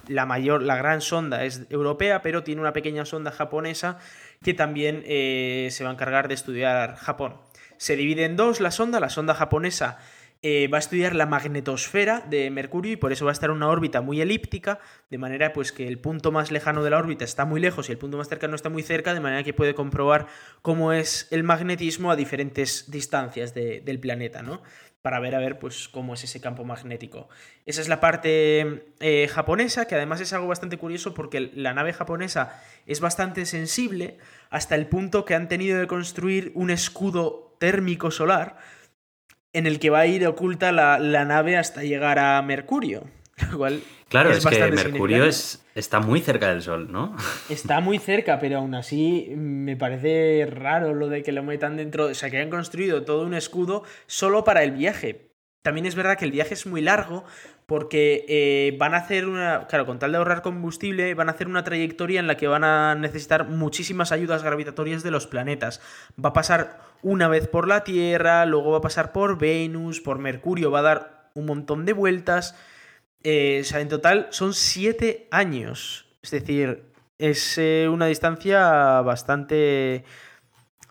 la 0.07 0.27
mayor, 0.27 0.61
la 0.61 0.75
gran 0.75 1.01
sonda 1.01 1.43
es 1.43 1.65
europea, 1.71 2.21
pero 2.21 2.43
tiene 2.43 2.61
una 2.61 2.71
pequeña 2.71 3.03
sonda 3.03 3.31
japonesa 3.31 3.97
que 4.43 4.53
también 4.53 5.01
eh, 5.07 5.69
se 5.71 5.83
va 5.83 5.89
a 5.89 5.93
encargar 5.93 6.27
de 6.27 6.35
estudiar 6.35 6.95
Japón. 6.95 7.37
Se 7.77 7.95
divide 7.95 8.25
en 8.25 8.35
dos 8.35 8.61
la 8.61 8.69
sonda, 8.69 8.99
la 8.99 9.09
sonda 9.09 9.33
japonesa 9.33 9.97
eh, 10.41 10.69
va 10.69 10.77
a 10.77 10.79
estudiar 10.79 11.15
la 11.15 11.25
magnetosfera 11.25 12.21
de 12.21 12.49
Mercurio 12.49 12.93
y 12.93 12.95
por 12.95 13.11
eso 13.11 13.25
va 13.25 13.31
a 13.31 13.33
estar 13.33 13.49
en 13.49 13.57
una 13.57 13.67
órbita 13.67 13.99
muy 13.99 14.21
elíptica, 14.21 14.79
de 15.09 15.17
manera 15.17 15.51
pues 15.51 15.73
que 15.73 15.87
el 15.87 15.99
punto 15.99 16.31
más 16.31 16.49
lejano 16.49 16.81
de 16.81 16.89
la 16.89 16.97
órbita 16.97 17.25
está 17.25 17.43
muy 17.43 17.59
lejos 17.59 17.89
y 17.89 17.91
el 17.91 17.97
punto 17.97 18.17
más 18.17 18.29
cercano 18.29 18.55
está 18.55 18.69
muy 18.69 18.83
cerca, 18.83 19.13
de 19.13 19.19
manera 19.19 19.43
que 19.43 19.53
puede 19.53 19.75
comprobar 19.75 20.27
cómo 20.61 20.93
es 20.93 21.27
el 21.31 21.43
magnetismo 21.43 22.09
a 22.09 22.15
diferentes 22.15 22.89
distancias 22.89 23.53
del 23.53 23.99
planeta, 23.99 24.41
¿no? 24.41 24.61
para 25.01 25.19
ver 25.19 25.35
a 25.35 25.39
ver 25.39 25.59
pues 25.59 25.87
cómo 25.87 26.13
es 26.13 26.23
ese 26.23 26.41
campo 26.41 26.65
magnético. 26.65 27.29
Esa 27.65 27.81
es 27.81 27.87
la 27.87 28.01
parte 28.01 28.93
eh, 28.99 29.29
japonesa, 29.29 29.87
que 29.87 29.95
además 29.95 30.19
es 30.19 30.33
algo 30.33 30.47
bastante 30.47 30.77
curioso 30.77 31.13
porque 31.13 31.51
la 31.53 31.73
nave 31.73 31.93
japonesa 31.93 32.61
es 32.85 32.99
bastante 32.99 33.45
sensible 33.45 34.17
hasta 34.49 34.75
el 34.75 34.87
punto 34.87 35.23
que 35.23 35.35
han 35.35 35.47
tenido 35.47 35.79
que 35.79 35.87
construir 35.87 36.51
un 36.53 36.69
escudo 36.69 37.55
térmico 37.59 38.11
solar 38.11 38.57
en 39.53 39.67
el 39.67 39.79
que 39.79 39.89
va 39.89 39.99
a 39.99 40.07
ir 40.07 40.27
oculta 40.27 40.71
la, 40.71 40.99
la 40.99 41.25
nave 41.25 41.57
hasta 41.57 41.83
llegar 41.83 42.19
a 42.19 42.41
Mercurio. 42.41 43.03
claro, 44.09 44.31
es, 44.31 44.45
que 44.45 44.71
Mercurio 44.71 45.25
es, 45.25 45.65
está 45.75 45.99
muy 45.99 46.21
cerca 46.21 46.49
del 46.49 46.61
Sol, 46.61 46.91
¿no? 46.91 47.15
Está 47.49 47.79
muy 47.79 47.99
cerca, 47.99 48.39
pero 48.39 48.57
aún 48.57 48.75
así 48.75 49.33
me 49.35 49.77
parece 49.77 50.47
raro 50.49 50.93
lo 50.93 51.07
de 51.07 51.23
que 51.23 51.31
lo 51.31 51.43
metan 51.43 51.77
dentro. 51.77 52.05
O 52.05 52.13
sea, 52.13 52.29
que 52.29 52.37
hayan 52.37 52.49
construido 52.49 53.03
todo 53.03 53.25
un 53.25 53.33
escudo 53.33 53.83
solo 54.07 54.43
para 54.43 54.63
el 54.63 54.71
viaje. 54.71 55.29
También 55.61 55.85
es 55.85 55.95
verdad 55.95 56.17
que 56.17 56.25
el 56.25 56.31
viaje 56.31 56.53
es 56.53 56.65
muy 56.65 56.81
largo 56.81 57.25
porque 57.65 58.25
eh, 58.29 58.75
van 58.79 58.93
a 58.93 58.97
hacer 58.97 59.27
una. 59.27 59.67
Claro, 59.67 59.85
con 59.85 59.99
tal 59.99 60.11
de 60.11 60.17
ahorrar 60.17 60.41
combustible, 60.41 61.13
van 61.13 61.27
a 61.29 61.33
hacer 61.33 61.47
una 61.47 61.63
trayectoria 61.63 62.19
en 62.19 62.27
la 62.27 62.37
que 62.37 62.47
van 62.47 62.63
a 62.63 62.95
necesitar 62.95 63.47
muchísimas 63.47 64.11
ayudas 64.11 64.41
gravitatorias 64.41 65.03
de 65.03 65.11
los 65.11 65.27
planetas. 65.27 65.81
Va 66.23 66.29
a 66.29 66.33
pasar 66.33 66.79
una 67.01 67.27
vez 67.27 67.47
por 67.47 67.67
la 67.67 67.83
Tierra, 67.83 68.45
luego 68.45 68.71
va 68.71 68.77
a 68.79 68.81
pasar 68.81 69.11
por 69.11 69.37
Venus, 69.37 70.01
por 70.01 70.19
Mercurio, 70.19 70.71
va 70.71 70.79
a 70.79 70.83
dar 70.83 71.19
un 71.33 71.45
montón 71.45 71.85
de 71.85 71.93
vueltas. 71.93 72.55
Eh, 73.23 73.59
o 73.61 73.63
sea, 73.63 73.81
en 73.81 73.89
total 73.89 74.27
son 74.31 74.53
siete 74.53 75.27
años. 75.31 76.07
Es 76.21 76.31
decir, 76.31 76.83
es 77.17 77.57
eh, 77.57 77.87
una 77.89 78.07
distancia 78.07 79.01
bastante... 79.01 80.03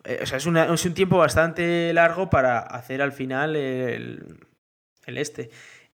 Eh, 0.05 0.21
o 0.23 0.27
sea, 0.27 0.39
es, 0.39 0.47
un 0.47 0.95
tiempo 0.95 1.19
bastante 1.19 1.93
largo 1.93 2.31
para 2.31 2.61
hacer 2.61 3.03
al 3.03 3.13
final 3.13 3.57
el, 3.57 4.39
este. 5.07 5.51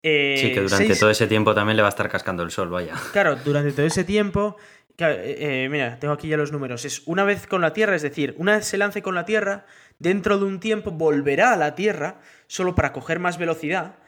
sí, 0.03 0.53
que 0.53 0.61
durante 0.63 0.97
todo 0.97 1.11
ese 1.11 1.27
tiempo 1.27 1.55
también 1.55 1.77
le 1.77 1.83
va 1.83 1.89
a 1.89 1.91
estar 1.91 2.09
cascando 2.09 2.43
el 2.43 2.51
sol, 2.51 2.71
vaya. 2.71 2.95
Claro, 3.13 3.37
durante 3.37 3.73
todo 3.73 3.87
ese 3.87 4.05
tiempo... 4.05 4.57
mira, 4.99 5.99
tengo 6.01 6.15
aquí 6.15 6.29
ya 6.29 6.37
los 6.37 6.51
números. 6.51 6.85
Es 6.85 7.03
una 7.07 7.25
vez 7.25 7.47
con 7.47 7.61
la 7.61 7.73
Tierra, 7.73 7.95
es 7.95 8.03
decir, 8.03 8.35
una 8.39 8.57
vez 8.57 8.67
se 8.67 8.79
lance 8.79 9.03
con 9.03 9.15
la 9.15 9.25
Tierra, 9.25 9.67
dentro 10.01 10.39
de 10.39 10.47
un 10.47 10.59
tiempo 10.59 10.91
volverá 10.91 11.53
a 11.53 11.57
la 11.57 11.77
Tierra 11.77 12.21
solo 12.49 12.75
para 12.75 12.93
coger 12.93 13.21
más 13.21 13.39
velocidad 13.39 14.01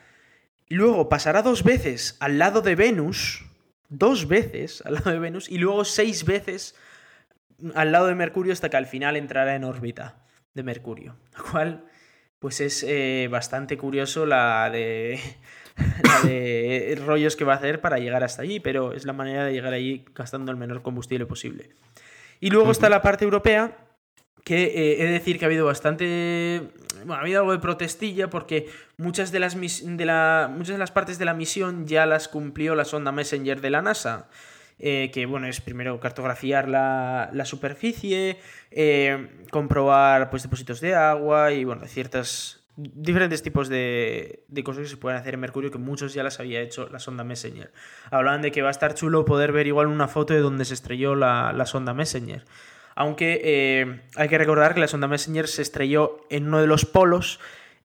Luego 0.73 1.11
pasará 1.11 1.43
dos 1.43 1.65
veces 1.65 2.17
al 2.19 2.39
lado 2.39 2.63
de 2.63 2.75
Venus, 2.75 3.45
dos 3.91 4.27
veces 4.27 4.83
al 4.87 4.95
lado 4.95 5.11
de 5.11 5.19
Venus, 5.19 5.51
y 5.51 5.59
luego 5.59 5.85
seis 5.85 6.25
veces 6.25 6.75
al 7.75 7.93
lado 7.93 8.07
de 8.07 8.15
Mercurio 8.15 8.55
hasta 8.55 8.71
que 8.71 8.79
al 8.79 8.87
final 8.87 9.17
entrará 9.17 9.55
en 9.55 9.65
órbita 9.65 10.25
de 10.55 10.63
Mercurio. 10.63 11.17
Lo 11.37 11.45
cual, 11.45 11.85
pues 12.39 12.63
es 12.63 12.83
eh, 12.89 13.29
bastante 13.31 13.77
curioso 13.77 14.25
la 14.25 14.71
de, 14.71 15.21
la 16.05 16.27
de 16.27 16.99
rollos 17.05 17.37
que 17.37 17.45
va 17.45 17.53
a 17.53 17.57
hacer 17.57 17.83
para 17.83 17.99
llegar 17.99 18.25
hasta 18.25 18.41
allí, 18.41 18.59
pero 18.59 18.95
es 18.95 19.05
la 19.05 19.13
manera 19.13 19.45
de 19.45 19.53
llegar 19.53 19.75
allí 19.75 20.07
gastando 20.15 20.51
el 20.53 20.57
menor 20.57 20.81
combustible 20.81 21.27
posible. 21.27 21.69
Y 22.41 22.49
luego 22.49 22.71
está 22.71 22.89
la 22.89 23.03
parte 23.03 23.25
europea, 23.25 23.77
que 24.45 24.65
eh, 24.65 25.03
he 25.03 25.07
de 25.07 25.13
decir 25.13 25.39
que 25.39 25.45
ha 25.45 25.49
habido 25.49 25.67
bastante... 25.67 26.71
Bueno, 26.99 27.15
ha 27.15 27.21
habido 27.21 27.41
algo 27.41 27.53
de 27.53 27.59
protestilla 27.59 28.31
porque 28.31 28.69
muchas 28.97 29.33
de, 29.33 29.41
las 29.41 29.57
de 29.57 30.05
la, 30.05 30.51
muchas 30.53 30.75
de 30.75 30.79
las 30.79 30.93
partes 30.93 31.19
de 31.19 31.25
la 31.25 31.35
misión 31.35 31.87
ya 31.87 32.07
las 32.07 32.29
cumplió 32.29 32.75
la 32.75 32.85
sonda 32.85 33.11
Messenger 33.13 33.61
de 33.61 33.71
la 33.71 33.83
NASA. 33.83 34.29
Eh, 34.79 35.11
que 35.13 35.27
bueno, 35.27 35.47
es 35.47 35.61
primero 35.61 36.01
cartografiar 36.01 36.69
la, 36.69 37.31
la 37.33 37.45
superficie, 37.45 38.39
eh, 38.73 39.29
comprobar 39.51 40.29
pues, 40.31 40.43
depósitos 40.43 40.81
de 40.81 40.95
agua 40.95 41.53
y 41.53 41.65
bueno, 41.65 41.87
ciertas 41.87 42.65
diferentes 42.77 43.43
tipos 43.43 43.69
de, 43.69 44.45
de, 44.49 44.65
cosas 44.65 44.85
que 44.85 44.89
se 44.89 44.97
pueden 44.97 45.21
hacer 45.21 45.35
en 45.35 45.41
Mercurio 45.41 45.71
que 45.71 45.79
muchos 45.79 46.15
ya 46.15 46.23
las 46.25 46.41
había 46.41 46.61
hecho 46.61 46.89
la 46.89 46.99
sonda 46.99 47.23
Messenger. 47.23 47.73
Hablaban 48.11 48.43
de 48.43 48.51
que 48.51 48.63
va 48.63 48.69
a 48.69 48.71
estar 48.73 48.95
chulo 48.95 49.25
poder 49.25 49.53
ver 49.53 49.67
igual 49.67 49.87
una 49.87 50.09
foto 50.09 50.35
de 50.35 50.41
donde 50.41 50.65
se 50.65 50.75
estrelló 50.75 51.15
la, 51.15 51.53
la 51.53 51.67
sonda 51.67 51.95
Messenger 51.95 52.45
aunque 52.95 53.41
eh, 53.45 54.01
hay 54.17 54.29
que 54.29 54.39
recordar 54.39 54.75
que 54.75 54.81
la 54.81 54.89
sonda 54.89 55.09
Messenger 55.09 55.49
se 55.49 55.63
estrelló 55.63 56.21
en 56.31 56.49
uno 56.49 56.61
de 56.61 56.67
los 56.67 56.85
polos, 56.85 57.41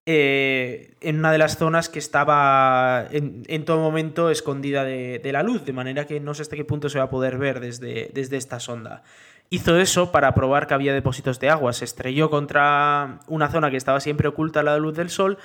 eh, 0.06 0.94
en 1.00 1.18
una 1.18 1.32
de 1.32 1.38
las 1.38 1.58
zonas 1.58 1.88
que 1.88 1.98
estaba 1.98 3.06
en, 3.10 3.64
todo 3.64 3.78
momento 3.78 4.30
escondida 4.30 4.84
de, 4.84 5.20
la 5.32 5.42
luz, 5.42 5.64
de 5.64 5.74
manera 5.74 6.06
que 6.06 6.18
no 6.18 6.32
sé 6.32 6.42
hasta 6.42 6.56
qué 6.56 6.64
punto 6.64 6.88
se 6.88 6.98
va 6.98 7.04
a 7.04 7.10
poder 7.10 7.36
ver 7.36 7.60
desde, 7.60 8.10
desde 8.14 8.38
esta 8.38 8.58
sonda. 8.58 9.02
Hizo 9.50 9.78
eso 9.78 10.12
para 10.12 10.34
probar 10.34 10.66
que 10.66 10.74
había 10.74 10.94
depósitos 10.94 11.40
de 11.40 11.50
agua, 11.50 11.72
se 11.72 11.84
estrelló 11.84 12.30
contra 12.30 13.20
una 13.26 13.50
zona 13.50 13.70
que 13.70 13.76
estaba 13.76 14.00
siempre 14.00 14.28
oculta 14.28 14.60
a 14.60 14.62
la 14.62 14.78
luz 14.78 14.94
del 14.94 15.10
Sol 15.10 15.38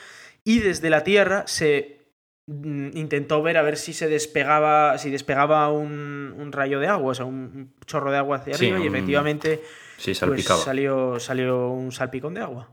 y 0.43 0.59
desde 0.59 0.89
la 0.89 1.03
Tierra 1.03 1.43
se 1.47 2.02
intentó 2.47 3.41
ver 3.41 3.57
a 3.57 3.61
ver 3.61 3.77
si 3.77 3.93
se 3.93 4.07
despegaba, 4.07 4.97
si 4.97 5.09
despegaba 5.09 5.71
un, 5.71 6.49
rayo 6.51 6.79
de 6.79 6.87
agua, 6.87 7.11
o 7.11 7.15
sea, 7.15 7.25
un 7.25 7.73
chorro 7.85 8.11
de 8.11 8.17
agua 8.17 8.37
hacia 8.37 8.55
arriba, 8.55 8.79
y 8.79 8.87
efectivamente 8.87 9.63
sí, 9.97 10.13
pues, 10.25 10.43
salió, 10.45 11.19
salió 11.19 11.69
un 11.69 11.91
salpicón 11.91 12.33
de 12.33 12.41
agua. 12.41 12.69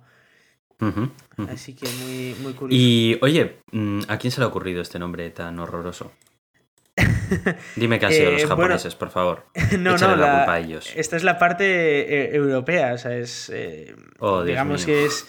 Así 1.48 1.74
que 1.74 1.86
muy, 2.02 2.34
muy 2.42 2.52
curioso. 2.54 2.82
Y 2.82 3.18
oye, 3.20 3.58
mm, 3.70 4.00
¿a 4.08 4.16
quién 4.16 4.30
se 4.30 4.40
le 4.40 4.46
ha 4.46 4.48
ocurrido 4.48 4.80
este 4.80 4.98
nombre 4.98 5.28
tan 5.30 5.58
horroroso? 5.58 6.10
Dime 7.76 7.98
que 7.98 8.06
han 8.06 8.12
sido 8.12 8.32
los 8.32 8.42
eh, 8.42 8.46
japoneses, 8.46 8.94
por 8.94 9.10
favor. 9.10 9.46
No, 9.78 9.96
no, 9.96 10.16
la, 10.16 10.38
culpa 10.38 10.54
a 10.54 10.58
ellos. 10.58 10.92
Esta 10.96 11.16
es 11.16 11.24
la 11.24 11.38
parte 11.38 11.64
eh, 11.64 12.34
europea, 12.34 12.94
o 12.94 12.98
sea, 12.98 13.16
es. 13.16 13.50
Eh, 13.54 13.94
oh, 14.18 14.42
digamos 14.42 14.84
que 14.84 15.04
es 15.04 15.26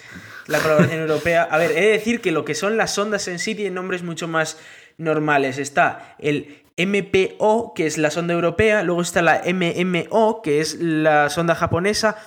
la 0.48 0.60
colaboración 0.60 1.02
europea. 1.02 1.44
A 1.44 1.58
ver, 1.58 1.72
he 1.72 1.82
de 1.82 1.92
decir 1.92 2.22
que 2.22 2.32
lo 2.32 2.44
que 2.46 2.56
son 2.56 2.78
las 2.78 2.94
sondas 2.94 3.28
en 3.28 3.40
sí 3.40 3.56
tienen 3.56 3.76
nombres 3.76 4.04
mucho 4.04 4.28
más 4.28 4.60
normales. 4.98 5.58
Está 5.58 6.16
el 6.20 6.64
MPO, 6.78 7.74
que 7.76 7.86
es 7.86 7.98
la 7.98 8.12
sonda 8.12 8.34
europea, 8.34 8.84
luego 8.84 9.02
está 9.02 9.22
la 9.22 9.42
MMO, 9.46 10.42
que 10.42 10.60
es 10.60 10.76
la 10.80 11.30
sonda 11.30 11.56
japonesa. 11.56 12.18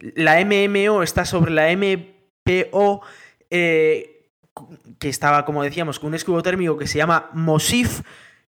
La 0.00 0.44
MMO 0.44 1.02
está 1.02 1.24
sobre 1.24 1.52
la 1.52 1.68
MPO, 1.76 3.02
que 3.48 5.08
estaba, 5.08 5.44
como 5.44 5.62
decíamos, 5.62 5.98
con 5.98 6.08
un 6.08 6.14
escudo 6.14 6.42
térmico 6.42 6.76
que 6.76 6.86
se 6.86 6.98
llama 6.98 7.30
MOSIF 7.32 8.02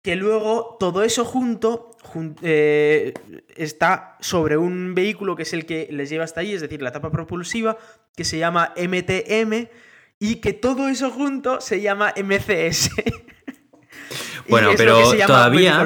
que 0.06 0.14
luego 0.14 0.76
todo 0.78 1.02
eso 1.02 1.24
junto 1.24 1.90
eh, 2.42 3.12
está 3.56 4.16
sobre 4.20 4.56
un 4.56 4.94
vehículo 4.94 5.34
que 5.34 5.42
es 5.42 5.52
el 5.52 5.66
que 5.66 5.88
les 5.90 6.08
lleva 6.08 6.22
hasta 6.22 6.42
allí, 6.42 6.52
es 6.52 6.60
decir, 6.60 6.80
la 6.80 6.92
tapa 6.92 7.10
propulsiva, 7.10 7.76
que 8.14 8.22
se 8.22 8.38
llama 8.38 8.72
MTM, 8.76 9.66
y 10.20 10.36
que 10.36 10.52
todo 10.52 10.86
eso 10.88 11.10
junto 11.10 11.60
se 11.60 11.80
llama 11.80 12.14
MCS. 12.16 12.90
Bueno, 14.48 14.70
pero 14.76 14.98
todavía. 15.26 15.84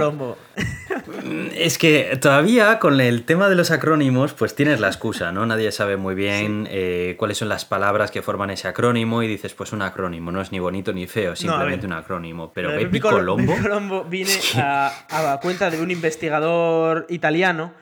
Es 1.54 1.78
que 1.78 2.18
todavía 2.20 2.78
con 2.78 3.00
el 3.00 3.24
tema 3.24 3.48
de 3.48 3.54
los 3.54 3.70
acrónimos, 3.70 4.34
pues 4.34 4.54
tienes 4.54 4.80
la 4.80 4.88
excusa, 4.88 5.32
¿no? 5.32 5.46
Nadie 5.46 5.72
sabe 5.72 5.96
muy 5.96 6.14
bien 6.14 6.66
eh, 6.70 7.14
cuáles 7.18 7.38
son 7.38 7.48
las 7.48 7.64
palabras 7.64 8.10
que 8.10 8.22
forman 8.22 8.50
ese 8.50 8.68
acrónimo 8.68 9.22
y 9.22 9.28
dices, 9.28 9.54
pues 9.54 9.72
un 9.72 9.82
acrónimo, 9.82 10.32
no 10.32 10.40
es 10.40 10.52
ni 10.52 10.58
bonito 10.58 10.92
ni 10.92 11.06
feo, 11.06 11.36
simplemente 11.36 11.86
un 11.86 11.92
acrónimo. 11.92 12.52
Pero 12.52 12.70
Bepi 12.70 13.00
Colombo. 13.00 13.56
Colombo 13.62 14.04
viene 14.04 14.32
a, 14.56 15.38
cuenta 15.42 15.70
de 15.70 15.80
un 15.80 15.90
investigador 15.90 17.06
italiano 17.08 17.72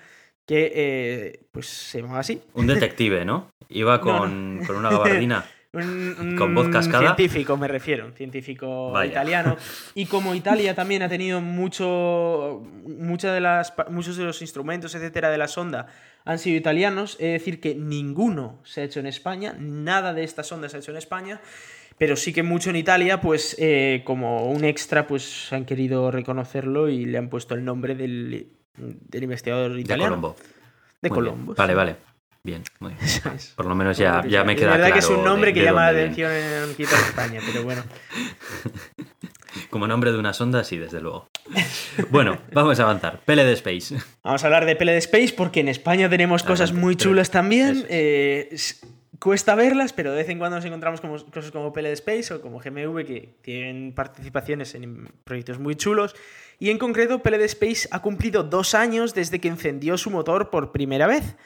que 0.47 0.73
eh, 0.75 1.41
pues 1.53 1.67
se 1.67 2.01
llamaba 2.01 2.21
así. 2.21 2.43
Un 2.55 2.67
detective, 2.69 3.25
¿no? 3.25 3.51
Iba 3.69 4.01
con, 4.01 4.63
con 4.67 4.77
una 4.77 4.91
gabardina. 4.91 5.45
Un, 5.71 6.35
¿Con 6.39 6.55
voz 6.55 6.69
cascada? 6.71 7.15
científico, 7.15 7.59
me 7.59 7.69
refiero, 7.69 8.07
un 8.07 8.15
científico 8.15 8.93
italiano. 9.05 9.57
Y 9.95 10.07
como 10.07 10.35
Italia 10.35 10.75
también 10.75 11.03
ha 11.03 11.09
tenido 11.09 11.43
mucho, 11.43 12.63
muchas 12.87 13.35
de 13.35 13.41
las, 13.41 13.75
muchos 13.91 14.17
de 14.17 14.25
los 14.25 14.41
instrumentos, 14.41 14.95
etcétera, 14.95 15.31
de 15.31 15.37
la 15.37 15.47
sonda 15.49 15.89
han 16.25 16.39
sido 16.39 16.57
italianos, 16.57 17.17
es 17.21 17.33
decir, 17.33 17.61
que 17.61 17.75
ninguno 17.75 18.61
se 18.65 18.81
ha 18.81 18.85
hecho 18.85 19.01
en 19.01 19.07
España, 19.07 19.57
nada 19.59 20.15
de 20.15 20.25
esta 20.25 20.43
sonda 20.43 20.69
se 20.69 20.77
ha 20.77 20.81
hecho 20.81 20.91
en 20.91 20.99
España, 20.99 21.41
pero 21.99 22.17
sí 22.17 22.33
que 22.33 22.43
mucho 22.43 22.71
en 22.71 22.77
Italia, 22.77 23.21
pues 23.21 23.57
eh, 23.59 24.03
como 24.05 24.51
un 24.51 24.65
extra, 24.65 25.07
pues 25.07 25.53
han 25.53 25.65
querido 25.65 26.11
reconocerlo 26.11 26.89
y 26.89 27.05
le 27.05 27.19
han 27.19 27.29
puesto 27.29 27.55
el 27.55 27.65
nombre 27.65 27.95
del, 27.95 28.53
investigador 29.13 29.79
italiano. 29.79 30.17
De 30.17 30.21
Colombo. 30.21 30.37
De 31.03 31.11
Colombo. 31.11 31.55
Vale, 31.55 31.75
vale. 31.75 32.08
Bien, 32.43 32.63
muy 32.81 32.95
bien. 32.95 33.39
Por 33.57 33.67
lo 33.67 33.75
menos 33.75 33.99
ya, 33.99 34.25
ya 34.27 34.45
me 34.45 34.55
queda 34.55 34.69
claro. 34.69 34.83
La 34.83 34.89
verdad 34.89 34.93
que 34.93 34.99
es 35.01 35.11
un 35.11 35.25
nombre 35.25 35.53
que 35.53 35.63
llama 35.63 35.93
la 35.93 35.99
atención 35.99 36.33
en 36.33 36.71
España, 36.79 37.41
pero 37.47 37.65
bueno. 37.65 37.83
Como 39.71 39.87
nombre 39.87 40.13
de 40.13 40.19
una 40.19 40.33
sonda, 40.33 40.65
sí, 40.65 40.79
desde 40.79 41.01
luego. 41.01 41.29
Bueno, 42.11 42.39
vamos 42.53 42.79
a 42.81 42.85
avanzar. 42.85 43.21
Pele 43.25 43.45
de 43.45 43.53
Space. 43.55 43.97
Vamos 44.23 44.43
a 44.45 44.47
hablar 44.47 44.67
de 44.67 44.77
Pele 44.77 44.93
de 44.93 44.99
Space 44.99 45.35
porque 45.37 45.61
en 45.61 45.69
España 45.69 46.09
tenemos 46.09 46.43
cosas 46.43 46.73
muy 46.73 46.97
chulas 46.97 47.31
también. 47.31 47.85
Eh, 47.89 48.55
cuesta 49.19 49.55
verlas, 49.55 49.93
pero 49.93 50.13
de 50.13 50.19
vez 50.19 50.29
en 50.29 50.39
cuando 50.39 50.57
nos 50.57 50.65
encontramos 50.65 51.01
como, 51.01 51.17
cosas 51.27 51.51
como 51.51 51.73
Pele 51.73 51.89
de 51.89 51.95
Space 51.95 52.33
o 52.33 52.41
como 52.41 52.61
GMV 52.61 53.05
que 53.05 53.37
tienen 53.43 53.93
participaciones 53.95 54.75
en 54.75 55.09
proyectos 55.25 55.59
muy 55.59 55.75
chulos. 55.75 56.15
Y 56.59 56.71
en 56.71 56.79
concreto, 56.79 57.21
Pele 57.21 57.39
de 57.39 57.47
Space 57.47 57.89
ha 57.91 58.01
cumplido 58.01 58.43
dos 58.43 58.75
años 58.75 59.15
desde 59.15 59.41
que 59.41 59.49
encendió 59.49 59.99
su 59.99 60.11
motor 60.11 60.51
por 60.51 60.73
primera 60.73 61.07
vez. 61.07 61.37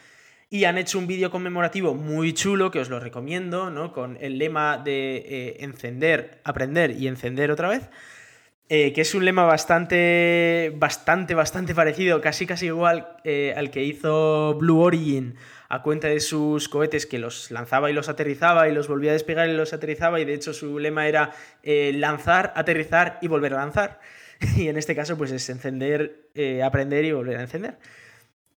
Y 0.53 0.66
han 0.66 0.76
hecho 0.76 0.98
un 0.98 1.07
vídeo 1.07 1.30
conmemorativo 1.30 1.94
muy 1.94 2.34
chulo 2.34 2.70
que 2.70 2.78
os 2.78 2.90
lo 2.90 3.00
recomiendo, 3.00 3.70
¿no? 3.70 3.90
Con 3.90 4.18
el 4.20 4.36
lema 4.36 4.76
de 4.76 5.16
eh, 5.16 5.57
encender, 5.61 6.42
aprender 6.44 6.90
y 6.90 7.09
encender 7.09 7.50
otra 7.50 7.70
vez. 7.70 7.88
Eh, 8.68 8.92
que 8.92 9.00
es 9.00 9.14
un 9.14 9.24
lema 9.24 9.44
bastante, 9.44 10.70
bastante, 10.76 11.34
bastante 11.34 11.74
parecido, 11.74 12.20
casi 12.20 12.44
casi 12.44 12.66
igual 12.66 13.16
eh, 13.24 13.55
al 13.57 13.70
que 13.70 13.82
hizo 13.82 14.59
Blue 14.59 14.82
Origin 14.82 15.36
a 15.70 15.80
cuenta 15.80 16.09
de 16.09 16.20
sus 16.20 16.68
cohetes 16.68 17.07
que 17.07 17.18
los 17.18 17.50
lanzaba 17.50 17.90
y 17.90 17.94
los 17.94 18.11
aterrizaba 18.11 18.68
y 18.68 18.74
los 18.74 18.88
volvía 18.88 19.12
a 19.12 19.14
despegar 19.14 19.48
y 19.48 19.55
los 19.55 19.72
aterrizaba 19.72 20.20
y 20.20 20.26
de 20.26 20.34
hecho 20.34 20.53
su 20.53 20.78
lema 20.78 21.09
era 21.09 21.30
lanzar, 21.62 22.53
aterrizar 22.57 23.18
y 23.22 23.28
volver 23.28 23.55
a 23.55 23.57
lanzar. 23.57 24.00
Y 24.59 24.68
en 24.68 24.76
este 24.76 24.94
caso 24.94 25.16
pues 25.16 25.32
es 25.32 25.48
encender, 25.48 26.28
aprender 26.62 27.07
y 27.07 27.12
volver 27.12 27.38
a 27.38 27.40
encender. 27.40 27.78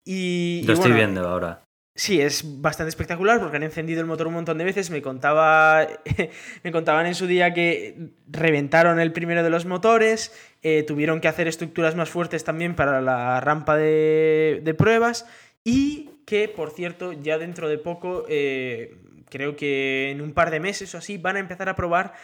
Y, 0.05 0.65
Lo 0.67 0.73
estoy 0.73 0.91
viendo 0.91 1.27
ahora. 1.27 1.64
Sí, 1.97 2.21
es 2.21 2.61
bastante 2.61 2.89
espectacular 2.89 3.39
porque 3.39 3.57
han 3.57 3.63
encendido 3.63 4.01
el 4.01 4.07
motor 4.07 4.27
un 4.27 4.35
montón 4.35 4.59
de 4.59 4.65
veces. 4.65 4.91
Me 4.91 5.01
contaba, 5.01 5.87
me 6.65 6.73
contaban 6.73 7.07
en 7.07 7.15
su 7.15 7.29
día 7.29 7.55
que 7.55 8.11
reventaron 8.27 8.99
el 8.99 9.13
primero 9.13 9.45
de 9.45 9.51
los 9.51 9.65
motores, 9.65 10.33
eh, 10.63 10.83
tuvieron 10.83 11.21
que 11.21 11.29
hacer 11.29 11.47
estructuras 11.47 11.95
más 11.95 12.11
fuertes 12.11 12.43
también 12.43 12.75
para 12.75 13.01
la 13.01 13.41
rampa 13.41 13.77
de, 13.77 14.75
pruebas 14.77 15.27
y 15.63 16.11
que, 16.27 16.49
por 16.49 16.73
cierto, 16.73 17.13
ya 17.13 17.39
dentro 17.39 17.69
de 17.69 17.79
poco, 17.79 18.25
eh, 18.29 18.97
creo 19.31 19.55
que 19.55 20.11
en 20.11 20.21
un 20.21 20.33
par 20.33 20.51
de 20.51 20.59
meses 20.59 20.93
o 20.97 20.99
así, 20.99 21.17
van 21.17 21.37
a 21.37 21.41
empezar 21.41 21.69
a 21.69 21.77
probar 21.77 22.15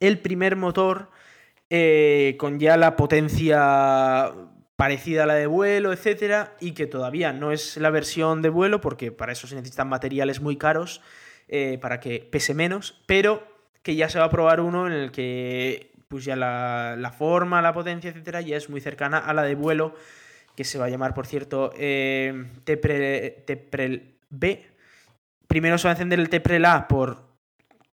el 0.00 0.18
primer 0.18 0.56
motor 0.56 1.10
eh, 1.68 2.34
con 2.36 2.58
ya 2.58 2.76
la 2.76 2.96
potencia 2.96 4.32
parecida 4.80 5.24
a 5.24 5.26
la 5.26 5.34
de 5.34 5.46
vuelo, 5.46 5.92
etcétera, 5.92 6.54
y 6.58 6.72
que 6.72 6.86
todavía 6.86 7.34
no 7.34 7.52
es 7.52 7.76
la 7.76 7.90
versión 7.90 8.40
de 8.40 8.48
vuelo, 8.48 8.80
porque 8.80 9.12
para 9.12 9.32
eso 9.32 9.46
se 9.46 9.54
necesitan 9.54 9.90
materiales 9.90 10.40
muy 10.40 10.56
caros 10.56 11.02
eh, 11.48 11.76
para 11.82 12.00
que 12.00 12.26
pese 12.30 12.54
menos, 12.54 12.98
pero 13.04 13.46
que 13.82 13.94
ya 13.94 14.08
se 14.08 14.18
va 14.18 14.24
a 14.24 14.30
probar 14.30 14.62
uno 14.62 14.86
en 14.86 14.94
el 14.94 15.12
que 15.12 15.92
pues 16.08 16.24
ya 16.24 16.34
la, 16.34 17.14
forma, 17.14 17.60
la 17.60 17.74
potencia, 17.74 18.08
etcétera, 18.08 18.40
ya 18.40 18.56
es 18.56 18.70
muy 18.70 18.80
cercana 18.80 19.18
a 19.18 19.34
la 19.34 19.42
de 19.42 19.54
vuelo, 19.54 19.94
que 20.56 20.64
se 20.64 20.78
va 20.78 20.86
a 20.86 20.88
llamar, 20.88 21.12
por 21.12 21.26
cierto, 21.26 21.74
eh, 21.76 22.46
Teprel, 22.64 24.14
B. 24.30 24.66
Primero 25.46 25.76
se 25.76 25.88
va 25.88 25.90
a 25.90 25.96
encender 25.96 26.20
el 26.20 26.30
Teprel 26.30 26.64
A 26.64 26.88
por 26.88 27.18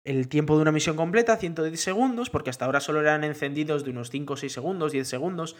el 0.05 0.29
tiempo 0.29 0.55
de 0.55 0.63
una 0.63 0.71
misión 0.71 0.95
completa, 0.95 1.37
110 1.37 1.81
segundos, 1.81 2.31
porque 2.31 2.51
hasta 2.51 2.65
ahora 2.65 2.79
solo 2.79 3.01
eran 3.01 3.25
encendidos 3.25 3.85
de 3.85 3.91
unos 3.91 4.11
5 4.11 4.35
o 4.35 4.37
6 4.37 4.53
segundos, 4.53 4.93
10 4.93 5.09
segundos, 5.09 5.57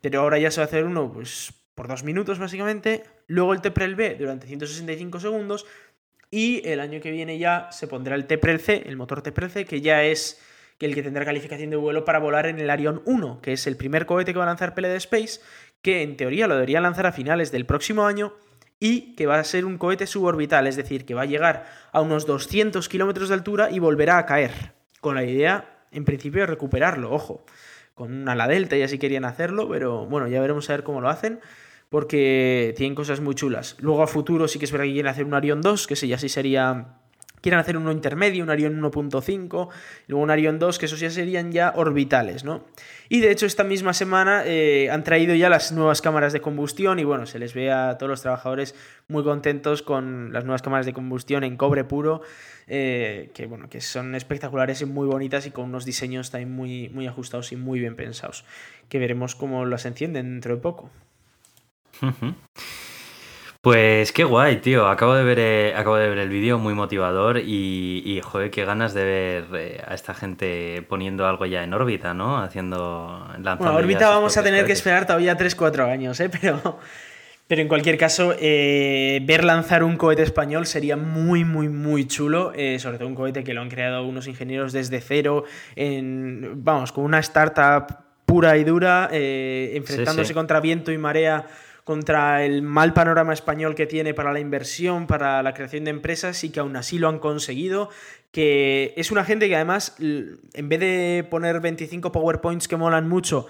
pero 0.00 0.20
ahora 0.20 0.38
ya 0.38 0.50
se 0.50 0.60
va 0.60 0.64
a 0.64 0.68
hacer 0.68 0.84
uno 0.84 1.12
pues, 1.12 1.52
por 1.74 1.88
dos 1.88 2.04
minutos 2.04 2.38
básicamente, 2.38 3.04
luego 3.26 3.52
el 3.52 3.60
TEPREL 3.60 3.94
B 3.94 4.16
durante 4.18 4.46
165 4.46 5.20
segundos. 5.20 5.66
Y 6.30 6.66
el 6.68 6.80
año 6.80 7.00
que 7.00 7.10
viene 7.10 7.38
ya 7.38 7.68
se 7.72 7.88
pondrá 7.88 8.14
el 8.14 8.26
TEPREL 8.26 8.60
C, 8.60 8.82
el 8.86 8.96
motor 8.96 9.22
TEPREL 9.22 9.50
C, 9.50 9.64
que 9.64 9.80
ya 9.80 10.02
es 10.04 10.40
el 10.86 10.94
que 10.94 11.02
tendrá 11.02 11.24
calificación 11.24 11.70
de 11.70 11.76
vuelo 11.76 12.04
para 12.04 12.18
volar 12.18 12.46
en 12.46 12.58
el 12.58 12.70
Arion 12.70 13.02
1, 13.04 13.40
que 13.40 13.52
es 13.52 13.66
el 13.66 13.76
primer 13.76 14.06
cohete 14.06 14.32
que 14.32 14.38
va 14.38 14.44
a 14.44 14.48
lanzar 14.48 14.74
PLD 14.74 14.96
Space, 14.96 15.40
que 15.82 16.02
en 16.02 16.16
teoría 16.16 16.46
lo 16.46 16.54
debería 16.54 16.80
lanzar 16.80 17.06
a 17.06 17.12
finales 17.12 17.50
del 17.50 17.66
próximo 17.66 18.06
año 18.06 18.34
y 18.78 19.16
que 19.16 19.26
va 19.26 19.38
a 19.38 19.44
ser 19.44 19.64
un 19.64 19.76
cohete 19.76 20.06
suborbital, 20.06 20.66
es 20.66 20.76
decir, 20.76 21.04
que 21.04 21.14
va 21.14 21.22
a 21.22 21.26
llegar 21.26 21.66
a 21.92 22.00
unos 22.00 22.26
200 22.26 22.88
kilómetros 22.88 23.28
de 23.28 23.34
altura 23.34 23.70
y 23.70 23.80
volverá 23.80 24.18
a 24.18 24.26
caer, 24.26 24.52
con 25.00 25.16
la 25.16 25.24
idea, 25.24 25.84
en 25.90 26.04
principio, 26.04 26.42
de 26.42 26.46
recuperarlo, 26.46 27.10
ojo 27.10 27.44
con 27.98 28.12
una 28.12 28.32
ala 28.32 28.46
delta 28.46 28.76
y 28.76 28.82
así 28.82 28.98
querían 28.98 29.24
hacerlo, 29.24 29.68
pero 29.68 30.06
bueno, 30.06 30.28
ya 30.28 30.40
veremos 30.40 30.70
a 30.70 30.74
ver 30.74 30.84
cómo 30.84 31.00
lo 31.00 31.10
hacen, 31.10 31.40
porque 31.90 32.72
tienen 32.76 32.94
cosas 32.94 33.20
muy 33.20 33.34
chulas. 33.34 33.76
Luego 33.80 34.02
a 34.02 34.06
futuro 34.06 34.46
sí 34.46 34.58
que 34.58 34.64
es 34.64 34.72
verdad 34.72 34.86
que 34.86 34.92
quieren 34.92 35.10
hacer 35.10 35.24
un 35.24 35.34
Arion 35.34 35.60
2, 35.60 35.86
que 35.86 35.96
sí, 35.96 36.08
ya 36.08 36.16
sí 36.16 36.28
sería... 36.28 36.97
Quieren 37.40 37.60
hacer 37.60 37.76
uno 37.76 37.92
intermedio, 37.92 38.42
un 38.42 38.50
Arion 38.50 38.80
1.5, 38.80 39.68
luego 40.08 40.22
un 40.22 40.30
Arion 40.30 40.58
2, 40.58 40.78
que 40.78 40.86
esos 40.86 41.00
ya 41.00 41.10
serían 41.10 41.52
ya 41.52 41.72
orbitales, 41.76 42.44
¿no? 42.44 42.64
Y 43.08 43.20
de 43.20 43.30
hecho 43.30 43.46
esta 43.46 43.64
misma 43.64 43.94
semana 43.94 44.42
eh, 44.44 44.90
han 44.90 45.02
traído 45.02 45.34
ya 45.34 45.48
las 45.48 45.72
nuevas 45.72 46.02
cámaras 46.02 46.32
de 46.32 46.40
combustión 46.40 46.98
y 46.98 47.04
bueno, 47.04 47.26
se 47.26 47.38
les 47.38 47.54
ve 47.54 47.72
a 47.72 47.96
todos 47.96 48.10
los 48.10 48.22
trabajadores 48.22 48.74
muy 49.08 49.24
contentos 49.24 49.82
con 49.82 50.32
las 50.32 50.44
nuevas 50.44 50.62
cámaras 50.62 50.84
de 50.84 50.92
combustión 50.92 51.42
en 51.44 51.56
cobre 51.56 51.84
puro 51.84 52.22
eh, 52.66 53.30
que, 53.32 53.46
bueno, 53.46 53.70
que 53.70 53.80
son 53.80 54.14
espectaculares 54.14 54.82
y 54.82 54.84
muy 54.84 55.06
bonitas 55.06 55.46
y 55.46 55.50
con 55.50 55.64
unos 55.64 55.86
diseños 55.86 56.30
también 56.30 56.52
muy, 56.52 56.90
muy 56.90 57.06
ajustados 57.06 57.50
y 57.52 57.56
muy 57.56 57.80
bien 57.80 57.96
pensados, 57.96 58.44
que 58.90 58.98
veremos 58.98 59.34
cómo 59.34 59.64
las 59.64 59.86
encienden 59.86 60.34
dentro 60.34 60.56
de 60.56 60.60
poco. 60.60 60.90
Pues 63.60 64.12
qué 64.12 64.22
guay, 64.22 64.58
tío. 64.58 64.86
Acabo 64.86 65.14
de 65.14 65.24
ver, 65.24 65.38
eh, 65.40 65.74
acabo 65.74 65.96
de 65.96 66.08
ver 66.08 66.18
el 66.18 66.28
vídeo, 66.28 66.58
muy 66.58 66.74
motivador 66.74 67.38
y, 67.38 68.20
joder, 68.22 68.52
qué 68.52 68.64
ganas 68.64 68.94
de 68.94 69.04
ver 69.04 69.44
eh, 69.54 69.82
a 69.84 69.94
esta 69.94 70.14
gente 70.14 70.86
poniendo 70.88 71.26
algo 71.26 71.44
ya 71.44 71.64
en 71.64 71.74
órbita, 71.74 72.14
¿no? 72.14 72.38
Haciendo. 72.38 73.26
Bueno, 73.36 73.74
órbita 73.74 74.10
vamos 74.10 74.36
a 74.36 74.44
tener 74.44 74.64
que 74.64 74.72
esperar 74.72 75.06
todavía 75.06 75.36
3-4 75.36 75.90
años, 75.90 76.20
¿eh? 76.20 76.30
Pero, 76.40 76.78
pero 77.48 77.62
en 77.62 77.68
cualquier 77.68 77.96
caso, 77.96 78.34
eh, 78.38 79.20
ver 79.24 79.42
lanzar 79.42 79.82
un 79.82 79.96
cohete 79.96 80.22
español 80.22 80.66
sería 80.66 80.96
muy, 80.96 81.44
muy, 81.44 81.68
muy 81.68 82.06
chulo. 82.06 82.52
Sobre 82.78 82.98
todo 82.98 83.08
un 83.08 83.14
cohete 83.14 83.42
que 83.42 83.54
lo 83.54 83.62
han 83.62 83.70
creado 83.70 84.04
unos 84.04 84.28
ingenieros 84.28 84.72
desde 84.72 85.00
cero, 85.00 85.44
en, 85.74 86.62
vamos, 86.62 86.92
con 86.92 87.04
una 87.04 87.18
startup 87.20 87.86
pura 88.26 88.56
y 88.58 88.64
dura, 88.64 89.08
enfrentándose 89.10 90.34
contra 90.34 90.60
viento 90.60 90.92
y 90.92 90.98
marea, 90.98 91.46
contra 91.88 92.44
el 92.44 92.60
mal 92.60 92.92
panorama 92.92 93.32
español 93.32 93.74
que 93.74 93.86
tiene 93.86 94.12
para 94.12 94.30
la 94.30 94.40
inversión, 94.40 95.06
para 95.06 95.42
la 95.42 95.54
creación 95.54 95.84
de 95.84 95.90
empresas 95.90 96.44
y 96.44 96.50
que 96.50 96.60
aún 96.60 96.76
así 96.76 96.98
lo 96.98 97.08
han 97.08 97.18
conseguido. 97.18 97.88
Que 98.30 98.92
es 98.98 99.10
una 99.10 99.24
gente 99.24 99.48
que 99.48 99.56
además, 99.56 99.96
en 99.98 100.68
vez 100.68 100.80
de 100.80 101.26
poner 101.30 101.60
25 101.60 102.12
PowerPoints 102.12 102.68
que 102.68 102.76
molan 102.76 103.08
mucho, 103.08 103.46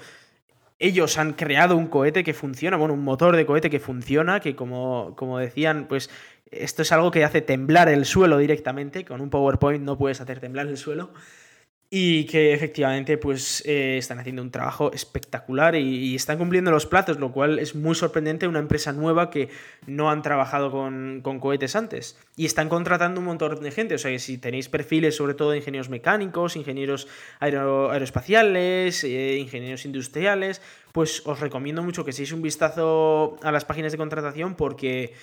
ellos 0.79 1.19
han 1.19 1.33
creado 1.33 1.77
un 1.77 1.89
cohete 1.89 2.23
que 2.23 2.33
funciona, 2.33 2.77
bueno, 2.77 2.95
un 2.95 3.03
motor 3.03 3.35
de 3.35 3.45
cohete 3.45 3.71
que 3.71 3.81
funciona, 3.81 4.39
que 4.39 4.55
como, 4.55 5.17
como 5.17 5.41
decían, 5.41 5.87
pues 5.89 6.09
esto 6.53 6.83
es 6.83 6.93
algo 6.93 7.11
que 7.11 7.25
hace 7.25 7.41
temblar 7.41 7.89
el 7.89 8.05
suelo 8.05 8.39
directamente, 8.39 9.05
con 9.05 9.21
un 9.21 9.31
PowerPoint 9.31 9.83
no 9.83 9.99
puedes 9.99 10.21
hacer 10.21 10.39
temblar 10.39 10.69
el 10.69 10.77
suelo 10.77 11.11
y 11.91 12.25
que 12.25 12.53
efectivamente 12.53 13.17
pues 13.17 13.63
eh, 13.65 13.97
están 13.97 14.19
haciendo 14.19 14.43
un 14.43 14.51
trabajo 14.51 14.93
espectacular 14.93 15.75
y, 15.75 16.15
están 16.15 16.37
cumpliendo 16.37 16.71
los 16.71 16.85
plazos, 16.85 17.19
lo 17.19 17.33
cual 17.33 17.59
es 17.59 17.75
muy 17.75 17.95
sorprendente 17.95 18.47
una 18.47 18.59
empresa 18.59 18.93
nueva 18.93 19.31
que 19.31 19.49
no 19.87 20.11
han 20.11 20.21
trabajado 20.21 20.71
con, 20.71 21.23
cohetes 21.41 21.77
antes. 21.77 22.19
Y 22.37 22.45
están 22.45 22.69
contratando 22.69 23.21
un 23.21 23.27
montón 23.27 23.63
de 23.63 23.71
gente, 23.71 23.95
o 23.95 23.99
sea 23.99 24.11
que 24.11 24.19
si 24.19 24.37
tenéis 24.37 24.69
perfiles 24.69 25.17
sobre 25.17 25.33
todo 25.33 25.53
de 25.53 25.59
ingenieros 25.59 25.89
mecánicos, 25.89 26.57
ingenieros 26.57 27.09
aeroespaciales, 27.41 29.05
eh, 29.05 29.39
ingenieros 29.39 29.87
industriales, 29.87 30.61
pues 30.93 31.23
os 31.27 31.41
recomiendo 31.41 31.83
mucho 31.83 32.05
que 32.05 32.13
seáis 32.13 32.33
un 32.33 32.43
vistazo 32.43 33.37
a 33.43 33.51
las 33.51 33.65
páginas 33.65 33.93
de 33.93 33.99
contratación 33.99 34.57
porque 34.57 35.15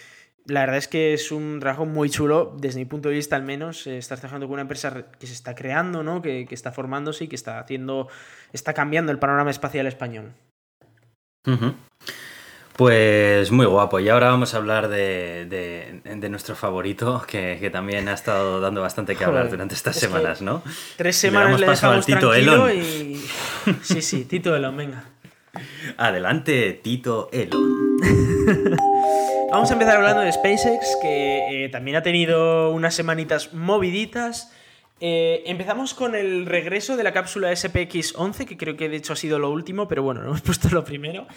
la 0.48 0.62
verdad 0.62 0.78
es 0.78 0.88
que 0.88 1.14
es 1.14 1.32
un 1.32 1.60
trabajo 1.60 1.86
muy 1.86 2.10
chulo, 2.10 2.56
desde 2.58 2.80
mi 2.80 2.86
punto 2.86 3.10
de 3.10 3.16
vista 3.16 3.36
al 3.36 3.44
menos. 3.44 3.88
Eh, 3.88 3.98
estás 3.98 4.20
trabajando 4.20 4.48
con 4.48 4.54
una 4.54 4.62
empresa 4.62 5.06
que 5.20 5.28
se 5.28 5.34
está 5.34 5.56
creando, 5.56 6.04
¿no? 6.04 6.22
que, 6.22 6.48
está 6.52 6.72
formándose 6.72 7.26
y 7.26 7.28
que 7.28 7.36
está 7.36 7.60
haciendo. 7.60 8.08
está 8.54 8.74
cambiando 8.74 9.12
el 9.12 9.20
panorama 9.20 9.50
espacial 9.50 9.88
español. 9.88 10.34
Pues 12.78 13.52
muy 13.52 13.66
guapo. 13.66 14.00
Y 14.00 14.10
ahora 14.10 14.30
vamos 14.30 14.54
a 14.54 14.58
hablar 14.58 14.88
de, 14.90 15.46
de, 16.04 16.30
nuestro 16.30 16.56
favorito, 16.56 17.24
que, 17.28 17.70
también 17.72 18.08
ha 18.08 18.14
estado 18.14 18.60
dando 18.60 18.82
bastante 18.82 19.16
que 19.16 19.24
hablar 19.24 19.50
durante 19.50 19.74
estas 19.76 19.96
semanas, 19.96 20.42
¿no? 20.42 20.62
Tres 20.98 21.16
semanas 21.16 21.60
le, 21.60 21.68
dejamos 21.68 22.06
Tito 22.06 22.34
Elon. 22.34 22.72
y... 22.72 23.26
Sí, 23.82 24.02
sí, 24.02 24.26
Tito 24.26 24.56
Elon, 24.56 24.76
venga. 24.78 25.06
Adelante, 25.98 26.80
Tito 26.84 27.30
Elon. 27.32 27.98
vamos 29.52 29.70
a 29.70 29.74
empezar 29.74 29.98
hablando 29.98 30.22
de 30.22 30.32
SpaceX, 30.32 30.98
que 31.02 31.66
eh, 31.66 31.70
también 31.70 31.98
ha 31.98 32.02
tenido 32.02 32.72
unas 32.72 32.96
semanitas 32.96 33.54
moviditas. 33.54 34.52
Eh, 35.00 35.44
empezamos 35.46 35.94
con 35.94 36.16
el 36.16 36.46
regreso 36.46 36.98
de 36.98 37.04
la 37.04 37.14
cápsula 37.14 37.52
SPX-11, 37.52 38.46
que 38.46 38.58
creo 38.58 38.78
que 38.78 38.90
de 38.90 38.98
hecho 38.98 39.14
ha 39.14 39.18
sido 39.18 39.40
lo 39.40 39.52
último, 39.52 39.88
pero 39.88 40.04
bueno, 40.04 40.22
no 40.22 40.28
hemos 40.28 40.42
puesto 40.44 40.70
lo 40.70 40.84
primero. 40.84 41.28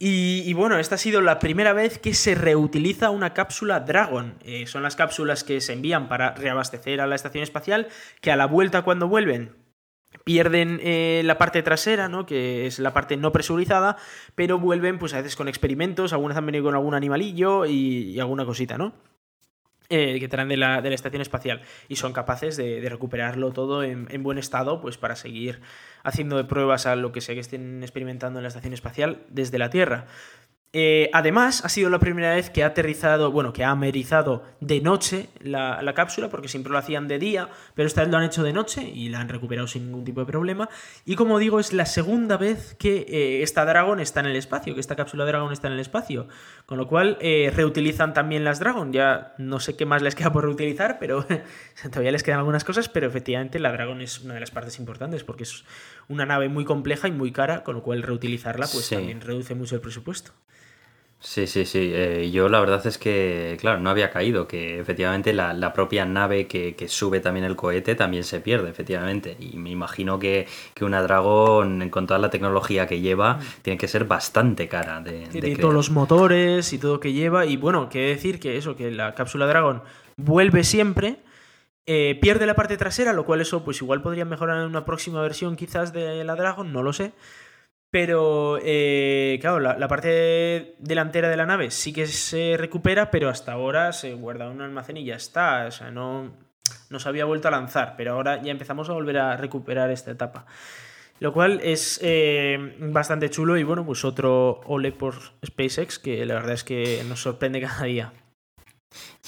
Y, 0.00 0.52
bueno, 0.52 0.78
esta 0.78 0.94
ha 0.94 0.98
sido 0.98 1.20
la 1.20 1.40
primera 1.40 1.72
vez 1.72 1.98
que 1.98 2.14
se 2.14 2.36
reutiliza 2.36 3.10
una 3.10 3.34
cápsula 3.34 3.80
Dragon. 3.80 4.38
Eh, 4.44 4.68
son 4.68 4.84
las 4.84 4.94
cápsulas 4.94 5.42
que 5.42 5.60
se 5.60 5.72
envían 5.72 6.08
para 6.08 6.34
reabastecer 6.34 7.00
a 7.00 7.08
la 7.08 7.16
estación 7.16 7.42
espacial, 7.42 7.88
que 8.20 8.30
a 8.30 8.36
la 8.36 8.46
vuelta 8.46 8.82
cuando 8.82 9.08
vuelven 9.08 9.56
pierden 10.24 10.80
eh, 10.82 11.22
la 11.24 11.38
parte 11.38 11.62
trasera, 11.62 12.08
¿no? 12.08 12.26
que 12.26 12.66
es 12.66 12.78
la 12.78 12.92
parte 12.92 13.16
no 13.16 13.32
presurizada, 13.32 13.96
pero 14.34 14.58
vuelven 14.58 14.98
pues 14.98 15.14
a 15.14 15.18
veces 15.18 15.36
con 15.36 15.48
experimentos, 15.48 16.12
algunas 16.12 16.36
han 16.36 16.46
venido 16.46 16.64
con 16.64 16.74
algún 16.74 16.94
animalillo 16.94 17.66
y 17.66 18.18
alguna 18.20 18.44
cosita, 18.44 18.78
¿no? 18.78 18.94
Eh, 19.90 20.20
que 20.20 20.28
traen 20.28 20.48
de 20.48 20.58
la, 20.58 20.82
de 20.82 20.90
la, 20.90 20.94
estación 20.94 21.22
espacial 21.22 21.62
y 21.88 21.96
son 21.96 22.12
capaces 22.12 22.58
de, 22.58 22.86
recuperarlo 22.90 23.52
todo 23.52 23.82
en, 23.82 24.06
en, 24.10 24.22
buen 24.22 24.36
estado 24.36 24.82
pues 24.82 24.98
para 24.98 25.16
seguir 25.16 25.62
haciendo 26.04 26.46
pruebas 26.46 26.84
a 26.84 26.94
lo 26.94 27.10
que 27.10 27.22
sea 27.22 27.34
que 27.34 27.40
estén 27.40 27.82
experimentando 27.82 28.38
en 28.38 28.42
la 28.42 28.48
estación 28.48 28.74
espacial 28.74 29.24
desde 29.30 29.56
la 29.56 29.70
Tierra. 29.70 30.04
Eh, 30.74 31.08
además, 31.14 31.64
ha 31.64 31.70
sido 31.70 31.88
la 31.88 31.98
primera 31.98 32.34
vez 32.34 32.50
que 32.50 32.62
ha 32.62 32.66
aterrizado, 32.66 33.32
bueno, 33.32 33.54
que 33.54 33.64
ha 33.64 33.70
amerizado 33.70 34.44
de 34.60 34.82
noche 34.82 35.30
la, 35.40 35.92
cápsula, 35.94 36.28
porque 36.28 36.48
siempre 36.48 36.70
lo 36.70 36.78
hacían 36.78 37.08
de 37.08 37.18
día, 37.18 37.48
pero 37.74 37.86
esta 37.86 38.02
vez 38.02 38.10
lo 38.10 38.18
han 38.18 38.24
hecho 38.24 38.42
de 38.42 38.52
noche 38.52 38.82
y 38.82 39.08
la 39.08 39.20
han 39.20 39.30
recuperado 39.30 39.66
sin 39.66 39.86
ningún 39.86 40.04
tipo 40.04 40.20
de 40.20 40.26
problema. 40.26 40.68
Y 41.06 41.16
como 41.16 41.38
digo, 41.38 41.58
es 41.58 41.72
la 41.72 41.86
segunda 41.86 42.36
vez 42.36 42.74
que 42.78 43.06
eh, 43.08 43.42
esta 43.42 43.64
Dragon 43.64 43.98
está 43.98 44.20
en 44.20 44.26
el 44.26 44.36
espacio, 44.36 44.74
que 44.74 44.80
esta 44.80 44.94
cápsula 44.94 45.24
Dragon 45.24 45.50
está 45.52 45.68
en 45.68 45.74
el 45.74 45.80
espacio. 45.80 46.28
Con 46.66 46.76
lo 46.76 46.86
cual, 46.86 47.16
eh, 47.20 47.50
reutilizan 47.54 48.12
también 48.12 48.44
las 48.44 48.60
Dragon. 48.60 48.92
Ya 48.92 49.34
no 49.38 49.60
sé 49.60 49.74
qué 49.74 49.86
más 49.86 50.02
les 50.02 50.14
queda 50.14 50.32
por 50.32 50.44
reutilizar, 50.44 50.98
pero 50.98 51.26
todavía 51.90 52.12
les 52.12 52.22
quedan 52.22 52.40
algunas 52.40 52.64
cosas, 52.64 52.90
pero 52.90 53.06
efectivamente 53.06 53.58
la 53.58 53.72
Dragon 53.72 54.02
es 54.02 54.20
una 54.20 54.34
de 54.34 54.40
las 54.40 54.50
partes 54.50 54.78
importantes, 54.78 55.24
porque 55.24 55.44
es 55.44 55.64
una 56.08 56.26
nave 56.26 56.50
muy 56.50 56.66
compleja 56.66 57.08
y 57.08 57.12
muy 57.12 57.32
cara, 57.32 57.64
con 57.64 57.74
lo 57.74 57.82
cual 57.82 58.02
reutilizarla 58.02 58.66
pues 58.70 58.90
también 58.90 59.22
reduce 59.22 59.54
mucho 59.54 59.74
el 59.74 59.80
presupuesto. 59.80 60.32
Sí, 61.20 61.48
sí, 61.48 61.64
sí. 61.64 61.90
Eh, 61.92 62.30
yo 62.30 62.48
la 62.48 62.60
verdad 62.60 62.86
es 62.86 62.96
que, 62.96 63.56
claro, 63.60 63.80
no 63.80 63.90
había 63.90 64.10
caído, 64.10 64.46
que 64.46 64.78
efectivamente 64.78 65.32
la, 65.32 65.72
propia 65.72 66.04
nave 66.04 66.46
que, 66.46 66.74
sube 66.88 67.18
también 67.18 67.44
el 67.44 67.56
cohete 67.56 67.96
también 67.96 68.22
se 68.22 68.40
pierde, 68.40 68.70
efectivamente. 68.70 69.36
Y 69.40 69.56
me 69.56 69.70
imagino 69.70 70.20
que, 70.20 70.46
una 70.80 71.02
Dragon, 71.02 71.90
con 71.90 72.06
toda 72.06 72.20
la 72.20 72.30
tecnología 72.30 72.86
que 72.86 73.00
lleva, 73.00 73.34
mm. 73.34 73.40
tiene 73.62 73.78
que 73.78 73.88
ser 73.88 74.04
bastante 74.04 74.68
cara 74.68 75.00
de, 75.00 75.26
de 75.26 75.56
todos 75.56 75.74
los 75.74 75.90
motores 75.90 76.72
y 76.72 76.78
todo 76.78 77.00
que 77.00 77.12
lleva. 77.12 77.46
Y 77.46 77.56
bueno, 77.56 77.88
quiere 77.88 78.08
decir 78.08 78.38
que 78.38 78.56
eso, 78.56 78.76
que 78.76 78.92
la 78.92 79.14
cápsula 79.14 79.46
Dragon 79.46 79.82
vuelve 80.16 80.62
siempre, 80.62 81.16
eh, 81.86 82.16
pierde 82.20 82.46
la 82.46 82.54
parte 82.54 82.76
trasera, 82.76 83.12
lo 83.12 83.24
cual 83.24 83.40
eso 83.40 83.64
pues 83.64 83.82
igual 83.82 84.02
podría 84.02 84.24
mejorar 84.24 84.58
en 84.58 84.66
una 84.66 84.84
próxima 84.84 85.20
versión 85.20 85.56
quizás 85.56 85.92
de 85.92 86.22
la 86.22 86.36
Dragon, 86.36 86.72
no 86.72 86.84
lo 86.84 86.92
sé. 86.92 87.12
Pero, 87.90 88.58
eh, 88.62 89.38
claro, 89.40 89.60
la, 89.60 89.88
parte 89.88 90.74
delantera 90.78 91.30
de 91.30 91.36
la 91.36 91.46
nave 91.46 91.70
sí 91.70 91.92
que 91.92 92.06
se 92.06 92.56
recupera, 92.58 93.10
pero 93.10 93.30
hasta 93.30 93.52
ahora 93.52 93.92
se 93.92 94.12
guarda 94.12 94.44
en 94.44 94.52
un 94.52 94.60
almacén 94.60 94.98
y 94.98 95.04
ya 95.04 95.16
está. 95.16 95.66
O 95.66 95.70
sea, 95.70 95.90
no, 95.90 96.34
no 96.90 97.00
se 97.00 97.08
había 97.08 97.24
vuelto 97.24 97.48
a 97.48 97.50
lanzar, 97.50 97.94
pero 97.96 98.12
ahora 98.12 98.42
ya 98.42 98.50
empezamos 98.52 98.90
a 98.90 98.92
volver 98.92 99.18
a 99.18 99.36
recuperar 99.38 99.90
esta 99.90 100.10
etapa. 100.10 100.44
Lo 101.20 101.32
cual 101.32 101.60
es 101.62 101.98
eh, 102.02 102.76
bastante 102.78 103.30
chulo 103.30 103.56
y 103.56 103.64
bueno, 103.64 103.84
pues 103.84 104.04
otro 104.04 104.60
ole 104.66 104.92
por 104.92 105.14
SpaceX 105.44 105.98
que 105.98 106.24
la 106.26 106.34
verdad 106.34 106.52
es 106.52 106.64
que 106.64 107.02
nos 107.08 107.22
sorprende 107.22 107.60
cada 107.62 107.84
día. 107.84 108.12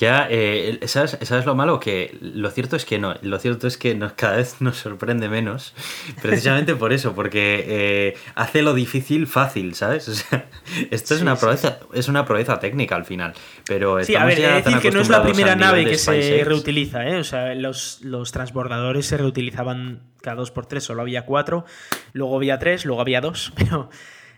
Ya, 0.01 0.26
eh, 0.30 0.80
¿sabes, 0.86 1.18
¿sabes, 1.20 1.44
lo 1.44 1.55
malo? 1.55 1.78
Que 1.78 2.16
lo 2.22 2.51
cierto 2.51 2.74
es 2.74 2.86
que 2.86 2.98
no, 2.98 3.16
lo 3.20 3.38
cierto 3.38 3.66
es 3.66 3.76
que 3.76 3.94
nos, 3.94 4.14
cada 4.14 4.38
vez 4.38 4.62
nos 4.62 4.78
sorprende 4.78 5.28
menos, 5.28 5.74
precisamente 6.22 6.74
por 6.74 6.94
eso, 6.94 7.14
porque 7.14 7.66
eh, 7.68 8.16
hace 8.34 8.62
lo 8.62 8.72
difícil 8.72 9.26
fácil, 9.26 9.74
¿sabes? 9.74 10.09
O 10.11 10.14
sea, 10.14 10.48
esto 10.90 11.14
es 11.14 11.20
una 11.20 11.36
proeza, 11.36 11.80
es 11.92 12.09
una 12.09 12.24
proeza 12.24 12.59
técnica 12.59 12.96
al 12.96 13.05
final, 13.05 13.34
pero 13.66 14.03
sí, 14.03 14.14
a 14.16 14.24
ver, 14.24 14.40
ya 14.40 14.55
decir 14.57 14.78
que 14.78 14.90
no 14.90 15.03
es 15.03 15.11
la 15.11 15.22
primera 15.22 15.55
nave 15.55 15.84
que 15.84 15.98
se 15.98 16.44
reutiliza, 16.44 17.07
¿eh? 17.07 17.18
O 17.18 17.24
sea, 17.24 17.55
los, 17.55 18.01
los 18.01 18.32
transbordadores 18.32 19.05
se 19.05 19.18
reutilizaban 19.18 20.01
cada 20.22 20.36
dos 20.36 20.51
por 20.51 20.64
tres, 20.64 20.82
solo 20.82 21.03
había 21.03 21.26
cuatro, 21.26 21.66
luego 22.14 22.36
había 22.36 22.59
tres, 22.59 22.86
luego 22.86 23.03
había 23.03 23.20
dos, 23.20 23.53
pero... 23.57 23.90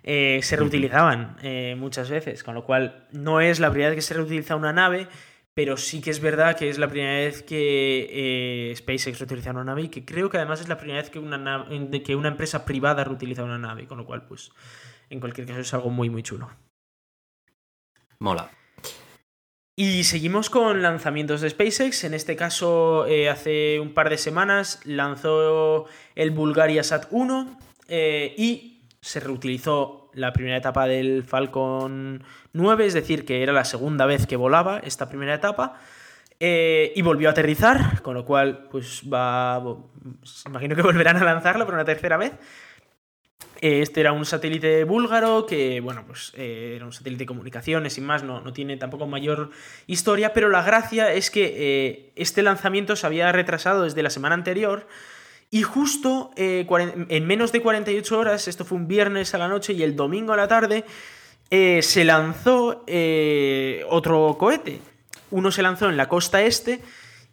Eh, 0.05 0.41
se 0.43 0.57
reutilizaban 0.57 1.37
eh, 1.45 1.77
muchas 1.79 2.11
veces, 2.11 2.43
con 2.43 2.57
lo 2.57 2.65
cual 2.65 3.07
no 3.13 3.41
es 3.41 3.61
la 3.61 3.71
primera 3.71 3.91
vez 3.91 3.95
que 3.99 4.03
se 4.03 4.15
reutiliza 4.15 4.57
una 4.57 4.73
nave, 4.73 5.07
pero 5.55 5.77
sí 5.77 6.01
que 6.01 6.11
es 6.11 6.21
verdad 6.21 6.57
que 6.57 6.69
es 6.69 6.79
la 6.79 6.89
primera 6.89 7.13
vez 7.13 7.43
que 7.43 8.71
eh, 8.71 8.77
SpaceX 8.77 9.19
reutiliza 9.19 9.51
una 9.51 9.65
nave 9.65 9.83
y 9.83 9.89
que 9.89 10.05
creo 10.05 10.31
que 10.31 10.39
además 10.39 10.61
es 10.61 10.69
la 10.69 10.79
primera 10.79 11.01
vez 11.01 11.11
que 11.11 11.19
una, 11.19 11.67
que 12.05 12.17
una 12.17 12.29
empresa 12.29 12.65
privada 12.65 13.05
reutiliza 13.05 13.45
una 13.45 13.59
nave, 13.59 13.87
con 13.87 13.99
lo 13.99 14.07
cual, 14.07 14.27
pues, 14.27 14.51
en 15.11 15.21
cualquier 15.21 15.47
caso 15.47 15.61
es 15.61 15.75
algo 15.75 15.91
muy, 15.91 16.09
muy 16.09 16.23
chulo. 16.23 16.51
Mola. 18.19 18.51
Y 19.77 20.05
seguimos 20.05 20.49
con 20.49 20.81
lanzamientos 20.81 21.41
de 21.41 21.51
SpaceX. 21.51 22.05
En 22.05 22.15
este 22.15 22.37
caso, 22.37 23.07
hace 23.31 23.81
un 23.81 23.95
par 23.95 24.11
de 24.11 24.19
semanas 24.19 24.81
lanzó 24.85 25.87
el 26.15 26.31
Bulgaria 26.31 26.85
Sat 26.85 27.09
1 27.11 27.59
y 27.89 28.83
se 29.01 29.21
reutilizó 29.21 30.02
la 30.15 30.33
primera 30.33 30.57
etapa 30.57 30.87
del 30.87 31.25
Falcon 31.25 32.23
9, 32.53 32.87
es 32.87 32.95
decir, 32.95 33.25
que 33.25 33.43
era 33.43 33.53
la 33.53 33.65
segunda 33.65 34.07
vez 34.07 34.27
que 34.27 34.37
volaba 34.37 34.79
esta 34.79 35.09
primera 35.09 35.35
etapa. 35.35 35.79
Eh, 36.45 36.93
y 36.97 37.03
volvió 37.03 37.29
a 37.29 37.31
aterrizar, 37.31 38.03
con 38.03 38.15
lo 38.15 38.25
cual, 38.25 38.67
pues 38.69 39.03
va. 39.05 39.63
Imagino 40.47 40.75
que 40.75 40.83
volverán 40.91 41.17
a 41.17 41.25
lanzarlo 41.25 41.65
por 41.65 41.75
una 41.75 41.85
tercera 41.85 42.17
vez. 42.17 42.33
Eh, 43.61 43.81
este 43.81 44.01
era 44.01 44.11
un 44.11 44.25
satélite 44.25 44.83
búlgaro 44.83 45.47
que, 45.47 45.81
bueno, 45.81 46.03
pues 46.05 46.33
eh, 46.37 46.73
era 46.75 46.85
un 46.85 46.93
satélite 46.93 47.23
de 47.23 47.27
comunicaciones 47.27 47.97
y 47.97 48.01
más, 48.01 48.25
no, 48.25 48.41
no, 48.41 48.53
tiene 48.53 48.77
tampoco 48.77 49.07
mayor 49.07 49.51
historia, 49.87 50.33
pero 50.33 50.49
la 50.49 50.65
gracia 50.65 51.13
es 51.13 51.31
que 51.31 52.13
este 52.17 52.43
lanzamiento 52.43 52.97
se 52.97 53.07
había 53.07 53.31
retrasado 53.31 53.85
desde 53.85 54.03
la 54.03 54.11
semana 54.11 54.35
anterior 54.35 54.89
y 55.53 55.63
justo 55.65 56.31
eh, 56.35 56.67
en 57.11 57.27
menos 57.27 57.53
de 57.53 57.61
48 57.61 58.19
horas, 58.19 58.49
esto 58.49 58.65
fue 58.65 58.79
un 58.79 58.89
viernes 58.89 59.35
a 59.35 59.39
la 59.39 59.49
noche 59.49 59.75
y 59.75 59.83
el 59.83 59.95
domingo 59.95 60.33
a 60.33 60.37
la 60.39 60.49
tarde, 60.49 60.87
eh, 61.51 61.83
se 61.83 62.07
lanzó 62.07 62.85
eh, 62.87 63.85
otro 63.91 64.37
cohete. 64.39 64.81
Uno 65.31 65.51
se 65.51 65.61
lanzó 65.61 65.91
en 65.91 65.99
la 65.99 66.09
costa 66.09 66.41
este 66.41 66.81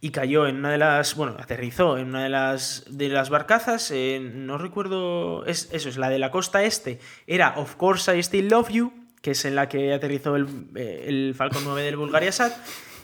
y 0.02 0.10
cayó 0.10 0.48
en 0.48 0.58
una 0.58 0.70
de 0.70 0.78
las, 0.78 1.16
bueno, 1.16 1.38
aterrizó 1.40 1.98
en 1.98 2.10
una 2.10 2.24
de 2.24 2.30
las, 2.30 2.84
de 2.90 3.08
las 3.08 3.30
barcazas, 3.30 3.94
no 4.22 4.58
recuerdo, 4.58 5.46
es, 5.46 5.70
eso 5.72 5.88
es 5.88 5.96
la 5.96 6.10
de 6.10 6.20
la 6.20 6.30
costa 6.30 6.64
este, 6.64 7.00
era 7.26 7.54
Of 7.56 7.76
Course 7.76 8.18
I 8.18 8.22
Still 8.22 8.50
Love 8.50 8.70
You, 8.70 8.94
que 9.22 9.32
es 9.32 9.46
en 9.46 9.56
la 9.56 9.70
que 9.70 9.94
aterrizó 9.94 10.36
el, 10.36 10.48
el 10.76 11.36
Falcon 11.38 11.64
9 11.64 11.84
del 11.84 11.96
Bulgaria 11.96 12.34
Sat, 12.34 12.52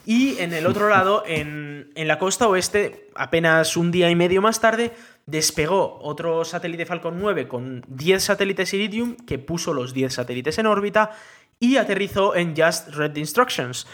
y 0.06 0.38
en 0.40 0.54
el 0.54 0.68
otro 0.68 0.88
lado, 0.88 1.24
en, 1.26 1.90
la 1.96 2.20
costa 2.20 2.48
oeste, 2.48 3.10
apenas 3.16 3.76
un 3.76 3.92
día 3.92 4.10
y 4.10 4.16
medio 4.16 4.42
más 4.42 4.62
tarde, 4.62 4.94
despegó 5.26 6.00
otro 6.02 6.46
satélite 6.46 6.86
Falcon 6.86 7.20
9 7.20 7.48
con 7.48 7.84
10 7.88 8.24
satélites 8.24 8.74
Iridium, 8.74 9.16
que 9.16 9.40
puso 9.40 9.74
los 9.74 9.94
10 9.94 10.14
satélites 10.14 10.60
en 10.60 10.68
órbita 10.68 11.12
y 11.60 11.78
aterrizó 11.78 12.36
en 12.36 12.56
Just 12.56 12.90
Red 12.90 13.16
Instructions, 13.16 13.88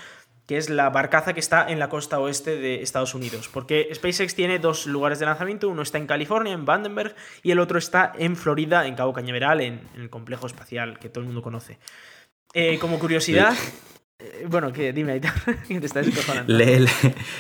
que 0.48 0.58
es 0.58 0.70
la 0.70 0.90
barcaza 0.90 1.34
que 1.34 1.40
está 1.40 1.70
en 1.70 1.80
la 1.80 1.88
costa 1.88 2.20
oeste 2.20 2.58
de 2.58 2.82
Estados 2.82 3.16
Unidos. 3.16 3.48
Porque 3.48 3.90
SpaceX 3.94 4.36
tiene 4.36 4.60
dos 4.60 4.88
lugares 4.88 5.20
de 5.20 5.28
lanzamiento, 5.28 5.70
uno 5.70 5.82
está 5.82 5.98
en 5.98 6.08
California, 6.08 6.52
en 6.52 6.66
Vandenberg, 6.66 7.16
y 7.42 7.52
el 7.52 7.60
otro 7.60 7.78
está 7.78 8.12
en 8.18 8.36
Florida, 8.36 8.86
en 8.86 8.96
Cabo 8.96 9.14
Cañaveral, 9.14 9.62
en, 9.62 9.88
el 9.96 10.10
complejo 10.10 10.48
espacial 10.48 11.00
que 11.00 11.08
todo 11.08 11.22
el 11.22 11.28
mundo 11.28 11.42
conoce. 11.42 11.80
Eh, 12.54 12.78
como 12.80 13.00
curiosidad, 13.00 13.54
bueno, 14.48 14.72
que 14.72 14.94
dime, 14.94 15.20
te 15.68 15.86
estás 15.86 16.08
lee, 16.48 16.86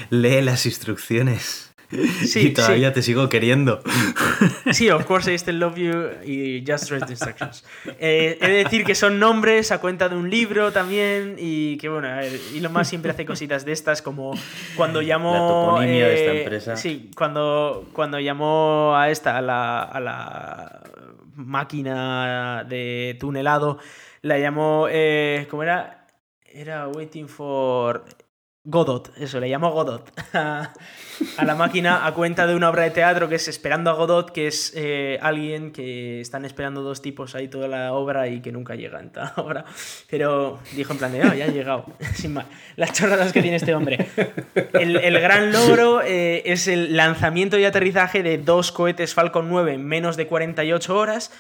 lee, 0.09 0.41
las 0.41 0.65
instrucciones. 0.65 1.71
Sí, 2.25 2.47
y 2.47 2.49
todavía 2.51 2.93
te 2.93 3.01
sigo 3.01 3.27
queriendo. 3.27 3.82
Sí, 4.71 4.89
of 4.89 5.05
course 5.05 5.32
I 5.32 5.36
still 5.36 5.59
love 5.59 5.75
you 5.75 6.09
y 6.25 6.63
just 6.65 6.89
read 6.89 7.05
the 7.05 7.11
instructions. 7.11 7.65
Eh, 7.99 8.38
he 8.39 8.47
de 8.47 8.63
decir 8.63 8.86
que 8.86 8.95
son 8.95 9.19
nombres 9.19 9.73
a 9.73 9.79
cuenta 9.79 10.07
de 10.07 10.15
un 10.15 10.29
libro 10.29 10.71
también 10.71 11.36
y 11.38 11.77
que 11.77 11.89
bueno, 11.89 12.07
ver, 12.07 12.39
Elon 12.55 12.71
Musk 12.71 12.86
siempre 12.86 13.11
hace 13.11 13.25
cositas 13.25 13.65
de 13.65 13.73
estas 13.73 14.01
como 14.01 14.34
cuando 14.77 15.01
llamó... 15.01 15.34
La 15.34 15.39
toponimia 15.39 16.07
de 16.07 16.13
esta 16.15 16.32
eh, 16.32 16.41
empresa. 16.43 16.77
Sí, 16.77 17.11
cuando, 17.15 17.89
cuando 17.91 18.19
llamó 18.21 18.95
a 18.95 19.09
esta, 19.09 19.38
a 19.38 19.41
la, 19.41 19.84
a 19.84 19.99
la 19.99 20.82
máquina 21.36 22.63
de 22.67 23.17
tunelado 23.19 23.79
la 24.21 24.38
llamó, 24.38 24.88
eh, 24.89 25.47
¿cómo 25.49 25.63
era? 25.63 26.00
Era 26.53 26.87
Waiting 26.87 27.27
for 27.27 28.03
Godot, 28.63 29.11
eso, 29.17 29.39
le 29.39 29.47
llamo 29.47 29.71
Godot 29.71 30.11
a, 30.33 30.71
la 31.43 31.55
máquina 31.55 32.05
a 32.05 32.13
cuenta 32.13 32.45
de 32.45 32.53
una 32.53 32.69
obra 32.69 32.83
de 32.83 32.91
teatro 32.91 33.27
que 33.27 33.35
es 33.35 33.47
Esperando 33.47 33.89
a 33.89 33.93
Godot, 33.93 34.31
que 34.31 34.45
es 34.45 34.73
eh, 34.75 35.17
alguien 35.19 35.71
que 35.71 36.21
están 36.21 36.45
esperando 36.45 36.83
dos 36.83 37.01
tipos 37.01 37.33
ahí 37.33 37.47
toda 37.47 37.67
la 37.67 37.93
obra 37.93 38.27
y 38.27 38.39
que 38.39 38.51
nunca 38.51 38.75
llega 38.75 38.99
en 38.99 39.11
toda 39.11 39.33
la 39.35 39.43
obra. 39.43 39.65
Pero 40.11 40.59
dijo 40.75 40.93
en 40.93 40.99
plan 40.99 41.11
de, 41.11 41.23
oh, 41.23 41.33
ya 41.33 41.45
ha 41.45 41.47
llegado, 41.47 41.85
sin 42.13 42.33
más. 42.33 42.45
Las 42.75 42.93
chorradas 42.93 43.33
que 43.33 43.41
tiene 43.41 43.57
este 43.57 43.73
hombre. 43.73 44.09
El, 44.73 45.19
gran 45.19 45.51
logro 45.51 46.03
eh, 46.03 46.43
es 46.45 46.67
el 46.67 46.95
lanzamiento 46.95 47.57
y 47.57 47.65
aterrizaje 47.65 48.21
de 48.21 48.37
dos 48.37 48.71
cohetes 48.71 49.15
Falcon 49.15 49.49
9 49.49 49.73
en 49.73 49.85
menos 49.85 50.17
de 50.17 50.27
48 50.27 50.95
horas 50.95 51.31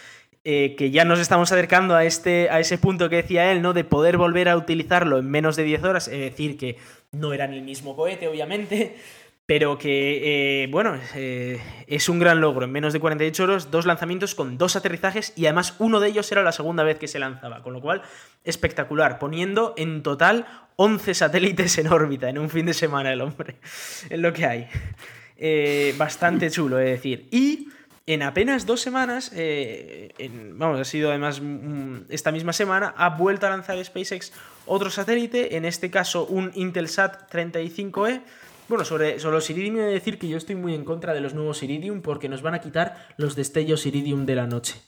eh, 0.43 0.73
que 0.75 0.89
ya 0.89 1.05
nos 1.05 1.19
estamos 1.19 1.51
acercando 1.51 1.95
a, 1.95 2.03
este, 2.03 2.49
a 2.49 2.59
ese 2.59 2.79
punto 2.79 3.09
que 3.09 3.17
decía 3.17 3.51
él, 3.51 3.61
¿no? 3.61 3.73
De 3.73 3.83
poder 3.83 4.17
volver 4.17 4.49
a 4.49 4.57
utilizarlo 4.57 5.19
en 5.19 5.29
menos 5.29 5.55
de 5.55 5.61
10 5.61 5.83
horas, 5.83 6.07
es 6.07 6.19
decir, 6.19 6.57
que 6.57 6.77
no 7.11 7.31
eran 7.31 7.53
el 7.53 7.61
mismo 7.61 7.95
cohete, 7.95 8.27
obviamente, 8.27 8.97
pero 9.45 9.77
que, 9.77 10.63
eh, 10.63 10.67
bueno, 10.71 10.97
eh, 11.13 11.61
es 11.85 12.09
un 12.09 12.17
gran 12.17 12.41
logro. 12.41 12.65
En 12.65 12.71
menos 12.71 12.91
de 12.91 12.99
48 12.99 13.43
horas, 13.43 13.69
dos 13.69 13.85
lanzamientos 13.85 14.33
con 14.33 14.57
dos 14.57 14.75
aterrizajes 14.75 15.31
y 15.35 15.45
además 15.45 15.75
uno 15.77 15.99
de 15.99 16.07
ellos 16.07 16.31
era 16.31 16.41
la 16.41 16.53
segunda 16.53 16.81
vez 16.81 16.97
que 16.97 17.07
se 17.07 17.19
lanzaba, 17.19 17.61
con 17.61 17.73
lo 17.73 17.81
cual, 17.81 18.01
espectacular, 18.43 19.19
poniendo 19.19 19.75
en 19.77 20.01
total 20.01 20.47
11 20.75 21.13
satélites 21.13 21.77
en 21.77 21.85
órbita 21.85 22.29
en 22.29 22.39
un 22.39 22.49
fin 22.49 22.65
de 22.65 22.73
semana 22.73 23.13
el 23.13 23.21
hombre. 23.21 23.57
Es 24.09 24.17
lo 24.17 24.33
que 24.33 24.45
hay. 24.47 25.93
bastante 25.99 26.49
chulo, 26.49 26.79
es 26.79 26.89
decir. 26.89 27.27
Y 27.29 27.67
en 28.13 28.23
apenas 28.23 28.65
dos 28.65 28.81
semanas, 28.81 29.31
eh, 29.33 30.11
vamos, 30.53 30.79
ha 30.79 30.85
sido 30.85 31.09
además 31.09 31.39
mm, 31.41 32.09
esta 32.09 32.31
misma 32.31 32.51
semana, 32.51 32.93
ha 32.97 33.09
vuelto 33.11 33.47
a 33.47 33.49
lanzar 33.49 33.83
SpaceX 33.83 34.33
otro 34.65 34.89
satélite, 34.89 35.55
en 35.55 35.65
este 35.65 35.89
caso 35.89 36.25
un 36.25 36.51
Intelsat 36.55 37.31
35E. 37.31 38.21
Bueno, 38.67 38.85
sobre, 38.85 39.19
sobre 39.19 39.35
los 39.35 39.49
Iridium 39.49 39.77
he 39.77 39.81
de 39.81 39.93
decir 39.93 40.17
que 40.17 40.27
yo 40.27 40.37
estoy 40.37 40.55
muy 40.55 40.73
en 40.73 40.85
contra 40.85 41.13
de 41.13 41.21
los 41.21 41.33
nuevos 41.33 41.61
Iridium 41.63 42.01
porque 42.01 42.29
nos 42.29 42.41
van 42.41 42.53
a 42.53 42.59
quitar 42.59 43.07
los 43.17 43.35
destellos 43.35 43.85
Iridium 43.85 44.25
de 44.25 44.35
la 44.35 44.47
noche. 44.47 44.81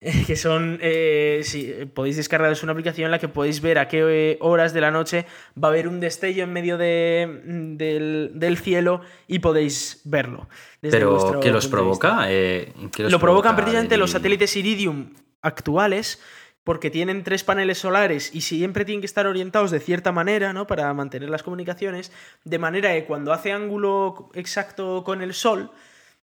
que 0.26 0.36
son, 0.36 0.78
eh, 0.82 1.88
podéis 1.94 2.16
descargaros 2.16 2.62
una 2.62 2.72
aplicación 2.72 3.06
en 3.06 3.10
la 3.12 3.18
que 3.18 3.28
podéis 3.28 3.60
ver 3.60 3.78
a 3.78 3.88
qué 3.88 4.02
eh, 4.06 4.38
horas 4.40 4.74
de 4.74 4.80
la 4.82 4.90
noche 4.90 5.24
va 5.62 5.68
a 5.68 5.70
haber 5.70 5.88
un 5.88 6.00
destello 6.00 6.44
en 6.44 6.52
medio 6.52 6.76
de, 6.76 7.42
mm, 7.44 7.76
del, 7.76 8.58
cielo 8.58 9.00
y 9.26 9.38
podéis 9.38 10.02
verlo. 10.04 10.48
Pero, 10.80 11.40
¿qué 11.40 11.50
los 11.50 11.66
provoca? 11.66 12.26
Eh, 12.28 12.72
lo 12.98 13.18
provocan 13.18 13.56
precisamente 13.56 13.96
los 13.96 14.10
satélites 14.10 14.54
Iridium 14.56 15.14
actuales 15.40 16.20
porque 16.62 16.90
tienen 16.90 17.22
tres 17.22 17.44
paneles 17.44 17.78
solares 17.78 18.34
y 18.34 18.40
siempre 18.40 18.84
tienen 18.84 19.00
que 19.00 19.06
estar 19.06 19.26
orientados 19.26 19.70
de 19.70 19.78
cierta 19.78 20.10
manera, 20.10 20.52
¿no? 20.52 20.66
Para 20.66 20.92
mantener 20.92 21.30
las 21.30 21.44
comunicaciones, 21.44 22.10
de 22.44 22.58
manera 22.58 22.92
que 22.92 23.04
cuando 23.04 23.32
hace 23.32 23.52
ángulo 23.52 24.30
exacto 24.34 25.04
con 25.04 25.22
el 25.22 25.32
sol, 25.32 25.70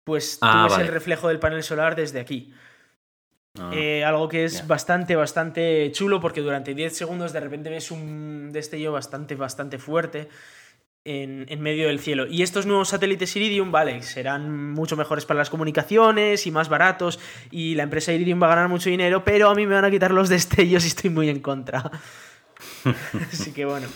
pues 0.02 0.38
ah, 0.40 0.66
tú 0.66 0.74
ves 0.74 0.86
el 0.86 0.92
reflejo 0.92 1.28
del 1.28 1.38
panel 1.38 1.62
solar 1.62 1.94
desde 1.94 2.20
aquí. 2.20 2.54
Ah, 3.60 3.70
eh, 3.74 4.04
algo 4.04 4.26
que 4.26 4.46
es 4.46 4.66
bastante, 4.66 5.16
bastante 5.16 5.90
chulo 5.92 6.18
porque 6.18 6.40
durante 6.40 6.74
10 6.74 6.96
segundos 6.96 7.34
de 7.34 7.40
repente 7.40 7.68
ves 7.68 7.90
un 7.90 8.52
destello 8.52 8.90
bastante, 8.90 9.34
bastante 9.34 9.78
fuerte 9.78 10.28
en, 11.04 11.60
medio 11.60 11.88
del 11.88 11.98
cielo. 11.98 12.26
Y 12.26 12.42
estos 12.42 12.64
nuevos 12.64 12.88
satélites 12.88 13.36
Iridium, 13.36 13.70
vale, 13.70 14.02
serán 14.02 14.72
mucho 14.72 14.96
mejores 14.96 15.26
para 15.26 15.38
las 15.38 15.50
comunicaciones 15.50 16.46
y 16.46 16.50
más 16.50 16.70
baratos 16.70 17.20
y 17.50 17.74
la 17.74 17.82
empresa 17.82 18.12
Iridium 18.12 18.40
va 18.40 18.46
a 18.46 18.50
ganar 18.56 18.68
mucho 18.68 18.88
dinero, 18.88 19.24
pero 19.24 19.50
a 19.50 19.54
mí 19.54 19.66
me 19.66 19.74
van 19.74 19.84
a 19.84 19.90
quitar 19.90 20.10
los 20.10 20.28
destellos 20.30 20.84
y 20.84 20.88
estoy 20.88 21.10
muy 21.10 21.28
en 21.28 21.40
contra. 21.40 21.90
Así 23.30 23.52
que 23.52 23.66
bueno. 23.66 23.88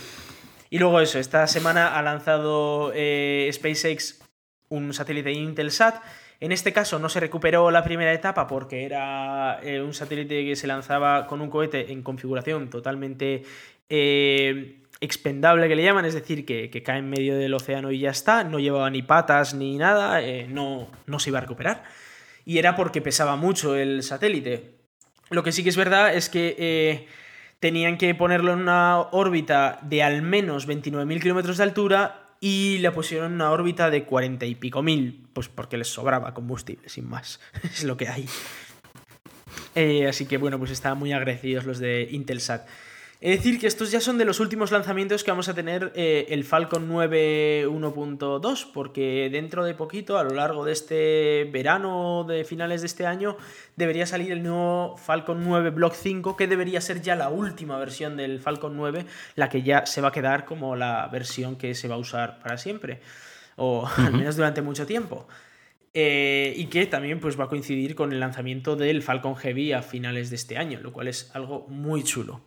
Y 0.69 0.79
luego 0.79 1.01
eso, 1.01 1.19
esta 1.19 1.47
semana 1.47 1.97
ha 1.97 2.03
lanzado 2.03 2.93
eh, 2.95 3.49
SpaceX 3.51 4.21
un 4.69 4.93
satélite 4.93 5.33
Intelsat 5.33 6.03
en 6.45 6.53
este 6.53 6.75
caso 6.75 6.99
no 6.99 7.09
se 7.09 7.21
recuperó 7.21 7.71
la 7.71 7.83
primera 7.83 8.13
etapa 8.13 8.47
porque 8.47 8.85
era 8.85 9.61
eh, 9.63 9.81
un 9.81 9.95
satélite 9.95 10.45
que 10.45 10.57
se 10.57 10.67
lanzaba 10.67 11.27
con 11.27 11.41
un 11.41 11.49
cohete 11.49 11.91
en 11.91 12.03
configuración 12.03 12.69
totalmente 12.69 13.45
eh, 13.89 14.83
expendable 15.01 15.69
que 15.69 15.77
le 15.77 15.85
llaman, 15.85 16.05
es 16.05 16.13
decir, 16.13 16.45
que, 16.45 16.83
cae 16.83 16.99
en 16.99 17.09
medio 17.09 17.39
del 17.39 17.55
océano 17.55 17.91
y 17.91 18.01
ya 18.01 18.11
está, 18.11 18.45
no 18.45 18.59
llevaba 18.59 18.91
ni 18.91 19.01
patas 19.01 19.55
ni 19.55 19.79
nada, 19.79 20.21
eh, 20.21 20.47
no, 20.47 20.89
no 21.07 21.19
se 21.19 21.31
iba 21.31 21.39
a 21.39 21.41
recuperar. 21.41 21.85
Y 22.45 22.59
era 22.59 22.77
porque 22.77 23.01
pesaba 23.01 23.37
mucho 23.37 23.75
el 23.75 24.03
satélite. 24.03 24.75
Lo 25.31 25.43
que 25.43 25.51
sí 25.51 25.63
que 25.63 25.71
es 25.71 25.77
verdad 25.79 26.15
es 26.15 26.29
que 26.29 27.09
tenían 27.59 27.97
que 27.97 28.15
ponerlo 28.15 28.53
en 28.53 28.59
una 28.59 29.01
órbita 29.01 29.79
de 29.81 30.03
al 30.03 30.21
menos 30.21 30.69
29.000 30.69 31.23
kilómetros 31.23 31.57
de 31.57 31.63
altura 31.63 32.24
y 32.41 32.79
le 32.79 32.91
pusieron 32.91 33.33
una 33.33 33.51
órbita 33.51 33.91
de 33.91 34.05
cuarenta 34.05 34.47
y 34.47 34.55
pico 34.55 34.83
mil, 34.83 35.27
pues 35.33 35.49
porque 35.49 35.77
les 35.77 35.89
sobraba 35.89 36.35
combustible, 36.35 36.89
sin 36.89 37.09
más. 37.09 37.41
es 37.63 37.85
lo 37.85 37.97
que 37.97 38.09
hay. 38.09 38.27
Eh, 39.75 40.07
así 40.07 40.27
que 40.27 40.39
bueno, 40.39 40.59
pues 40.59 40.71
estaban 40.71 40.99
muy 40.99 41.13
agradecidos 41.13 41.65
los 41.65 41.79
de 41.79 42.09
Intelsat. 42.11 42.67
Es 43.25 43.39
decir, 43.39 43.59
que 43.59 43.67
estos 43.67 43.91
ya 43.91 44.03
son 44.03 44.19
de 44.19 44.27
los 44.27 44.39
últimos 44.39 44.71
lanzamientos 44.71 45.25
que 45.25 45.31
vamos 45.31 45.49
a 45.49 45.55
tener 45.55 45.93
eh, 45.95 46.27
el 46.29 46.45
Falcon 46.45 46.87
9 46.87 47.67
1.2, 47.67 48.71
porque 48.71 49.31
dentro 49.33 49.65
de 49.65 49.73
poquito, 49.73 50.19
a 50.19 50.25
lo 50.25 50.35
largo 50.35 50.63
de 50.63 50.73
este 50.73 51.49
verano, 51.51 52.27
de 52.29 52.45
finales 52.45 52.83
de 52.83 52.87
este 52.87 53.07
año, 53.07 53.39
debería 53.77 54.05
salir 54.05 54.31
el 54.31 54.43
nuevo 54.43 54.99
Falcon 54.99 55.43
9 55.43 55.71
Block 55.71 55.95
5, 55.95 56.37
que 56.37 56.47
debería 56.47 56.83
ser 56.83 57.01
ya 57.01 57.17
la 57.17 57.31
última 57.31 57.79
versión 57.79 58.19
del 58.19 58.41
Falcon 58.41 58.77
9, 58.77 59.07
la 59.37 59.49
que 59.49 59.63
ya 59.63 59.87
se 59.87 60.03
va 60.03 60.09
a 60.09 60.13
quedar 60.13 60.45
como 60.45 60.77
la 60.77 61.09
versión 61.11 61.57
que 61.57 61.75
se 61.75 61.89
va 61.89 61.95
a 61.95 61.99
usar 61.99 62.41
para 62.41 62.59
siempre, 62.59 63.01
o 63.57 63.89
al 63.97 64.13
menos 64.13 64.37
durante 64.37 64.61
mucho 64.61 64.85
tiempo. 64.85 65.27
Eh, 65.95 66.53
y 66.59 66.67
que 66.67 66.85
también 66.85 67.21
pues, 67.21 67.41
va 67.41 67.45
a 67.45 67.49
coincidir 67.49 67.95
con 67.95 68.13
el 68.13 68.21
lanzamiento 68.21 68.77
del 68.77 69.01
Falcon 69.01 69.35
Heavy 69.35 69.73
a 69.73 69.81
finales 69.81 70.29
de 70.29 70.37
este 70.37 70.59
año, 70.59 70.79
lo 70.83 70.93
cual 70.93 71.09
es 71.09 71.31
algo 71.33 71.67
muy 71.71 72.05
chulo. 72.05 72.43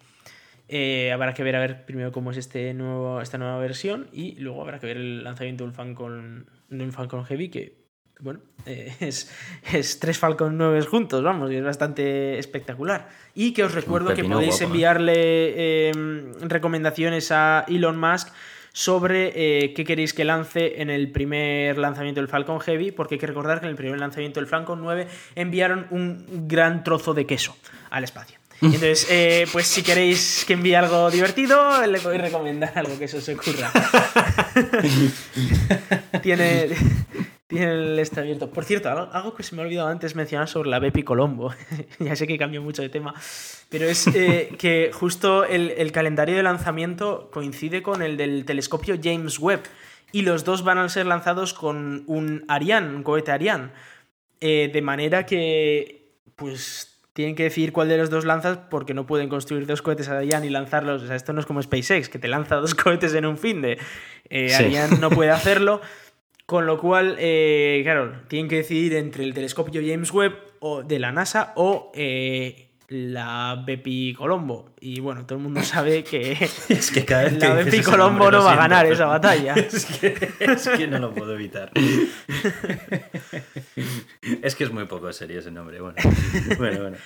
Eh, 0.70 1.11
habrá 1.13 1.34
que 1.34 1.43
ver 1.43 1.55
a 1.55 1.59
ver 1.59 1.86
primero 1.86 2.11
cómo 2.11 2.32
es 2.32 2.38
este 2.38 2.74
nuevo, 2.74 3.22
esta 3.22 3.38
nueva 3.38 3.57
versión 3.57 4.07
y 4.11 4.36
luego 4.36 4.61
habrá 4.61 4.80
que 4.80 4.88
ver 4.88 4.97
el 4.97 5.24
lanzamiento 5.24 5.63
de 5.63 5.70
un 5.70 5.74
Falcon, 5.74 6.45
de 6.70 6.84
un 6.84 6.91
Falcon 6.91 7.24
Heavy 7.24 7.49
que, 7.49 7.78
bueno, 8.20 8.41
eh, 8.65 8.93
es, 8.99 9.32
es, 9.72 9.99
tres 9.99 10.18
Falcon 10.18 10.57
9 10.57 10.82
juntos, 10.82 11.24
vamos, 11.24 11.51
y 11.51 11.55
es 11.55 11.63
bastante 11.63 12.38
espectacular. 12.38 13.07
Y 13.34 13.53
que 13.53 13.63
os 13.63 13.74
recuerdo 13.74 14.13
que 14.13 14.26
podéis 14.26 14.59
enviarle 14.61 15.89
em, 15.89 16.34
recomendaciones 16.41 17.32
a 17.32 17.63
Elon 17.70 17.97
Musk 17.97 18.30
sobre 18.74 19.32
eh, 19.36 19.74
qué 19.74 19.86
queréis 19.86 20.13
que 20.13 20.26
lance 20.26 20.82
en 20.82 20.89
el 20.89 21.11
primer 21.11 21.78
lanzamiento 21.78 22.20
del 22.20 22.28
Falcon 22.28 22.59
Heavy, 22.59 22.91
porque 22.91 23.15
hay 23.15 23.20
que 23.20 23.28
recordar 23.28 23.59
que 23.59 23.65
en 23.65 23.72
el 23.72 23.78
primer 23.78 23.99
lanzamiento 23.99 24.39
del 24.39 24.47
Falcon 24.47 24.82
9 24.82 25.07
enviaron 25.36 25.88
un 25.91 26.47
gran 26.47 26.84
trozo 26.84 27.13
de 27.13 27.26
queso 27.26 27.55
al 27.89 28.03
espacio. 28.03 28.38
Entonces, 28.62 29.08
eh, 29.10 29.47
pues 29.51 29.68
si 29.68 29.84
queréis 29.84 30.43
que 30.45 30.53
envíe 30.53 30.74
algo 30.74 31.12
divertido, 31.12 31.86
le 31.86 31.99
podéis 31.99 32.24
recomendar 32.24 32.72
algo 32.76 32.97
que 32.97 33.08
se 33.08 33.18
os 33.18 33.30
ocurra. 33.30 33.72
tiene, 36.24 36.70
tiene 37.45 37.72
el 37.72 37.99
este 37.99 38.20
abierto. 38.20 38.49
Por 38.49 38.66
cierto, 38.66 38.89
algo, 38.89 39.36
que 39.36 39.43
se 39.43 39.55
me 39.55 39.62
ha 39.62 39.66
olvidado 39.66 39.89
antes 39.89 40.16
mencionar 40.16 40.47
sobre 40.47 40.70
la 40.70 40.80
Bepi 40.80 41.03
Colombo. 41.03 41.53
ya 41.99 42.16
sé 42.16 42.26
que 42.26 42.38
cambio 42.38 42.64
mucho 42.64 42.82
de 42.82 42.89
tema. 42.89 43.14
Pero 43.70 43.86
es 43.86 44.08
eh, 44.08 44.55
que 44.58 44.89
justo 44.91 45.43
el, 45.43 45.91
calendario 45.91 46.36
de 46.36 46.43
lanzamiento 46.43 47.30
coincide 47.32 47.84
con 47.84 48.01
el 48.01 48.18
del 48.18 48.43
telescopio 48.45 48.97
James 49.01 49.38
Webb. 49.38 49.64
Y 50.12 50.24
los 50.24 50.45
dos 50.45 50.64
van 50.64 50.80
a 50.80 50.89
ser 50.89 51.05
lanzados 51.05 51.53
con 51.53 52.03
un 52.08 52.43
Ariane, 52.47 52.95
un 52.95 53.03
cohete 53.03 53.32
Ariane. 53.32 53.70
Eh, 54.41 54.72
de 54.74 54.82
manera 54.82 55.26
que, 55.26 56.14
pues 56.36 56.97
tienen 57.18 57.34
que 57.34 57.41
decir 57.41 57.74
cuál 57.74 57.89
de 57.89 57.97
los 57.97 58.11
dos 58.11 58.26
lanzas 58.26 58.59
porque 58.70 58.93
no 58.93 59.07
pueden 59.07 59.28
construir 59.28 59.65
dos 59.65 59.82
cohetes 59.82 60.07
a 60.07 60.20
Ariane 60.20 60.45
y 60.45 60.49
lanzarlos. 60.51 61.01
O 61.01 61.07
sea, 61.07 61.15
esto 61.15 61.34
no 61.34 61.39
es 61.39 61.47
como 61.47 61.59
SpaceX, 61.63 62.09
que 62.09 62.20
te 62.20 62.28
lanza 62.28 62.57
dos 62.57 62.76
cohetes 62.76 63.15
en 63.15 63.26
un 63.26 63.39
fin 63.39 63.59
de. 63.59 63.80
Eh, 64.30 64.53
Ariane 64.53 64.99
no 64.99 65.09
puede 65.09 65.32
hacerlo. 65.32 65.82
Con 66.45 66.68
lo 66.68 66.78
cual, 66.78 67.15
eh, 67.18 67.82
claro, 67.84 68.22
tienen 68.28 68.47
que 68.47 68.57
decidir 68.57 68.93
entre 68.93 69.24
el 69.24 69.34
telescopio 69.34 69.82
James 69.84 70.11
Webb 70.11 70.36
o 70.59 70.84
de 70.84 70.99
la 70.99 71.11
NASA 71.11 71.53
o 71.55 71.91
eh, 71.95 72.66
la 72.90 73.62
Bepi 73.66 74.14
Colombo. 74.18 74.70
Y 74.80 75.00
bueno, 75.00 75.26
todo 75.26 75.38
el 75.40 75.44
mundo 75.44 75.62
sabe 75.64 76.04
que, 76.04 76.32
Es 76.70 76.92
que 76.92 77.04
cada 77.06 77.24
vez 77.24 77.34
que 77.34 77.40
la 77.48 77.56
dices 77.58 77.66
Bepi 77.74 77.84
Colombo 77.84 78.32
no 78.32 78.44
va 78.44 78.54
a 78.54 78.56
ganar 78.56 78.86
esa 78.86 79.06
batalla. 79.08 79.54
Es 79.56 79.86
que, 79.86 80.30
es 80.40 80.70
que 80.70 80.88
no 80.88 81.00
lo 81.00 81.14
puedo 81.14 81.34
evitar. 81.34 81.72
Es 84.42 84.56
que 84.56 84.64
es 84.64 84.72
muy 84.72 84.86
poco 84.86 85.12
serio 85.14 85.40
ese 85.40 85.52
nombre. 85.52 85.80
Bueno, 85.82 85.96
bueno, 86.58 86.80
bueno. 86.82 86.98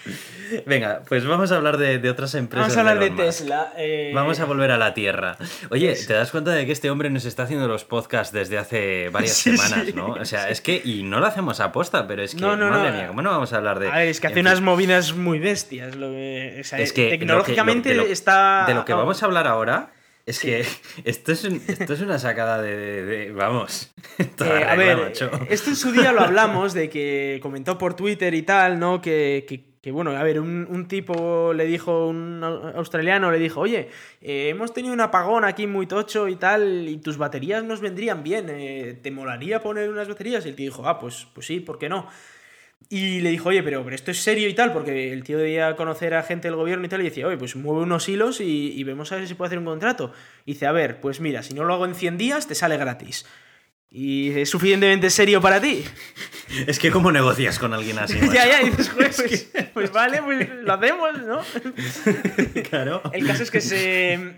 Venga, 0.66 1.02
pues 1.08 1.26
vamos 1.26 1.52
a 1.52 1.58
hablar 1.58 1.78
de, 1.78 1.98
de 2.00 2.10
otras 2.10 2.34
empresas. 2.36 2.76
Vamos 2.76 2.78
a 2.78 2.80
hablar 2.92 3.00
de. 3.00 3.10
Tesla. 3.24 3.74
eh, 3.78 4.12
Vamos 4.14 4.40
a 4.40 4.46
volver 4.46 4.72
a 4.72 4.78
la 4.78 4.94
Tierra. 4.94 5.38
Oye, 5.70 5.94
¿te 5.96 6.14
das 6.14 6.32
cuenta 6.32 6.52
de 6.52 6.66
que 6.66 6.72
este 6.72 6.90
hombre 6.90 7.10
nos 7.10 7.26
está 7.26 7.44
haciendo 7.44 7.68
los 7.68 7.84
podcasts 7.86 8.34
desde 8.34 8.58
hace 8.58 9.10
varias 9.10 9.34
Sí, 9.34 9.56
semanas, 9.58 9.86
sí. 9.88 9.94
no? 9.94 10.08
O 10.08 10.26
sea, 10.26 10.50
es 10.50 10.62
que, 10.62 10.82
y 10.84 11.04
no 11.04 11.20
lo 11.20 11.26
hacemos 11.28 11.60
a 11.60 11.72
posta, 11.72 12.08
pero 12.08 12.22
es 12.24 12.36
que, 12.36 12.42
No, 12.42 12.56
no, 12.56 12.70
no. 12.70 12.78
madre 12.78 12.92
mía, 12.92 13.08
¿cómo 13.08 13.22
no 13.22 13.32
vamos 13.32 13.54
a 13.54 13.58
hablar 13.58 13.80
de. 13.80 13.90
A 13.90 13.96
ver, 13.98 14.08
es 14.10 14.20
que 14.20 14.28
hace 14.28 14.40
unas 14.40 14.62
movidas 14.62 15.14
muy 15.14 15.40
bestias. 15.40 15.71
Lo 15.80 16.10
que, 16.12 16.58
o 16.62 16.64
sea, 16.64 16.80
Es 16.80 16.94
que 16.94 17.04
lo 17.04 17.10
que- 17.12 17.18
tecnológicamente 17.20 17.94
lo- 17.96 18.02
de 18.04 18.08
lo- 18.08 18.14
está. 18.14 18.66
De 18.68 18.74
lo 18.74 18.86
que 18.86 18.94
vamos 18.94 19.22
a 19.22 19.26
hablar 19.26 19.48
ahora 19.48 19.92
es 20.26 20.40
que 20.40 20.66
esto 21.04 21.32
es, 21.32 21.44
un- 21.46 21.62
esto 21.68 21.94
es 21.94 22.02
una 22.02 22.20
sacada 22.20 22.62
de. 22.62 22.76
de- 22.76 23.04
de- 23.06 23.32
vamos. 23.32 23.94
Eh, 24.20 24.64
a 24.68 24.76
ver, 24.76 24.98
macho. 24.98 25.32
esto 25.50 25.70
en 25.72 25.76
su 25.76 25.92
día 25.92 26.12
lo 26.12 26.22
hablamos 26.22 26.74
de 26.74 26.90
que 26.90 27.40
comentó 27.42 27.78
por 27.78 27.96
Twitter 27.96 28.34
y 28.34 28.42
tal, 28.44 28.80
¿no? 28.80 29.02
Que, 29.02 29.46
que- 29.48 29.72
que, 29.82 29.92
bueno, 29.92 30.12
a 30.12 30.22
ver, 30.22 30.40
un, 30.40 30.68
un 30.70 30.88
tipo 30.88 31.54
le 31.54 31.66
dijo, 31.66 32.06
un 32.08 32.42
au- 32.44 32.76
australiano 32.76 33.32
le 33.32 33.40
dijo, 33.40 33.62
oye, 33.62 33.90
eh, 34.22 34.50
hemos 34.50 34.74
tenido 34.76 34.94
un 34.94 35.02
apagón 35.02 35.44
aquí 35.44 35.66
muy 35.66 35.88
tocho 35.88 36.28
y 36.28 36.36
tal, 36.36 36.88
y 36.88 36.98
tus 36.98 37.18
baterías 37.18 37.64
nos 37.64 37.82
vendrían 37.82 38.22
bien, 38.22 38.46
eh, 38.52 39.00
¿te 39.02 39.10
molaría 39.10 39.60
poner 39.60 39.90
unas 39.90 40.08
baterías? 40.08 40.46
Y 40.46 40.50
el 40.50 40.56
tío 40.56 40.70
dijo, 40.70 40.88
ah, 40.88 41.00
pues, 41.00 41.26
pues 41.34 41.48
sí, 41.48 41.62
¿por 41.62 41.80
qué 41.80 41.90
no? 41.90 42.08
Y 42.92 43.22
le 43.22 43.30
dijo, 43.30 43.48
oye, 43.48 43.64
pero, 43.64 43.86
pero 43.86 43.96
esto 43.96 44.12
es 44.12 44.20
serio 44.22 44.50
y 44.50 44.54
tal, 44.54 44.74
porque 44.74 45.14
el 45.14 45.24
tío 45.24 45.38
debía 45.38 45.78
conocer 45.78 46.14
a 46.14 46.24
gente 46.24 46.50
del 46.50 46.58
gobierno 46.58 46.86
y 46.86 46.90
tal, 46.90 47.00
y 47.00 47.06
decía, 47.06 47.26
oye, 47.26 47.38
pues 47.38 47.56
mueve 47.56 47.84
unos 47.84 48.10
hilos 48.10 48.42
y, 48.42 48.74
y 48.76 48.84
vemos 48.84 49.14
a 49.14 49.16
ver 49.16 49.30
si 49.30 49.34
puede 49.34 49.48
hacer 49.48 49.60
un 49.60 49.64
contrato. 49.66 50.12
Y 50.46 50.52
dice, 50.54 50.68
a 50.68 50.74
ver, 50.74 51.00
pues 51.00 51.22
mira, 51.22 51.42
si 51.42 51.54
no 51.54 51.64
lo 51.64 51.74
hago 51.74 51.86
en 51.86 51.96
100 51.96 52.18
días, 52.18 52.48
te 52.48 52.54
sale 52.54 52.76
gratis. 52.76 53.26
¿Y 53.90 54.32
es 54.32 54.50
suficientemente 54.50 55.10
serio 55.10 55.40
para 55.42 55.62
ti? 55.62 55.84
Es 56.68 56.80
que, 56.80 56.92
¿cómo 56.92 57.14
negocias 57.14 57.58
con 57.60 57.74
alguien 57.74 57.98
así? 57.98 58.20
ya, 58.34 58.46
ya, 58.46 58.62
y 58.62 58.72
dices, 58.72 58.90
"Joder, 58.90 59.12
pues, 59.16 59.50
pues 59.74 59.92
vale, 59.94 60.22
pues 60.22 60.50
lo 60.50 60.74
hacemos, 60.74 61.22
¿no? 61.22 61.40
Claro. 62.70 63.02
El 63.14 63.26
caso 63.26 63.44
es 63.44 63.52
que 63.52 63.62
se. 63.62 64.34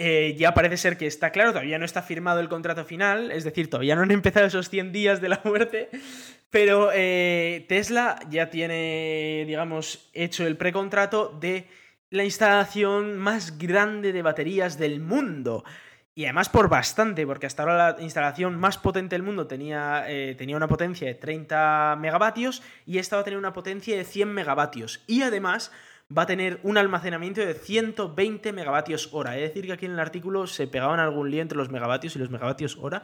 Eh, 0.00 0.36
ya 0.38 0.54
parece 0.54 0.76
ser 0.76 0.96
que 0.96 1.08
está 1.08 1.32
claro, 1.32 1.50
todavía 1.50 1.76
no 1.76 1.84
está 1.84 2.02
firmado 2.02 2.38
el 2.38 2.48
contrato 2.48 2.84
final, 2.84 3.32
es 3.32 3.42
decir, 3.42 3.68
todavía 3.68 3.96
no 3.96 4.02
han 4.02 4.10
empezado 4.12 4.46
esos 4.46 4.70
100 4.70 4.92
días 4.92 5.20
de 5.20 5.28
la 5.28 5.40
muerte, 5.44 5.88
pero 6.50 6.90
eh, 6.94 7.66
Tesla 7.68 8.20
ya 8.30 8.48
tiene, 8.48 9.44
digamos, 9.44 10.08
hecho 10.14 10.46
el 10.46 10.56
precontrato 10.56 11.36
de 11.40 11.66
la 12.10 12.22
instalación 12.22 13.18
más 13.18 13.58
grande 13.58 14.12
de 14.12 14.22
baterías 14.22 14.78
del 14.78 15.00
mundo. 15.00 15.64
Y 16.14 16.24
además 16.24 16.48
por 16.48 16.68
bastante, 16.68 17.26
porque 17.26 17.46
hasta 17.46 17.64
ahora 17.64 17.96
la 17.96 18.02
instalación 18.02 18.56
más 18.56 18.78
potente 18.78 19.16
del 19.16 19.24
mundo 19.24 19.48
tenía, 19.48 20.04
eh, 20.08 20.36
tenía 20.36 20.56
una 20.56 20.68
potencia 20.68 21.08
de 21.08 21.14
30 21.14 21.96
megavatios 21.98 22.62
y 22.86 22.98
esta 22.98 23.16
va 23.16 23.22
a 23.22 23.24
tener 23.24 23.38
una 23.38 23.52
potencia 23.52 23.96
de 23.96 24.04
100 24.04 24.28
megavatios. 24.32 25.02
Y 25.06 25.22
además 25.22 25.72
va 26.16 26.22
a 26.22 26.26
tener 26.26 26.60
un 26.62 26.78
almacenamiento 26.78 27.40
de 27.40 27.54
120 27.54 28.52
megavatios 28.52 29.10
hora. 29.12 29.36
Es 29.36 29.48
decir, 29.48 29.66
que 29.66 29.72
aquí 29.72 29.86
en 29.86 29.92
el 29.92 30.00
artículo 30.00 30.46
se 30.46 30.66
pegaban 30.66 31.00
algún 31.00 31.30
lío 31.30 31.42
entre 31.42 31.58
los 31.58 31.70
megavatios 31.70 32.16
y 32.16 32.18
los 32.18 32.30
megavatios 32.30 32.76
hora. 32.80 33.02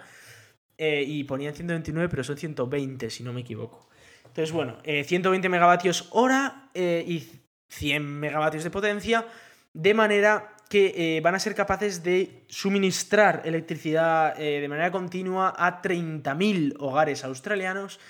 eh, 0.76 1.04
y 1.06 1.24
ponían 1.24 1.54
129, 1.54 2.08
pero 2.08 2.24
son 2.24 2.36
120, 2.36 3.08
si 3.10 3.22
no 3.22 3.32
me 3.32 3.42
equivoco. 3.42 3.88
Entonces, 4.26 4.50
bueno, 4.50 4.78
eh, 4.82 5.04
120 5.04 5.48
megavatios 5.48 6.08
hora 6.10 6.70
eh, 6.74 7.04
y 7.06 7.28
100 7.68 8.04
megavatios 8.04 8.64
de 8.64 8.70
potencia, 8.70 9.24
de 9.72 9.94
manera 9.94 10.56
que 10.68 11.16
eh, 11.16 11.20
van 11.20 11.34
a 11.34 11.38
ser 11.38 11.54
capaces 11.54 12.02
de 12.02 12.44
suministrar 12.48 13.42
electricidad 13.44 14.34
eh, 14.40 14.60
de 14.60 14.68
manera 14.68 14.90
continua 14.90 15.54
a 15.56 15.82
30.000 15.82 16.76
hogares 16.80 17.22
australianos 17.24 18.00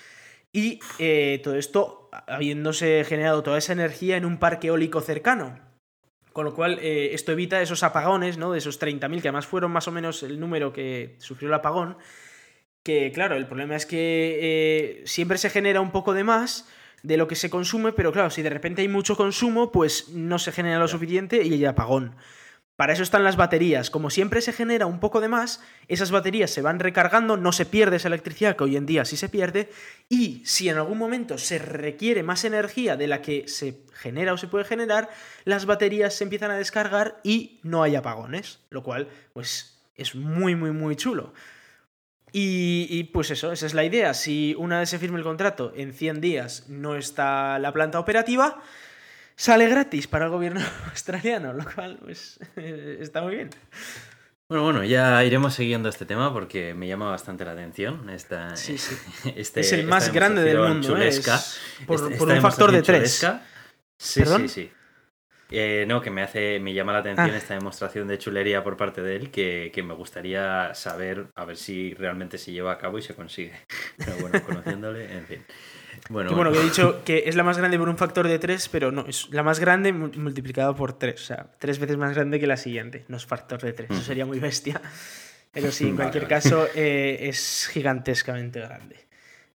y 0.55 0.79
eh, 0.99 1.41
todo 1.43 1.57
esto 1.57 2.09
habiéndose 2.27 3.03
generado 3.03 3.43
toda 3.43 3.57
esa 3.57 3.73
energía 3.73 4.15
en 4.15 4.23
un 4.23 4.37
parque 4.37 4.67
eólico 4.67 5.01
cercano. 5.01 5.59
Con 6.31 6.45
lo 6.45 6.55
cual, 6.55 6.79
eh, 6.81 7.09
esto 7.11 7.33
evita 7.33 7.61
esos 7.61 7.83
apagones, 7.83 8.37
¿no? 8.37 8.53
De 8.53 8.59
esos 8.59 8.79
30.000, 8.79 9.21
que 9.21 9.27
además 9.27 9.47
fueron 9.47 9.71
más 9.71 9.89
o 9.89 9.91
menos 9.91 10.23
el 10.23 10.39
número 10.39 10.71
que 10.71 11.17
sufrió 11.19 11.49
el 11.49 11.55
apagón. 11.55 11.97
Que, 12.83 13.11
claro, 13.11 13.35
el 13.35 13.47
problema 13.47 13.75
es 13.75 13.85
que 13.85 14.39
eh, 14.41 15.03
siempre 15.05 15.37
se 15.37 15.49
genera 15.49 15.81
un 15.81 15.91
poco 15.91 16.13
de 16.13 16.23
más 16.23 16.69
de 17.03 17.17
lo 17.17 17.27
que 17.27 17.35
se 17.35 17.49
consume, 17.49 17.91
pero 17.91 18.13
claro, 18.13 18.29
si 18.29 18.41
de 18.41 18.49
repente 18.49 18.81
hay 18.81 18.87
mucho 18.87 19.17
consumo, 19.17 19.73
pues 19.73 20.07
no 20.09 20.39
se 20.39 20.53
genera 20.53 20.79
lo 20.79 20.87
suficiente 20.87 21.43
y 21.43 21.51
hay 21.51 21.65
apagón. 21.65 22.15
Para 22.75 22.91
eso 22.91 23.03
están 23.03 23.23
las 23.23 23.37
baterías. 23.37 23.89
Como 23.89 24.09
siempre 24.09 24.41
se 24.41 24.51
genera 24.51 24.85
un 24.85 24.99
poco 24.99 25.21
de 25.21 25.29
más, 25.29 25.63
esas 25.87 26.11
baterías 26.11 26.51
se 26.51 26.61
van 26.61 26.79
recargando, 26.79 27.37
no 27.37 27.51
se 27.51 27.65
pierde 27.65 27.95
esa 27.95 28.09
electricidad 28.09 28.55
que 28.55 28.65
hoy 28.65 28.75
en 28.75 28.85
día 28.85 29.05
sí 29.05 29.15
se 29.15 29.29
pierde, 29.29 29.69
y 30.09 30.41
si 30.45 30.67
en 30.67 30.77
algún 30.77 30.97
momento 30.97 31.37
se 31.37 31.57
requiere 31.57 32.21
más 32.21 32.43
energía 32.43 32.97
de 32.97 33.07
la 33.07 33.21
que 33.21 33.47
se 33.47 33.85
genera 33.93 34.33
o 34.33 34.37
se 34.37 34.47
puede 34.47 34.65
generar, 34.65 35.09
las 35.45 35.65
baterías 35.65 36.13
se 36.13 36.25
empiezan 36.25 36.51
a 36.51 36.57
descargar 36.57 37.21
y 37.23 37.59
no 37.63 37.81
hay 37.81 37.95
apagones, 37.95 38.59
lo 38.69 38.83
cual 38.83 39.07
pues 39.33 39.81
es 39.95 40.15
muy 40.15 40.55
muy 40.55 40.71
muy 40.71 40.95
chulo. 40.95 41.33
Y, 42.37 43.05
pues 43.13 43.31
eso, 43.31 43.53
esa 43.53 43.65
es 43.65 43.73
la 43.73 43.85
idea. 43.85 44.13
Si 44.13 44.55
una 44.57 44.79
vez 44.79 44.89
se 44.89 44.99
firme 44.99 45.17
el 45.17 45.23
contrato, 45.23 45.71
en 45.73 45.93
100 45.93 46.19
días 46.19 46.67
no 46.67 46.97
está 46.97 47.57
la 47.59 47.71
planta 47.71 47.97
operativa, 47.97 48.61
sale 49.35 49.67
gratis 49.67 50.07
para 50.07 50.25
el 50.25 50.31
gobierno 50.31 50.61
australiano, 50.89 51.53
lo 51.53 51.65
cual 51.65 51.97
pues 52.01 52.39
está 52.55 53.21
muy 53.21 53.35
bien. 53.35 53.49
Bueno, 54.47 54.63
bueno, 54.63 54.83
ya 54.83 55.23
iremos 55.23 55.55
siguiendo 55.55 55.89
este 55.89 56.05
tema 56.05 56.31
porque 56.31 56.75
me 56.75 56.87
llama 56.87 57.09
bastante 57.09 57.45
la 57.45 57.53
atención. 57.53 58.09
Esta, 58.11 58.55
Sí, 58.55 58.77
sí. 58.77 58.95
este- 59.35 59.61
es 59.61 59.71
el 59.73 59.87
más 59.87 60.13
grande 60.13 60.43
del 60.43 60.59
mundo, 60.59 60.95
¿eh? 60.97 61.07
Es 61.07 61.19
por, 61.87 61.95
Esta- 61.95 62.17
por 62.17 62.29
esta 62.29 62.33
un 62.35 62.41
factor 62.41 62.71
de 62.71 62.77
demostración 62.77 62.83
3. 62.83 63.19
chulesca. 63.19 63.41
Sí, 63.97 64.19
¿Perdón? 64.19 64.49
sí, 64.49 64.63
sí. 64.63 64.71
Eh, 65.51 65.85
no, 65.87 66.01
que 66.01 66.09
me 66.09 66.21
hace, 66.23 66.59
me 66.59 66.73
llama 66.73 66.91
la 66.91 66.99
atención 66.99 67.29
Ah. 67.31 67.37
esta 67.37 67.53
demostración 67.53 68.07
de 68.07 68.17
chulería 68.17 68.63
por 68.63 68.77
parte 68.77 69.01
de 69.01 69.15
él, 69.15 69.31
que, 69.31 69.71
que 69.73 69.83
me 69.83 69.93
gustaría 69.93 70.73
saber 70.73 71.27
a 71.35 71.45
ver 71.45 71.55
si 71.55 71.93
realmente 71.93 72.37
se 72.39 72.51
lleva 72.51 72.71
a 72.73 72.77
cabo 72.79 72.97
y 72.97 73.03
se 73.03 73.13
consigue. 73.15 73.53
Pero 73.97 74.15
bueno, 74.17 74.41
conociéndole, 74.43 75.11
en 75.15 75.25
fin. 75.25 75.45
Bueno, 76.09 76.29
Que 76.29 76.35
bueno, 76.35 76.51
que 76.51 76.59
he 76.59 76.63
dicho 76.63 77.01
que 77.03 77.23
es 77.27 77.35
la 77.35 77.43
más 77.43 77.57
grande 77.57 77.77
por 77.77 77.89
un 77.89 77.97
factor 77.97 78.27
de 78.27 78.39
3, 78.39 78.69
pero 78.69 78.91
no, 78.91 79.05
es 79.07 79.27
la 79.31 79.43
más 79.43 79.59
grande 79.59 79.91
mu- 79.93 80.11
multiplicado 80.15 80.75
por 80.75 80.93
3. 80.97 81.21
O 81.21 81.23
sea, 81.25 81.47
tres 81.59 81.79
veces 81.79 81.97
más 81.97 82.13
grande 82.15 82.39
que 82.39 82.47
la 82.47 82.57
siguiente. 82.57 83.05
No 83.07 83.17
es 83.17 83.25
factor 83.25 83.61
de 83.61 83.73
3, 83.73 83.91
eso 83.91 84.01
sería 84.01 84.25
muy 84.25 84.39
bestia. 84.39 84.81
Pero 85.51 85.71
sí, 85.71 85.87
en 85.87 85.95
cualquier 85.95 86.23
vale. 86.23 86.35
caso, 86.35 86.67
eh, 86.75 87.17
es 87.29 87.69
gigantescamente 87.71 88.59
grande. 88.59 88.97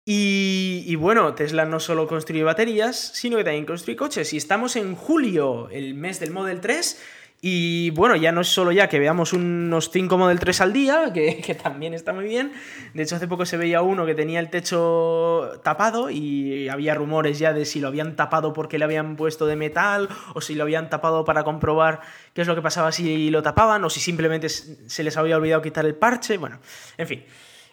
Y, 0.05 0.85
y 0.87 0.95
bueno, 0.95 1.35
Tesla 1.35 1.65
no 1.65 1.79
solo 1.79 2.07
construye 2.07 2.41
baterías, 2.43 2.97
sino 3.13 3.37
que 3.37 3.43
también 3.43 3.65
construye 3.65 3.95
coches. 3.95 4.33
Y 4.33 4.37
estamos 4.37 4.75
en 4.75 4.95
julio, 4.95 5.69
el 5.69 5.93
mes 5.93 6.19
del 6.19 6.31
Model 6.31 6.61
3. 6.61 7.01
Y 7.41 7.91
bueno, 7.91 8.17
ya 8.17 8.33
no 8.33 8.41
es 8.41 8.49
solo 8.49 8.73
ya 8.73 8.89
que 8.89 8.99
veamos 8.99 9.31
unos 9.31 9.91
5 9.91 10.17
Model 10.17 10.39
3 10.39 10.61
al 10.61 10.73
día, 10.73 11.13
que, 11.13 11.37
que 11.45 11.55
también 11.55 11.93
está 11.93 12.11
muy 12.11 12.25
bien. 12.25 12.51
De 12.93 13.03
hecho, 13.03 13.15
hace 13.15 13.27
poco 13.27 13.45
se 13.45 13.55
veía 13.55 13.81
uno 13.81 14.05
que 14.05 14.13
tenía 14.13 14.41
el 14.41 14.49
techo 14.49 15.59
tapado 15.63 16.09
y 16.09 16.67
había 16.67 16.95
rumores 16.95 17.39
ya 17.39 17.53
de 17.53 17.63
si 17.63 17.79
lo 17.79 17.87
habían 17.87 18.17
tapado 18.17 18.51
porque 18.51 18.77
le 18.77 18.85
habían 18.85 19.15
puesto 19.15 19.45
de 19.45 19.55
metal 19.55 20.09
o 20.33 20.41
si 20.41 20.55
lo 20.55 20.63
habían 20.63 20.89
tapado 20.89 21.23
para 21.23 21.43
comprobar 21.43 22.01
qué 22.33 22.41
es 22.41 22.47
lo 22.47 22.55
que 22.55 22.61
pasaba 22.61 22.91
si 22.91 23.29
lo 23.29 23.41
tapaban 23.41 23.83
o 23.85 23.89
si 23.89 24.01
simplemente 24.01 24.49
se 24.49 25.03
les 25.03 25.15
había 25.15 25.37
olvidado 25.37 25.61
quitar 25.61 25.85
el 25.85 25.95
parche. 25.95 26.37
Bueno, 26.37 26.59
en 26.97 27.07
fin. 27.07 27.23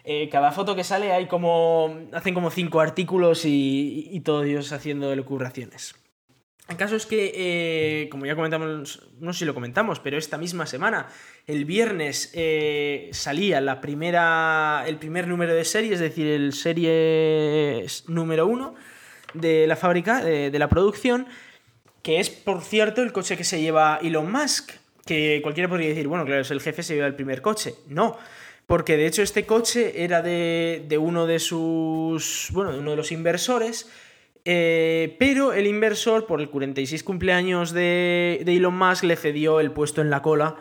Eh, 0.05 0.29
cada 0.29 0.53
foto 0.53 0.77
que 0.77 0.85
sale 0.85 1.11
hay 1.11 1.27
como. 1.27 1.99
hacen 2.13 2.35
como 2.35 2.51
cinco 2.51 2.79
artículos 2.79 3.45
y, 3.45 4.09
y 4.13 4.21
todos 4.21 4.47
ellos 4.47 4.71
haciendo 4.73 5.13
elucubraciones. 5.13 5.97
El 6.69 6.77
caso 6.77 6.97
es 6.97 7.07
que, 7.07 7.33
eh, 7.35 8.09
como 8.09 8.27
ya 8.27 8.35
comentamos, 8.35 9.09
no 9.21 9.33
sé 9.33 9.41
si 9.41 9.45
lo 9.45 9.55
comentamos, 9.55 10.01
pero 10.01 10.19
esta 10.19 10.37
misma 10.37 10.67
semana, 10.67 11.07
el 11.47 11.65
viernes, 11.65 12.31
eh, 12.35 13.09
salía 13.13 13.61
la 13.61 13.81
primera, 13.81 14.85
el 14.87 14.97
primer 14.97 15.29
número 15.29 15.55
de 15.55 15.65
serie, 15.65 15.95
es 15.95 16.01
decir, 16.01 16.27
el 16.27 16.53
serie 16.53 17.87
número 18.09 18.49
uno 18.49 18.75
de 19.33 19.67
la 19.69 19.77
fábrica, 19.77 20.25
de, 20.25 20.51
de 20.51 20.59
la 20.59 20.69
producción, 20.69 21.29
que 22.03 22.19
es, 22.19 22.31
por 22.31 22.63
cierto, 22.63 23.03
el 23.03 23.13
coche 23.13 23.37
que 23.37 23.45
se 23.45 23.61
lleva 23.61 24.01
Elon 24.03 24.31
Musk. 24.31 24.73
Que 25.05 25.39
cualquiera 25.41 25.69
podría 25.69 25.89
decir, 25.89 26.09
bueno, 26.09 26.25
claro, 26.25 26.41
es 26.41 26.51
el 26.51 26.61
jefe, 26.61 26.83
se 26.83 26.95
lleva 26.95 27.07
el 27.07 27.15
primer 27.15 27.43
coche. 27.43 27.75
No, 27.89 28.19
porque 28.67 28.97
de 28.97 29.07
hecho 29.07 29.23
este 29.23 29.47
coche 29.47 30.03
era 30.03 30.21
de, 30.21 30.85
de 30.89 30.99
uno 30.99 31.27
de 31.27 31.39
sus. 31.39 32.49
Bueno, 32.53 32.73
de 32.73 32.81
uno 32.81 32.91
de 32.91 32.97
los 32.97 33.13
inversores. 33.13 33.89
Eh, 34.49 35.17
pero 35.19 35.53
el 35.53 35.67
inversor, 35.67 36.25
por 36.27 36.41
el 36.41 36.49
46 36.49 37.03
cumpleaños 37.03 37.73
de, 37.73 38.45
Elon 38.47 38.79
Musk, 38.79 39.03
le 39.03 39.17
cedió 39.17 39.59
el 39.59 39.73
puesto 39.73 40.01
en 40.01 40.09
la 40.09 40.23
cola. 40.23 40.57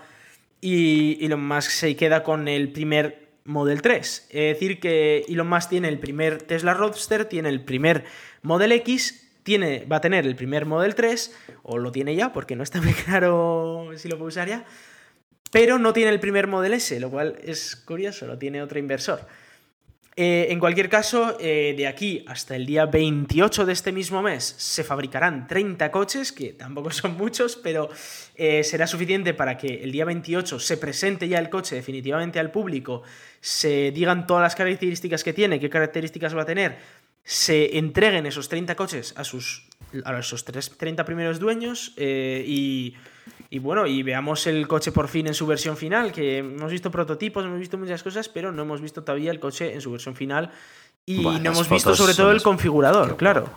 Y 0.60 1.24
Elon 1.24 1.48
Musk 1.48 1.70
se 1.70 1.96
queda 1.96 2.24
con 2.24 2.48
el 2.48 2.72
primer 2.72 3.30
Model 3.44 3.84
3. 3.84 4.28
Es 4.32 4.54
decir, 4.54 4.80
que 4.80 5.24
Elon 5.30 5.48
Musk 5.48 5.70
tiene 5.70 5.88
el 5.88 6.00
primer 6.00 6.42
Tesla 6.42 6.74
Roadster, 6.74 7.26
tiene 7.26 7.50
el 7.50 7.64
primer 7.64 8.06
Model 8.42 8.72
X, 8.72 9.30
tiene, 9.44 9.86
va 9.86 9.98
a 9.98 10.02
tener 10.02 10.26
el 10.26 10.36
primer 10.36 10.66
Model 10.66 10.96
3, 10.96 11.38
o 11.62 11.78
lo 11.78 11.92
tiene 11.92 12.16
ya, 12.16 12.34
porque 12.34 12.56
no 12.56 12.64
está 12.64 12.82
muy 12.82 12.94
claro 13.06 13.92
si 13.98 14.10
lo 14.10 14.18
puede 14.18 14.30
usar 14.30 14.48
ya, 14.48 14.66
pero 15.52 15.78
no 15.78 15.94
tiene 15.94 16.10
el 16.10 16.20
primer 16.20 16.48
Model 16.48 16.74
S, 16.74 17.00
lo 17.00 17.12
cual 17.12 17.38
es 17.44 17.76
curioso, 17.76 18.26
lo 18.26 18.40
tiene 18.40 18.64
otro 18.64 18.80
inversor. 18.80 19.28
Eh, 20.18 20.48
en 20.50 20.60
cualquier 20.62 20.88
caso, 20.88 21.36
eh, 21.42 21.74
de 21.76 21.88
aquí 21.88 22.24
hasta 22.26 22.56
el 22.56 22.66
día 22.66 22.86
28 22.86 23.66
de 23.66 23.74
este 23.74 23.92
mismo 23.92 24.22
mes 24.22 24.56
se 24.58 24.86
fabricarán 24.86 25.46
30 25.46 25.92
coches, 25.92 26.32
que 26.32 26.54
tampoco 26.54 26.90
son 26.92 27.18
muchos, 27.18 27.58
pero 27.58 27.90
eh, 28.36 28.64
será 28.64 28.88
suficiente 28.88 29.34
para 29.34 29.58
que 29.58 29.84
el 29.84 29.92
día 29.92 30.06
28 30.06 30.58
se 30.58 30.78
presente 30.78 31.28
ya 31.28 31.38
el 31.38 31.50
coche 31.50 31.76
definitivamente 31.76 32.40
al 32.40 32.50
público, 32.50 33.04
se 33.42 33.92
digan 33.92 34.26
todas 34.26 34.44
las 34.44 34.56
características 34.56 35.22
que 35.22 35.34
tiene, 35.34 35.60
qué 35.60 35.70
características 35.70 36.34
va 36.34 36.44
a 36.44 36.46
tener, 36.46 36.78
se 37.26 37.78
entreguen 37.78 38.26
esos 38.26 38.48
30 38.48 38.74
coches 38.76 39.14
a 39.18 39.26
sus 39.26 39.68
a 40.06 40.18
esos 40.20 40.46
30 40.46 41.04
primeros 41.04 41.40
dueños 41.40 41.94
y 41.98 42.96
y 43.56 43.60
bueno, 43.60 43.88
y 43.88 44.04
veamos 44.04 44.48
el 44.48 44.68
coche 44.68 44.92
por 44.92 45.08
fin 45.08 45.28
en 45.28 45.34
su 45.34 45.48
versión 45.48 45.78
final, 45.78 46.12
que 46.12 46.40
hemos 46.40 46.70
visto 46.70 46.92
prototipos, 46.92 47.46
hemos 47.46 47.58
visto 47.58 47.78
muchas 47.78 48.04
cosas, 48.04 48.28
pero 48.28 48.52
no 48.52 48.64
hemos 48.64 48.82
visto 48.82 49.02
todavía 49.02 49.32
el 49.32 49.40
coche 49.40 49.74
en 49.74 49.80
su 49.80 49.94
versión 49.94 50.14
final. 50.14 50.52
Y 51.06 51.24
no 51.24 51.38
hemos 51.38 51.70
visto 51.70 51.96
sobre 51.96 52.14
todo 52.16 52.32
el 52.32 52.42
configurador, 52.42 53.16
claro. 53.16 53.50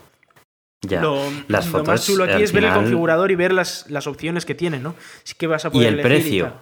Ya. 0.82 1.02
Lo, 1.02 1.20
las 1.48 1.68
lo 1.72 1.82
más 1.82 2.06
chulo 2.06 2.22
aquí 2.22 2.40
es 2.40 2.52
ver 2.52 2.62
el 2.62 2.74
configurador 2.74 3.32
y 3.32 3.34
ver 3.34 3.52
las, 3.52 3.90
las 3.90 4.06
opciones 4.06 4.46
que 4.46 4.54
tiene, 4.54 4.78
¿no? 4.78 4.94
Sí 5.24 5.34
que 5.36 5.48
vas 5.48 5.64
a 5.64 5.72
poder 5.72 5.94
y 5.94 5.96
el 5.96 6.00
precio. 6.00 6.52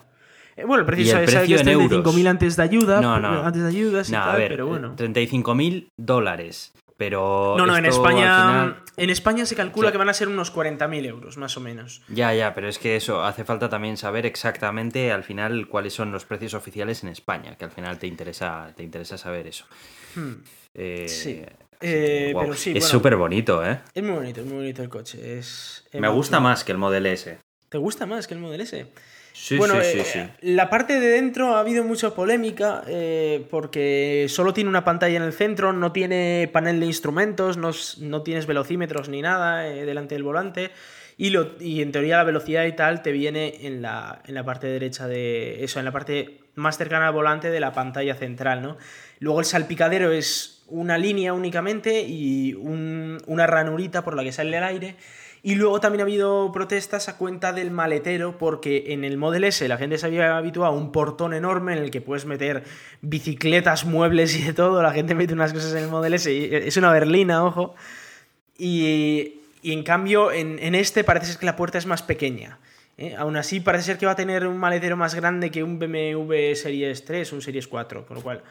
Eh, 0.57 0.65
bueno, 0.65 0.81
el 0.81 0.87
precio, 0.87 1.19
el 1.19 1.27
precio 1.27 1.61
en 1.61 1.69
euros. 1.69 2.07
35.000 2.07 2.29
antes 2.29 2.57
de 2.57 2.63
ayuda, 2.63 3.03
no, 3.03 3.21
no. 3.21 3.43
antes 3.45 3.61
de 3.61 3.69
ayudas 3.69 4.09
y 4.09 4.13
no, 4.13 4.21
tal, 4.21 4.31
a 4.31 4.39
ver, 4.39 4.49
pero 4.49 4.67
bueno. 4.67 4.97
35.000 4.97 5.89
dólares. 5.99 6.73
Pero 6.97 7.55
no, 7.59 7.67
no, 7.67 7.77
en 7.77 7.85
España, 7.87 8.21
final- 8.41 8.77
en 8.97 9.11
España 9.11 9.45
se 9.45 9.55
calcula 9.55 9.93
que 9.93 9.99
van 9.99 10.09
a 10.09 10.15
ser 10.15 10.29
unos 10.29 10.51
40.000 10.51 11.05
euros, 11.05 11.37
más 11.37 11.57
o 11.57 11.61
menos. 11.61 12.01
Ya, 12.09 12.33
ya, 12.33 12.55
pero 12.55 12.69
es 12.69 12.79
que 12.79 12.97
eso, 12.97 13.23
hace 13.23 13.45
falta 13.45 13.69
también 13.69 13.97
saber 13.99 14.25
exactamente 14.25 15.13
al 15.13 15.23
final 15.23 15.69
cuáles 15.69 15.93
son 15.93 16.11
los 16.11 16.25
precios 16.25 16.55
oficiales 16.55 17.03
en 17.03 17.11
España, 17.11 17.57
que 17.57 17.67
al 17.67 17.71
final 17.71 17.99
te 17.99 18.07
interesa, 18.07 18.73
te 18.77 18.83
interesa 18.83 19.19
saber 19.19 19.47
eso. 19.47 19.67
Hmm. 20.15 20.33
Eh, 20.75 21.07
Sí. 21.09 21.43
Eh, 21.83 22.33
pero 22.35 22.55
sí, 22.55 22.71
es 22.71 22.77
bueno. 22.77 22.87
súper 22.89 23.17
bonito, 23.17 23.63
¿eh? 23.67 23.81
Es 23.95 24.03
muy 24.03 24.15
bonito, 24.15 24.41
es 24.41 24.47
muy 24.47 24.57
bonito 24.57 24.83
el 24.83 24.89
coche. 24.89 25.39
Es, 25.39 25.87
Me 25.93 26.09
gusta 26.09 26.41
más 26.41 26.65
que 26.65 26.73
el 26.73 26.79
Model 26.79 27.05
S. 27.05 27.39
¿Te 27.69 27.77
gusta 27.77 28.07
más 28.07 28.27
que 28.27 28.33
el 28.33 28.41
Model 28.41 28.63
S? 28.63 28.87
Sí, 29.39 29.59
bueno, 29.59 29.75
sí, 29.83 29.99
eh, 29.99 30.05
sí. 30.05 30.21
la 30.41 30.71
parte 30.71 30.99
de 30.99 31.09
dentro 31.09 31.55
ha 31.55 31.61
habido 31.61 31.85
mucha 31.85 32.15
polémica 32.15 32.83
eh, 32.89 33.47
porque 33.51 34.27
solo 34.31 34.55
tiene 34.55 34.71
una 34.71 34.83
pantalla 34.83 35.19
en 35.19 35.23
el 35.23 35.33
centro, 35.35 35.73
no 35.75 35.93
tiene 35.93 36.49
panel 36.53 36.81
de 36.81 36.87
instrumentos, 36.87 37.57
no, 37.59 37.71
no 38.01 38.23
tienes 38.23 38.47
velocímetros 38.47 39.09
ni 39.11 39.21
nada 39.23 39.69
eh, 39.69 39.85
delante 39.85 40.15
del 40.15 40.23
volante. 40.25 40.71
Y, 41.19 41.31
lo, 41.31 41.53
y 41.61 41.81
en 41.83 41.93
teoría 41.93 42.17
la 42.17 42.25
velocidad 42.25 42.65
y 42.65 42.73
tal 42.73 43.03
te 43.03 43.13
viene 43.13 43.67
en 43.67 43.83
la, 43.83 44.21
en 44.27 44.35
la 44.35 44.45
parte 44.45 44.67
derecha 44.67 45.07
de 45.07 45.63
eso, 45.65 45.79
en 45.79 45.85
la 45.85 45.93
parte 45.93 46.41
más 46.55 46.77
cercana 46.79 47.09
al 47.09 47.15
volante 47.15 47.51
de 47.51 47.61
la 47.61 47.73
pantalla 47.73 48.15
central, 48.15 48.63
¿no? 48.63 48.77
Luego 49.21 49.41
el 49.41 49.47
salpicadero 49.47 50.13
es 50.13 50.63
una 50.69 50.99
línea 50.99 51.33
únicamente 51.33 52.01
y 52.03 52.55
un- 52.55 53.19
una 53.27 53.47
ranurita 53.47 54.03
por 54.03 54.17
la 54.17 54.25
que 54.25 54.33
sale 54.33 54.57
el 54.57 54.65
aire. 54.65 54.97
Y 55.47 55.55
luego 55.55 55.79
también 55.79 56.01
ha 56.01 56.03
habido 56.03 56.51
protestas 56.51 57.09
a 57.09 57.17
cuenta 57.17 57.53
del 57.53 57.71
maletero, 57.71 58.37
porque 58.37 58.87
en 58.89 59.05
el 59.05 59.17
Model 59.17 59.45
S 59.45 59.69
la 59.69 59.77
gente 59.77 59.97
se 59.97 60.07
había 60.07 60.37
habituado 60.37 60.73
a 60.73 60.77
un 60.77 60.91
portón 60.91 61.35
enorme 61.35 61.73
en 61.73 61.85
el 61.85 61.93
que 61.93 62.01
puedes 62.01 62.27
meter 62.27 62.65
bicicletas, 63.01 63.85
muebles 63.85 64.35
y 64.35 64.43
de 64.43 64.55
todo. 64.55 64.83
La 64.83 64.91
gente 64.91 65.15
mete 65.15 65.35
unas 65.35 65.53
cosas 65.53 65.71
en 65.75 65.85
el 65.85 65.89
Model 65.89 66.15
S 66.15 66.33
y 66.33 66.53
es 66.53 66.77
una 66.77 66.91
berlina, 66.91 67.45
ojo. 67.45 67.77
Y, 68.59 69.35
y 69.63 69.73
en 69.73 69.85
cambio, 69.85 70.33
en, 70.33 70.59
en 70.59 70.75
este 70.75 71.05
parece 71.05 71.27
ser 71.27 71.39
que 71.39 71.47
la 71.47 71.55
puerta 71.55 71.79
es 71.79 71.87
más 71.87 72.03
pequeña. 72.03 72.59
¿eh? 72.99 73.15
Aún 73.17 73.37
así, 73.37 73.61
parece 73.61 73.85
ser 73.85 73.99
que 73.99 74.07
va 74.07 74.13
a 74.13 74.17
tener 74.17 74.49
un 74.49 74.59
maletero 74.59 74.97
más 74.97 75.15
grande 75.15 75.53
que 75.53 75.63
un 75.63 75.79
BMW 75.79 76.57
Series 76.57 77.05
3 77.05 77.33
o 77.33 77.37
un 77.37 77.43
Series 77.43 77.69
4, 77.69 78.05
con 78.05 78.17
lo 78.17 78.23
cual, 78.25 78.43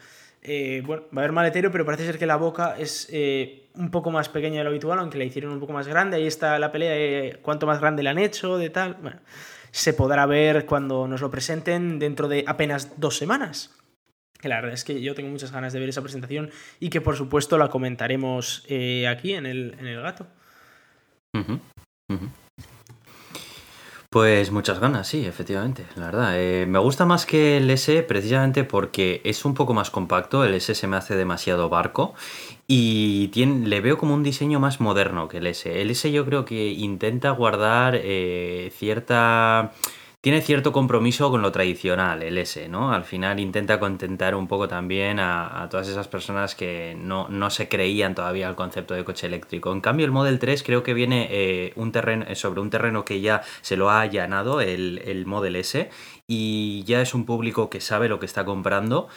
eh, 0.42 0.82
bueno, 0.84 1.04
va 1.14 1.20
a 1.20 1.24
haber 1.24 1.32
maletero, 1.32 1.70
pero 1.70 1.84
parece 1.84 2.06
ser 2.06 2.18
que 2.18 2.26
la 2.26 2.36
boca 2.36 2.76
es 2.78 3.08
eh, 3.12 3.68
un 3.74 3.90
poco 3.90 4.10
más 4.10 4.28
pequeña 4.28 4.58
de 4.58 4.64
lo 4.64 4.70
habitual, 4.70 4.98
aunque 4.98 5.18
la 5.18 5.24
hicieron 5.24 5.52
un 5.52 5.60
poco 5.60 5.72
más 5.72 5.88
grande. 5.88 6.16
Ahí 6.16 6.26
está 6.26 6.58
la 6.58 6.72
pelea 6.72 6.92
de 6.92 7.38
cuánto 7.42 7.66
más 7.66 7.80
grande 7.80 8.02
la 8.02 8.10
han 8.10 8.18
hecho, 8.18 8.58
de 8.58 8.70
tal. 8.70 8.94
Bueno, 9.02 9.20
se 9.70 9.92
podrá 9.92 10.26
ver 10.26 10.66
cuando 10.66 11.06
nos 11.08 11.20
lo 11.20 11.30
presenten 11.30 11.98
dentro 11.98 12.28
de 12.28 12.44
apenas 12.46 12.98
dos 12.98 13.16
semanas. 13.16 13.74
Que 14.40 14.48
la 14.48 14.56
verdad 14.56 14.74
es 14.74 14.84
que 14.84 15.00
yo 15.00 15.14
tengo 15.14 15.30
muchas 15.30 15.50
ganas 15.50 15.72
de 15.72 15.80
ver 15.80 15.88
esa 15.88 16.02
presentación 16.02 16.50
y 16.78 16.90
que 16.90 17.00
por 17.00 17.16
supuesto 17.16 17.58
la 17.58 17.68
comentaremos 17.68 18.64
eh, 18.68 19.08
aquí 19.08 19.32
en 19.32 19.46
el, 19.46 19.74
en 19.78 19.86
el 19.86 20.00
gato. 20.00 20.26
Ujú, 21.34 21.58
ujú. 22.10 22.28
Pues 24.16 24.50
muchas 24.50 24.80
ganas, 24.80 25.08
sí, 25.08 25.26
efectivamente, 25.26 25.84
la 25.94 26.06
verdad. 26.06 26.40
Eh, 26.40 26.64
me 26.64 26.78
gusta 26.78 27.04
más 27.04 27.26
que 27.26 27.58
el 27.58 27.68
S 27.68 28.02
precisamente 28.04 28.64
porque 28.64 29.20
es 29.24 29.44
un 29.44 29.52
poco 29.52 29.74
más 29.74 29.90
compacto, 29.90 30.42
el 30.42 30.54
S 30.54 30.74
se 30.74 30.86
me 30.86 30.96
hace 30.96 31.16
demasiado 31.16 31.68
barco 31.68 32.14
y 32.66 33.30
le 33.34 33.82
veo 33.82 33.98
como 33.98 34.14
un 34.14 34.22
diseño 34.22 34.58
más 34.58 34.80
moderno 34.80 35.28
que 35.28 35.36
el 35.36 35.46
S. 35.48 35.82
El 35.82 35.90
S 35.90 36.10
yo 36.10 36.24
creo 36.24 36.46
que 36.46 36.68
intenta 36.68 37.28
guardar 37.32 38.00
eh, 38.02 38.72
cierta... 38.74 39.72
Tiene 40.20 40.40
cierto 40.40 40.72
compromiso 40.72 41.30
con 41.30 41.40
lo 41.40 41.52
tradicional, 41.52 42.22
el 42.22 42.36
S, 42.38 42.68
¿no? 42.68 42.92
Al 42.92 43.04
final 43.04 43.38
intenta 43.38 43.78
contentar 43.78 44.34
un 44.34 44.48
poco 44.48 44.66
también 44.66 45.20
a, 45.20 45.68
todas 45.70 45.86
esas 45.88 46.08
personas 46.08 46.56
que 46.56 46.96
no, 46.98 47.28
no 47.28 47.48
se 47.48 47.68
creían 47.68 48.16
todavía 48.16 48.48
el 48.48 48.56
concepto 48.56 48.94
de 48.94 49.04
coche 49.04 49.28
eléctrico. 49.28 49.72
En 49.72 49.80
cambio, 49.80 50.04
el 50.04 50.12
Model 50.12 50.40
3 50.40 50.64
creo 50.64 50.82
que 50.82 50.94
viene 50.94 51.28
eh, 51.30 51.72
un 51.76 51.92
terreno, 51.92 52.26
sobre 52.34 52.60
un 52.60 52.70
terreno 52.70 53.04
que 53.04 53.20
ya 53.20 53.42
se 53.60 53.76
lo 53.76 53.88
ha 53.88 54.00
allanado, 54.00 54.60
el, 54.60 55.00
el 55.04 55.26
Model 55.26 55.54
S, 55.54 55.90
y 56.26 56.82
ya 56.84 57.02
es 57.02 57.14
un 57.14 57.24
público 57.24 57.70
que 57.70 57.80
sabe 57.80 58.08
lo 58.08 58.18
que 58.18 58.26
está 58.26 58.44
comprando. 58.44 59.08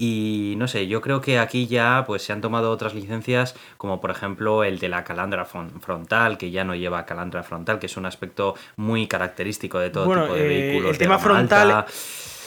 Y 0.00 0.54
no 0.58 0.68
sé, 0.68 0.86
yo 0.86 1.00
creo 1.00 1.20
que 1.20 1.40
aquí 1.40 1.66
ya 1.66 2.04
pues 2.06 2.22
se 2.22 2.32
han 2.32 2.40
tomado 2.40 2.70
otras 2.70 2.94
licencias, 2.94 3.56
como 3.78 4.00
por 4.00 4.12
ejemplo 4.12 4.62
el 4.62 4.78
de 4.78 4.88
la 4.88 5.02
calandra 5.02 5.44
fron- 5.44 5.80
frontal, 5.80 6.38
que 6.38 6.52
ya 6.52 6.62
no 6.62 6.76
lleva 6.76 7.04
calandra 7.04 7.42
frontal, 7.42 7.80
que 7.80 7.86
es 7.86 7.96
un 7.96 8.06
aspecto 8.06 8.54
muy 8.76 9.08
característico 9.08 9.80
de 9.80 9.90
todo 9.90 10.04
Bueno, 10.04 10.22
tipo 10.22 10.34
de 10.36 10.44
eh, 10.44 10.48
vehículos. 10.68 10.92
el 10.92 10.98
tema 10.98 11.18
frontal 11.18 11.70
alta. 11.72 11.92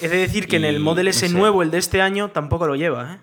He 0.02 0.08
de 0.08 0.18
decir 0.18 0.48
que 0.48 0.56
en 0.56 0.64
el 0.64 0.80
Model 0.80 1.10
S 1.10 1.26
no 1.26 1.32
sé. 1.34 1.38
nuevo, 1.38 1.62
el 1.62 1.72
de 1.72 1.78
este 1.80 2.02
año, 2.02 2.30
tampoco 2.30 2.68
lo 2.68 2.76
lleva, 2.76 3.16
¿eh? 3.16 3.18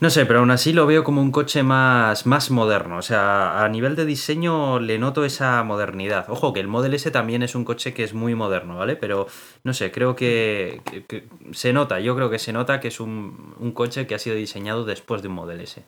No 0.00 0.10
sé, 0.10 0.24
pero 0.26 0.38
aún 0.40 0.50
así 0.50 0.72
lo 0.72 0.86
veo 0.86 1.04
como 1.04 1.20
un 1.20 1.30
coche 1.30 1.62
más, 1.62 2.26
más 2.26 2.50
moderno. 2.50 2.96
O 2.98 3.02
sea, 3.02 3.62
a 3.64 3.68
nivel 3.68 3.96
de 3.96 4.04
diseño 4.06 4.80
le 4.80 4.98
noto 4.98 5.24
esa 5.24 5.62
modernidad. 5.62 6.26
Ojo, 6.30 6.52
que 6.52 6.60
el 6.60 6.68
Model 6.68 6.94
S 6.94 7.10
también 7.10 7.42
es 7.42 7.54
un 7.54 7.64
coche 7.64 7.92
que 7.92 8.04
es 8.04 8.14
muy 8.14 8.34
moderno, 8.34 8.76
¿vale? 8.78 8.96
Pero 8.96 9.26
no 9.64 9.74
sé, 9.74 9.90
creo 9.92 10.16
que, 10.16 10.80
que- 10.90 11.04
que 11.06 11.28
se 11.52 11.72
nota, 11.72 12.00
yo 12.00 12.14
creo 12.16 12.30
que 12.30 12.38
se 12.38 12.52
nota 12.52 12.80
que 12.80 12.88
es 12.88 13.00
un, 13.00 13.54
un 13.58 13.72
coche 13.72 14.06
que 14.06 14.14
ha 14.14 14.18
sido 14.18 14.36
diseñado 14.36 14.84
después 14.84 15.22
de 15.22 15.28
un 15.28 15.34
Model 15.34 15.60
S. 15.60 15.84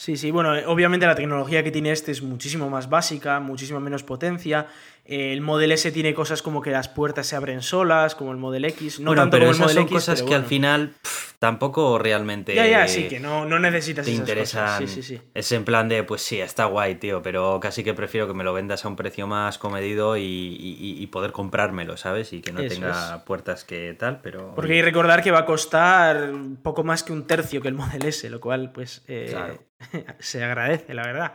Sí, 0.00 0.16
sí, 0.16 0.30
bueno, 0.30 0.56
eh, 0.56 0.64
obviamente 0.66 1.04
la 1.04 1.14
tecnología 1.14 1.62
que 1.62 1.70
tiene 1.70 1.92
este 1.92 2.10
es 2.10 2.22
muchísimo 2.22 2.70
más 2.70 2.88
básica, 2.88 3.38
muchísimo 3.38 3.80
menos 3.80 4.02
potencia. 4.02 4.66
Eh, 5.04 5.34
El 5.34 5.42
Model 5.42 5.72
S 5.72 5.92
tiene 5.92 6.14
cosas 6.14 6.40
como 6.40 6.62
que 6.62 6.70
las 6.70 6.88
puertas 6.88 7.26
se 7.26 7.36
abren 7.36 7.60
solas, 7.60 8.14
como 8.14 8.32
el 8.32 8.38
Model 8.38 8.64
X. 8.64 8.98
No 9.00 9.10
bueno, 9.10 9.20
tanto 9.24 9.32
pero 9.36 9.42
como 9.48 9.50
el 9.50 9.56
esas 9.56 9.64
Model 9.66 9.74
son 9.74 9.82
X, 9.84 9.92
cosas 9.94 10.14
pero 10.20 10.28
que 10.30 10.34
al 10.36 10.44
final 10.46 10.94
pff, 11.02 11.32
tampoco 11.38 11.98
realmente 11.98 12.54
Ya, 12.54 12.66
ya, 12.66 12.88
sí, 12.88 13.08
que 13.08 13.20
no, 13.20 13.44
no 13.44 13.58
necesitas 13.58 14.06
te 14.06 14.12
esas 14.12 14.20
interesan. 14.20 14.64
cosas. 14.78 14.90
Sí, 14.90 15.02
sí, 15.02 15.16
sí. 15.16 15.22
Es 15.34 15.52
en 15.52 15.66
plan 15.66 15.90
de, 15.90 16.02
pues 16.02 16.22
sí, 16.22 16.40
está 16.40 16.64
guay, 16.64 16.94
tío, 16.94 17.20
pero 17.20 17.60
casi 17.60 17.84
que 17.84 17.92
prefiero 17.92 18.26
que 18.26 18.32
me 18.32 18.42
lo 18.42 18.54
vendas 18.54 18.86
a 18.86 18.88
un 18.88 18.96
precio 18.96 19.26
más 19.26 19.58
comedido 19.58 20.16
y, 20.16 20.22
y- 20.22 20.96
y 21.02 21.06
poder 21.08 21.32
comprármelo, 21.32 21.98
¿sabes? 21.98 22.32
Y 22.32 22.40
que 22.40 22.52
no 22.54 22.60
Eso 22.60 22.74
tenga 22.74 23.22
puertas 23.26 23.64
que 23.64 23.94
tal, 23.98 24.20
pero... 24.22 24.54
Porque 24.54 24.72
hay 24.72 24.78
que 24.78 24.84
recordar 24.86 25.22
que 25.22 25.30
va 25.30 25.40
a 25.40 25.44
costar 25.44 26.30
poco 26.62 26.84
más 26.84 27.02
que 27.02 27.12
un 27.12 27.26
tercio 27.26 27.60
que 27.60 27.68
el 27.68 27.74
Model 27.74 28.06
S, 28.06 28.30
lo 28.30 28.40
cual, 28.40 28.72
pues, 28.72 29.02
eh, 29.06 29.26
Claro. 29.28 29.62
se 30.18 30.44
agradece, 30.44 30.94
la 30.94 31.02
verdad. 31.02 31.34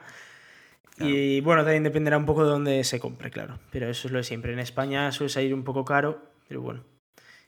Claro. 0.96 1.12
Y 1.12 1.42
bueno, 1.42 1.64
también 1.64 1.84
dependerá 1.84 2.18
un 2.18 2.26
poco 2.26 2.44
de 2.46 2.52
dónde 2.52 2.84
se 2.84 3.00
compre, 3.00 3.30
claro. 3.32 3.60
Pero 3.72 3.90
eso 3.90 4.08
es 4.08 4.12
lo 4.12 4.18
de 4.20 4.24
siempre. 4.24 4.54
En 4.54 4.60
España 4.60 5.12
suele 5.12 5.30
salir 5.30 5.54
un 5.54 5.64
poco 5.64 5.84
caro, 5.84 6.22
pero 6.48 6.62
bueno. 6.62 6.84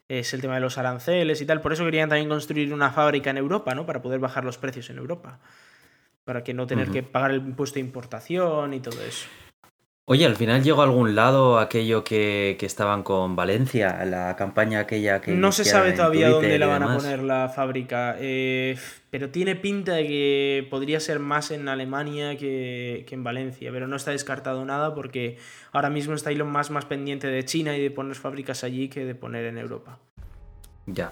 Es 0.09 0.33
el 0.33 0.41
tema 0.41 0.55
de 0.55 0.61
los 0.61 0.77
aranceles 0.77 1.41
y 1.41 1.45
tal. 1.45 1.61
Por 1.61 1.73
eso 1.73 1.83
querían 1.83 2.09
también 2.09 2.29
construir 2.29 2.73
una 2.73 2.91
fábrica 2.91 3.29
en 3.29 3.37
Europa, 3.37 3.75
¿no? 3.75 3.85
Para 3.85 4.01
poder 4.01 4.19
bajar 4.19 4.45
los 4.45 4.57
precios 4.57 4.89
en 4.89 4.97
Europa. 4.97 5.39
Para 6.23 6.43
que 6.43 6.53
no 6.53 6.65
tener 6.65 6.89
que 6.91 7.03
pagar 7.03 7.31
el 7.31 7.37
impuesto 7.37 7.75
de 7.75 7.81
importación 7.81 8.73
y 8.73 8.79
todo 8.79 9.01
eso. 9.01 9.27
Oye, 10.09 10.25
al 10.25 10.37
final 10.37 10.63
llegó 10.63 10.79
a 10.79 10.85
algún 10.85 11.15
lado 11.15 11.59
aquello 11.59 12.05
que, 12.05 12.55
que 12.57 12.65
estaban 12.65 13.03
con 13.03 13.35
Valencia, 13.35 14.05
la 14.05 14.37
campaña 14.37 14.79
aquella 14.79 15.19
que... 15.19 15.33
No 15.33 15.51
se 15.51 15.65
sabe 15.65 15.91
todavía 15.91 16.27
Twitter 16.27 16.43
dónde 16.43 16.59
la 16.59 16.67
van 16.67 16.83
a 16.83 16.95
poner 16.95 17.21
la 17.23 17.49
fábrica, 17.49 18.15
eh, 18.17 18.77
pero 19.09 19.31
tiene 19.31 19.57
pinta 19.57 19.95
de 19.95 20.07
que 20.07 20.67
podría 20.69 21.01
ser 21.01 21.19
más 21.19 21.51
en 21.51 21.67
Alemania 21.67 22.37
que, 22.37 23.03
que 23.05 23.15
en 23.15 23.25
Valencia, 23.25 23.69
pero 23.73 23.89
no 23.89 23.97
está 23.97 24.11
descartado 24.11 24.63
nada 24.63 24.95
porque 24.95 25.39
ahora 25.73 25.89
mismo 25.89 26.13
está 26.13 26.31
Elon 26.31 26.53
Musk 26.53 26.71
más 26.71 26.85
pendiente 26.85 27.27
de 27.27 27.43
China 27.43 27.75
y 27.75 27.81
de 27.81 27.91
poner 27.91 28.15
fábricas 28.15 28.63
allí 28.63 28.87
que 28.87 29.03
de 29.03 29.13
poner 29.13 29.43
en 29.43 29.57
Europa. 29.57 29.99
Ya. 30.85 31.11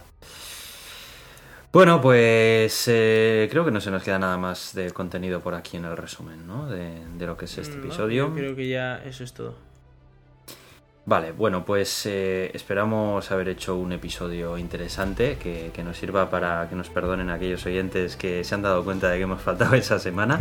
Bueno, 1.76 2.00
pues 2.00 2.86
eh, 2.88 3.50
creo 3.52 3.66
que 3.66 3.72
no 3.72 3.82
se 3.82 3.92
nos 3.92 4.02
queda 4.02 4.18
nada 4.18 4.38
más 4.38 4.74
de 4.74 4.92
contenido 4.92 5.42
por 5.42 5.56
aquí 5.56 5.76
en 5.76 5.84
el 5.84 5.98
resumen, 5.98 6.48
¿no? 6.48 6.70
De, 6.70 7.02
de 7.18 7.26
lo 7.26 7.36
que 7.36 7.44
es 7.46 7.58
este 7.58 7.76
No, 7.76 7.84
episodio. 7.84 8.30
yo 8.30 8.34
creo 8.34 8.56
que 8.56 8.70
ya 8.70 9.04
eso 9.04 9.26
es 9.26 9.34
todo. 9.34 9.56
Vale, 11.08 11.34
bueno, 11.34 11.64
pues 11.66 12.08
eh, 12.08 12.50
esperamos 12.56 13.30
haber 13.30 13.50
hecho 13.50 13.76
un 13.76 13.92
episodio 13.92 14.58
interesante 14.58 15.38
que, 15.38 15.70
que 15.72 15.84
nos 15.84 15.98
sirva 16.00 16.32
para 16.32 16.68
que 16.68 16.76
nos 16.76 16.90
perdonen 16.90 17.30
aquellos 17.30 17.64
oyentes 17.68 18.16
que 18.16 18.44
se 18.44 18.56
han 18.56 18.64
dado 18.64 18.84
cuenta 18.84 19.10
de 19.12 19.18
que 19.18 19.24
hemos 19.24 19.40
faltado 19.40 19.76
esa 19.76 20.00
semana. 20.00 20.40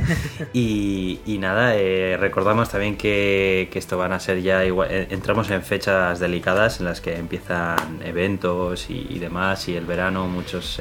Y, 0.55 1.21
y 1.27 1.37
nada, 1.37 1.77
eh, 1.77 2.17
recordamos 2.19 2.71
también 2.71 2.97
que, 2.97 3.69
esto 3.75 3.99
van 3.99 4.13
a 4.13 4.21
ser 4.21 4.41
ya 4.41 4.65
igual. 4.65 4.89
eh, 4.91 5.09
Entramos 5.11 5.51
en 5.51 5.63
fechas 5.63 6.19
delicadas 6.19 6.81
en 6.81 6.87
las 6.87 7.03
que 7.03 7.15
empiezan 7.19 8.01
eventos 8.03 8.89
y, 8.89 9.07
y 9.11 9.19
demás, 9.19 9.69
y 9.69 9.77
el 9.77 9.85
verano, 9.85 10.27
muchos. 10.29 10.81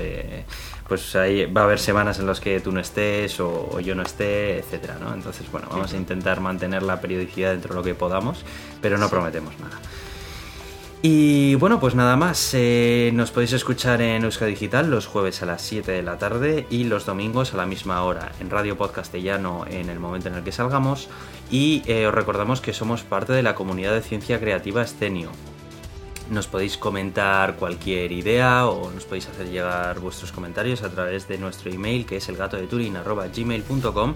Pues 0.88 1.16
ahí 1.16 1.46
va 1.46 1.62
a 1.62 1.64
haber 1.66 1.80
semanas 1.80 2.20
en 2.20 2.28
las 2.28 2.40
que 2.40 2.60
tú 2.60 2.72
no 2.72 2.80
estés 2.80 3.40
o, 3.40 3.70
o 3.72 3.80
yo 3.80 3.96
no 3.96 4.04
esté, 4.04 4.60
etcétera, 4.60 4.98
¿no? 5.00 5.14
Entonces, 5.14 5.52
bueno, 5.52 5.68
vamos 5.70 5.94
a 5.94 5.98
intentar 5.98 6.42
mantener 6.42 6.84
la 6.84 7.00
periodicidad 7.02 7.52
dentro 7.52 7.70
de 7.74 7.76
lo 7.76 7.84
que 7.84 7.96
podamos, 7.96 8.44
pero 8.82 8.98
no 8.98 9.10
prometemos 9.10 9.58
nada. 9.60 9.80
Y 11.06 11.56
bueno, 11.56 11.82
pues 11.82 11.96
nada 11.96 12.16
más. 12.16 12.52
eh, 12.54 13.12
nos 13.14 13.30
podéis 13.32 13.52
escuchar 13.52 14.02
en 14.02 14.24
Euska 14.24 14.46
Digital 14.46 14.90
los 14.90 15.06
jueves 15.06 15.42
a 15.42 15.46
las 15.46 15.62
7 15.62 15.92
de 15.92 16.02
la 16.02 16.18
tarde 16.18 16.66
y 16.70 16.86
los 16.86 17.06
domingos 17.06 17.54
a 17.54 17.58
la 17.58 17.66
misma 17.66 18.04
hora 18.04 18.32
en 18.40 18.50
Radio 18.50 18.78
Podcastellano 18.78 19.66
en 19.70 19.90
el 19.90 20.00
momento 20.00 20.30
en 20.30 20.36
el 20.36 20.44
que 20.44 20.54
salgamos. 20.54 21.10
Y 21.52 21.84
eh, 21.88 22.08
os 22.08 22.14
recordamos 22.14 22.62
que 22.62 22.72
somos 22.72 23.04
parte 23.04 23.34
de 23.34 23.44
la 23.44 23.54
comunidad 23.54 23.94
de 23.94 24.02
ciencia 24.02 24.40
creativa 24.40 24.82
Escenio. 24.82 25.30
Nos 26.30 26.48
podéis 26.48 26.78
comentar 26.78 27.58
cualquier 27.58 28.12
idea 28.12 28.68
o 28.68 28.90
nos 28.92 29.06
podéis 29.06 29.28
hacer 29.28 29.50
llegar 29.50 30.00
vuestros 30.00 30.32
comentarios 30.32 30.82
a 30.84 30.90
través 30.90 31.28
de 31.28 31.38
nuestro 31.38 31.72
email 31.72 32.06
que 32.06 32.18
es 32.18 32.30
elgatodeturin.gmail.com 32.30 34.16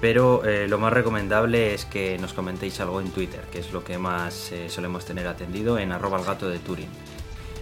pero 0.00 0.44
eh, 0.44 0.68
lo 0.68 0.78
más 0.78 0.92
recomendable 0.92 1.74
es 1.74 1.84
que 1.84 2.18
nos 2.18 2.32
comentéis 2.32 2.78
algo 2.80 3.00
en 3.00 3.10
Twitter, 3.10 3.42
que 3.50 3.58
es 3.58 3.72
lo 3.72 3.82
que 3.82 3.98
más 3.98 4.52
eh, 4.52 4.68
solemos 4.68 5.04
tener 5.04 5.26
atendido 5.26 5.78
en 5.78 5.90
arroba 5.92 6.18
el 6.18 6.24
gato 6.24 6.48
de 6.48 6.58
Turing. 6.60 6.88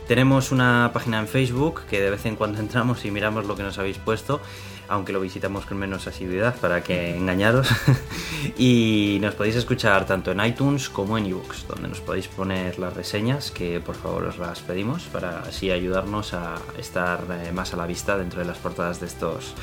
Tenemos 0.06 0.52
una 0.52 0.90
página 0.92 1.18
en 1.18 1.28
Facebook 1.28 1.82
que 1.88 2.00
de 2.00 2.10
vez 2.10 2.26
en 2.26 2.36
cuando 2.36 2.58
entramos 2.60 3.04
y 3.04 3.10
miramos 3.10 3.46
lo 3.46 3.56
que 3.56 3.62
nos 3.62 3.78
habéis 3.78 3.98
puesto, 3.98 4.40
aunque 4.88 5.12
lo 5.12 5.20
visitamos 5.20 5.66
con 5.66 5.78
menos 5.78 6.06
asiduidad 6.06 6.56
para 6.56 6.82
que 6.82 7.16
engañaros. 7.16 7.68
y 8.58 9.18
nos 9.20 9.34
podéis 9.34 9.56
escuchar 9.56 10.06
tanto 10.06 10.32
en 10.32 10.44
iTunes 10.44 10.88
como 10.88 11.18
en 11.18 11.26
ebooks, 11.26 11.66
donde 11.68 11.88
nos 11.88 12.00
podéis 12.00 12.28
poner 12.28 12.78
las 12.78 12.94
reseñas, 12.94 13.50
que 13.50 13.80
por 13.80 13.94
favor 13.94 14.24
os 14.24 14.38
las 14.38 14.60
pedimos, 14.60 15.04
para 15.04 15.40
así 15.40 15.70
ayudarnos 15.70 16.34
a 16.34 16.56
estar 16.78 17.20
eh, 17.30 17.52
más 17.52 17.74
a 17.74 17.76
la 17.76 17.86
vista 17.86 18.16
dentro 18.16 18.40
de 18.40 18.46
las 18.46 18.58
portadas 18.58 19.00
de, 19.00 19.06
estos, 19.06 19.54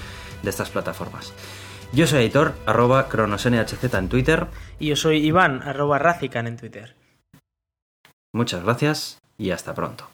de 0.42 0.50
estas 0.50 0.70
plataformas. 0.70 1.34
Yo 1.94 2.08
soy 2.08 2.24
Aitor, 2.24 2.54
arroba 2.66 3.08
cronosnhz 3.08 3.94
en 3.94 4.10
Twitter. 4.10 4.48
Y 4.80 4.88
yo 4.88 4.96
soy 4.96 5.18
Iván, 5.26 5.62
arroba 5.62 6.00
Razican 6.00 6.48
en 6.48 6.58
Twitter. 6.58 6.96
Muchas 8.34 8.64
gracias 8.64 9.22
y 9.38 9.52
hasta 9.52 9.76
pronto. 9.76 10.10